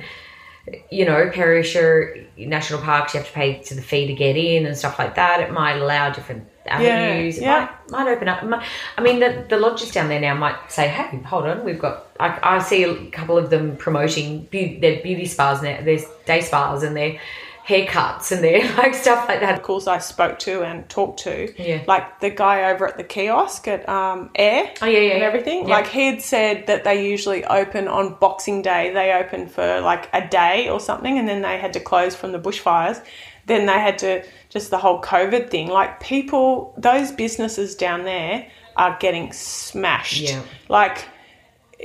you 0.90 1.06
know, 1.06 1.30
Perisher 1.32 2.26
National 2.38 2.82
Parks, 2.82 3.14
you 3.14 3.20
have 3.20 3.28
to 3.28 3.34
pay 3.34 3.60
to 3.62 3.76
the 3.76 3.84
fee 3.84 4.08
to 4.08 4.14
get 4.14 4.36
in 4.36 4.66
and 4.66 4.76
stuff 4.76 4.98
like 4.98 5.14
that. 5.14 5.40
It 5.40 5.52
might 5.52 5.76
allow 5.78 6.10
different 6.10 6.48
avenues. 6.66 7.38
yeah. 7.40 7.66
It 7.86 7.92
might, 7.92 8.06
might 8.06 8.12
open 8.12 8.28
up. 8.28 8.44
might- 8.44 8.66
I 8.98 9.02
mean, 9.02 9.20
the, 9.20 9.46
the 9.48 9.58
lodges 9.60 9.92
down 9.92 10.10
there 10.10 10.20
now 10.20 10.34
might 10.34 10.72
say, 10.72 10.88
hey, 10.88 11.18
hold 11.20 11.46
on, 11.46 11.64
we've 11.64 11.78
got, 11.78 12.08
I, 12.20 12.40
I 12.42 12.60
see 12.60 12.82
a 12.84 12.96
couple 13.12 13.38
of 13.38 13.52
them 13.52 13.78
promoting 13.78 14.48
beau- 14.52 14.80
their 14.82 15.04
beauty 15.04 15.26
spas 15.26 15.62
now, 15.62 15.78
there's 15.84 16.06
day 16.26 16.42
spas 16.42 16.82
and 16.82 16.98
their 16.98 17.20
haircuts 17.68 18.32
and 18.32 18.44
their 18.44 18.62
like 18.78 18.94
stuff 18.94 19.28
like 19.28 19.40
that. 19.40 19.62
Schools 19.64 19.88
I 19.88 19.98
spoke 19.98 20.40
to 20.40 20.62
and 20.64 20.88
talked 20.90 21.22
to, 21.22 21.54
Yeah. 21.62 21.84
like 21.88 22.20
the 22.20 22.30
guy 22.30 22.72
over 22.72 22.88
at 22.88 22.98
the 22.98 23.04
kiosk 23.04 23.68
at 23.68 23.88
um, 23.90 24.30
Air 24.36 24.72
Oh, 24.82 24.86
yeah, 24.86 25.00
yeah, 25.00 25.14
and 25.14 25.24
everything. 25.24 25.68
Yeah. 25.68 25.76
Like 25.76 25.88
he 25.88 26.06
had 26.08 26.22
said 26.22 26.68
that 26.68 26.84
they 26.84 27.10
usually 27.10 27.44
open 27.46 27.88
on 27.88 28.16
Boxing 28.20 28.62
Day. 28.62 28.92
They 28.94 29.12
open 29.14 29.48
for 29.48 29.82
like 29.82 30.10
a 30.14 30.28
day 30.28 30.70
or 30.70 30.80
something, 30.80 31.18
and 31.18 31.28
then 31.28 31.42
they 31.42 31.58
had 31.58 31.74
to 31.74 31.80
close 31.80 32.16
from 32.16 32.32
the 32.32 32.40
bushfires. 32.40 33.04
Then 33.48 33.66
they 33.66 33.80
had 33.80 33.98
to 34.00 34.24
just 34.50 34.70
the 34.70 34.78
whole 34.78 35.02
COVID 35.02 35.50
thing. 35.50 35.68
Like 35.68 36.00
people, 36.00 36.74
those 36.78 37.12
businesses 37.12 37.76
down 37.76 38.04
there 38.04 38.48
are 38.76 38.98
getting 39.00 39.32
smashed. 39.34 40.22
Yeah. 40.22 40.42
Like 40.70 41.08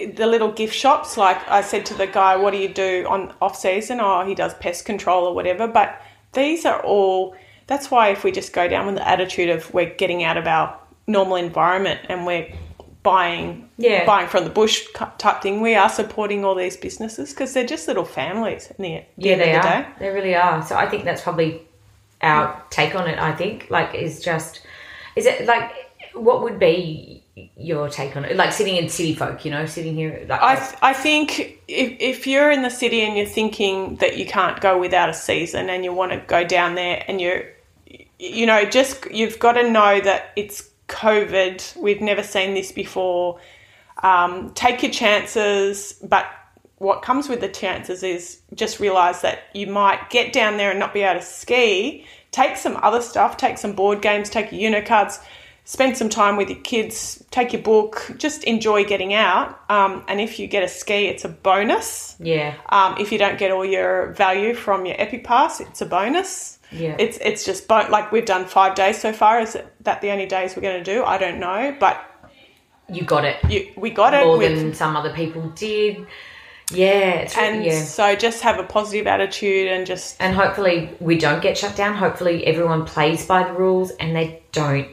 the 0.07 0.27
little 0.27 0.51
gift 0.53 0.75
shops. 0.75 1.17
Like 1.17 1.39
I 1.49 1.61
said 1.63 1.87
to 1.87 1.95
the 1.95 2.07
guy, 2.07 2.37
"What 2.37 2.53
do 2.53 2.59
you 2.59 2.69
do 2.69 3.07
on 3.09 3.33
off 3.41 3.57
season?" 3.57 4.01
Oh, 4.01 4.25
he 4.25 4.35
does 4.35 4.55
pest 4.55 4.85
control 4.85 5.25
or 5.27 5.35
whatever. 5.35 5.67
But 5.67 6.01
these 6.33 6.65
are 6.65 6.81
all. 6.83 7.35
That's 7.67 7.91
why 7.91 8.09
if 8.09 8.25
we 8.25 8.33
just 8.33 8.53
go 8.53 8.67
down 8.69 8.87
with 8.87 8.97
the 8.97 9.07
attitude 9.09 9.49
of 9.49 9.73
we're 9.73 9.95
getting 9.95 10.25
out 10.25 10.37
of 10.37 10.47
our 10.47 10.77
normal 11.07 11.37
environment 11.37 12.01
and 12.09 12.27
we're 12.27 12.47
buying 13.03 13.69
Yeah. 13.79 14.05
buying 14.05 14.29
from 14.29 14.45
the 14.45 14.51
bush 14.51 14.85
type 15.19 15.41
thing, 15.43 15.61
we 15.61 15.75
are 15.75 15.89
supporting 15.89 16.45
all 16.45 16.55
these 16.55 16.77
businesses 16.77 17.31
because 17.31 17.55
they're 17.55 17.65
just 17.67 17.89
little 17.89 18.05
families. 18.05 18.71
In 18.79 18.83
the, 18.83 19.03
the 19.17 19.29
Yeah, 19.29 19.33
end 19.33 19.41
they 19.41 19.57
of 19.57 19.63
the 19.63 19.69
are. 19.69 19.83
day. 19.83 19.89
They 20.01 20.09
really 20.11 20.35
are. 20.35 20.63
So 20.67 20.77
I 20.77 20.87
think 20.89 21.05
that's 21.05 21.23
probably 21.23 21.63
our 22.23 22.63
take 22.71 22.95
on 22.95 23.09
it. 23.09 23.19
I 23.19 23.33
think 23.33 23.69
like 23.71 23.95
is 23.95 24.21
just 24.23 24.61
is 25.17 25.27
it 25.27 25.47
like 25.47 25.71
what 26.13 26.43
would 26.43 26.59
be 26.59 27.20
your 27.57 27.89
take 27.89 28.17
on 28.17 28.25
it? 28.25 28.37
Like 28.37 28.53
sitting 28.53 28.77
in 28.77 28.89
city 28.89 29.15
folk, 29.15 29.45
you 29.45 29.51
know, 29.51 29.67
sitting 29.67 29.95
here 29.95 30.25
like 30.29 30.41
I, 30.41 30.57
th- 30.57 30.79
I 30.83 30.93
think 30.93 31.61
if, 31.69 31.97
if 32.01 32.27
you're 32.27 32.51
in 32.51 32.63
the 32.63 32.71
city 32.71 33.03
and 33.03 33.17
you're 33.17 33.27
thinking 33.27 33.97
that 33.97 34.17
you 34.17 34.27
can't 34.27 34.61
go 34.61 34.79
without 34.79 35.09
a 35.09 35.15
season 35.15 35.71
and 35.71 35.85
you 35.85 35.93
want 35.93 36.13
to 36.13 36.19
go 36.27 36.45
down 36.45 36.75
there 36.75 37.05
and 37.09 37.21
you're, 37.21 37.45
you 38.19 38.47
know, 38.47 38.65
just 38.65 39.11
you've 39.11 39.39
got 39.39 39.53
to 39.53 39.71
know 39.71 40.01
that 40.01 40.31
it's 40.37 40.69
COVID. 40.89 41.77
We've 41.77 42.01
never 42.01 42.23
seen 42.23 42.55
this 42.55 42.73
before. 42.73 43.41
Um, 44.03 44.53
take 44.55 44.83
your 44.83 44.93
chances, 44.93 45.93
but 46.03 46.27
what 46.81 47.03
comes 47.03 47.29
with 47.29 47.43
the 47.43 47.49
chances 47.49 48.03
is 48.03 48.41
just 48.55 48.81
realize 48.81 49.21
that 49.21 49.41
you 49.53 49.67
might 49.67 50.09
get 50.09 50.33
down 50.33 50.57
there 50.57 50.71
and 50.71 50.81
not 50.81 50.95
be 50.95 51.03
able 51.03 51.21
to 51.21 51.27
ski. 51.27 52.07
Take 52.31 52.57
some 52.57 52.79
other 52.83 53.03
stuff, 53.03 53.37
take 53.37 53.59
some 53.59 53.75
board 53.75 54.01
games, 54.01 54.31
take 54.31 54.51
your 54.51 54.69
Uno 54.69 54.83
cards, 54.83 55.21
spend 55.71 55.97
some 55.97 56.09
time 56.09 56.37
with 56.37 56.49
your 56.51 56.59
kids, 56.59 57.23
take 57.31 57.53
your 57.53 57.63
book, 57.63 58.13
just 58.19 58.43
enjoy 58.43 58.85
getting 58.85 59.15
out. 59.15 59.49
Um, 59.71 60.05
and 60.09 60.21
if 60.21 60.41
you 60.41 60.49
get 60.49 60.65
a 60.65 60.69
ski, 60.69 61.07
it's 61.07 61.25
a 61.25 61.29
bonus. 61.29 62.17
yeah. 62.19 62.55
Um, 62.71 62.97
if 62.99 63.13
you 63.13 63.19
don't 63.19 63.39
get 63.39 63.53
all 63.53 63.65
your 63.65 64.13
value 64.15 64.53
from 64.55 64.85
your 64.85 64.97
Epic 64.99 65.23
Pass, 65.23 65.61
it's 65.61 65.81
a 65.81 65.87
bonus. 65.87 66.59
Yeah. 66.73 66.97
It's 66.99 67.19
it's 67.19 67.45
just 67.45 67.69
bo- 67.69 67.87
like 67.89 68.11
we've 68.11 68.25
done 68.25 68.47
five 68.47 68.75
days 68.75 69.01
so 69.01 69.13
far. 69.13 69.41
Is 69.41 69.57
that 69.83 70.01
the 70.01 70.11
only 70.11 70.27
days 70.27 70.57
we're 70.57 70.63
going 70.63 70.83
to 70.83 70.93
do? 70.95 71.05
I 71.05 71.19
don't 71.19 71.39
know, 71.39 71.77
but 71.79 71.97
You 72.89 73.03
got 73.05 73.25
it. 73.25 73.37
you, 73.49 73.71
we 73.77 73.91
got 73.91 74.13
it 74.15 74.25
More 74.25 74.39
with 74.39 74.59
than 74.59 74.75
some 74.75 74.97
other 74.97 75.13
people 75.13 75.43
did. 75.51 76.05
Yeah, 76.73 77.23
it's 77.23 77.37
and 77.37 77.65
yeah. 77.65 77.83
so 77.83 78.15
just 78.15 78.43
have 78.43 78.59
a 78.61 78.65
positive 78.65 79.07
attitude 79.09 79.67
and 79.69 79.87
just 79.87 80.17
And 80.21 80.35
hopefully 80.37 80.91
we 81.01 81.17
don't 81.19 81.43
get 81.43 81.59
shut 81.59 81.75
down. 81.77 81.95
Hopefully 81.97 82.47
everyone 82.47 82.85
plays 82.85 83.27
by 83.27 83.43
the 83.45 83.53
rules 83.53 83.91
and 83.93 84.15
they 84.15 84.43
don't. 84.53 84.89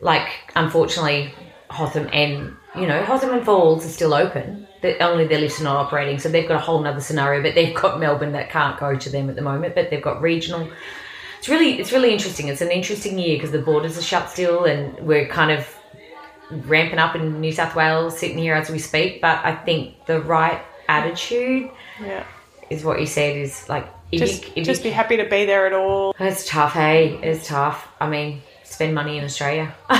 Like, 0.00 0.28
unfortunately, 0.56 1.34
Hotham 1.68 2.08
and, 2.12 2.56
you 2.74 2.86
know, 2.86 3.02
Hotham 3.04 3.30
and 3.30 3.44
Falls 3.44 3.84
are 3.84 3.90
still 3.90 4.14
open. 4.14 4.66
But 4.82 5.00
only 5.02 5.26
their 5.26 5.40
lifts 5.40 5.60
are 5.60 5.64
not 5.64 5.76
operating. 5.76 6.18
So 6.18 6.30
they've 6.30 6.48
got 6.48 6.56
a 6.56 6.64
whole 6.64 6.80
nother 6.80 7.00
scenario. 7.00 7.42
But 7.42 7.54
they've 7.54 7.74
got 7.74 8.00
Melbourne 8.00 8.32
that 8.32 8.48
can't 8.48 8.78
go 8.80 8.96
to 8.96 9.10
them 9.10 9.28
at 9.28 9.36
the 9.36 9.42
moment. 9.42 9.74
But 9.74 9.90
they've 9.90 10.02
got 10.02 10.22
regional. 10.22 10.70
It's 11.38 11.48
really, 11.48 11.78
it's 11.78 11.92
really 11.92 12.12
interesting. 12.12 12.48
It's 12.48 12.62
an 12.62 12.70
interesting 12.70 13.18
year 13.18 13.36
because 13.36 13.50
the 13.50 13.60
borders 13.60 13.98
are 13.98 14.02
shut 14.02 14.30
still 14.30 14.64
and 14.64 14.98
we're 15.00 15.26
kind 15.26 15.50
of 15.50 15.68
ramping 16.50 16.98
up 16.98 17.14
in 17.14 17.40
New 17.40 17.52
South 17.52 17.74
Wales, 17.74 18.18
sitting 18.18 18.38
here 18.38 18.54
as 18.54 18.70
we 18.70 18.78
speak. 18.78 19.20
But 19.20 19.44
I 19.44 19.54
think 19.54 20.06
the 20.06 20.20
right 20.20 20.62
attitude 20.88 21.70
yeah, 22.02 22.24
is 22.68 22.84
what 22.84 23.00
you 23.00 23.06
said 23.06 23.36
is 23.36 23.68
like, 23.68 23.86
just 24.12 24.56
you, 24.56 24.64
just 24.64 24.84
you 24.84 24.90
be 24.90 24.94
happy 24.94 25.16
to 25.18 25.24
be 25.24 25.44
there 25.46 25.66
at 25.66 25.72
all. 25.72 26.14
it's 26.18 26.48
tough, 26.48 26.72
hey. 26.72 27.18
It's 27.22 27.46
tough. 27.46 27.88
I 28.00 28.08
mean, 28.08 28.42
spend 28.80 28.94
money 28.94 29.18
in 29.18 29.24
Australia 29.24 29.66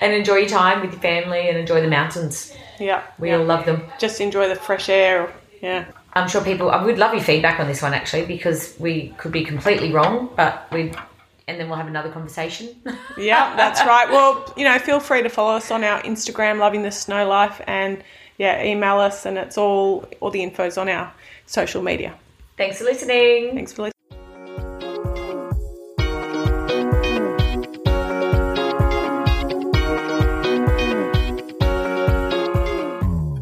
and 0.00 0.12
enjoy 0.14 0.36
your 0.36 0.48
time 0.48 0.80
with 0.80 0.92
your 0.92 1.00
family 1.02 1.48
and 1.50 1.58
enjoy 1.58 1.80
the 1.82 1.88
mountains. 1.88 2.54
Yeah, 2.78 3.02
We 3.18 3.28
yeah. 3.28 3.36
all 3.36 3.44
love 3.44 3.66
them. 3.66 3.82
just 3.98 4.18
enjoy 4.20 4.48
the 4.48 4.54
fresh 4.56 4.88
air. 4.88 5.30
Yeah, 5.60 5.84
I'm 6.14 6.26
sure 6.26 6.42
people. 6.42 6.70
I 6.70 6.82
would 6.82 6.96
love 6.96 7.12
your 7.12 7.22
feedback 7.22 7.60
on 7.60 7.66
this 7.66 7.82
one 7.82 7.92
actually 7.92 8.24
because 8.24 8.74
we 8.78 9.08
could 9.18 9.30
be 9.32 9.44
completely 9.44 9.92
wrong, 9.92 10.30
but 10.36 10.52
we. 10.72 10.92
And 11.48 11.58
then 11.58 11.68
we'll 11.68 11.76
have 11.78 11.88
another 11.88 12.10
conversation. 12.10 12.66
yeah, 13.18 13.54
that's 13.56 13.80
right. 13.84 14.08
Well, 14.08 14.32
you 14.56 14.64
know, 14.64 14.78
feel 14.78 15.00
free 15.00 15.22
to 15.22 15.28
follow 15.28 15.54
us 15.56 15.70
on 15.72 15.82
our 15.84 16.00
Instagram, 16.02 16.58
loving 16.58 16.82
the 16.82 16.92
snow 16.92 17.28
life, 17.28 17.60
and 17.66 18.02
yeah, 18.38 18.62
email 18.62 18.98
us, 19.00 19.26
and 19.26 19.36
it's 19.36 19.58
all 19.58 20.06
all 20.20 20.30
the 20.30 20.42
info's 20.42 20.78
on 20.78 20.88
our 20.88 21.12
social 21.44 21.82
media. 21.82 22.14
Thanks 22.56 22.78
for 22.78 22.84
listening. 22.84 23.54
Thanks 23.54 23.72
for 23.74 23.82
listening. 23.82 23.99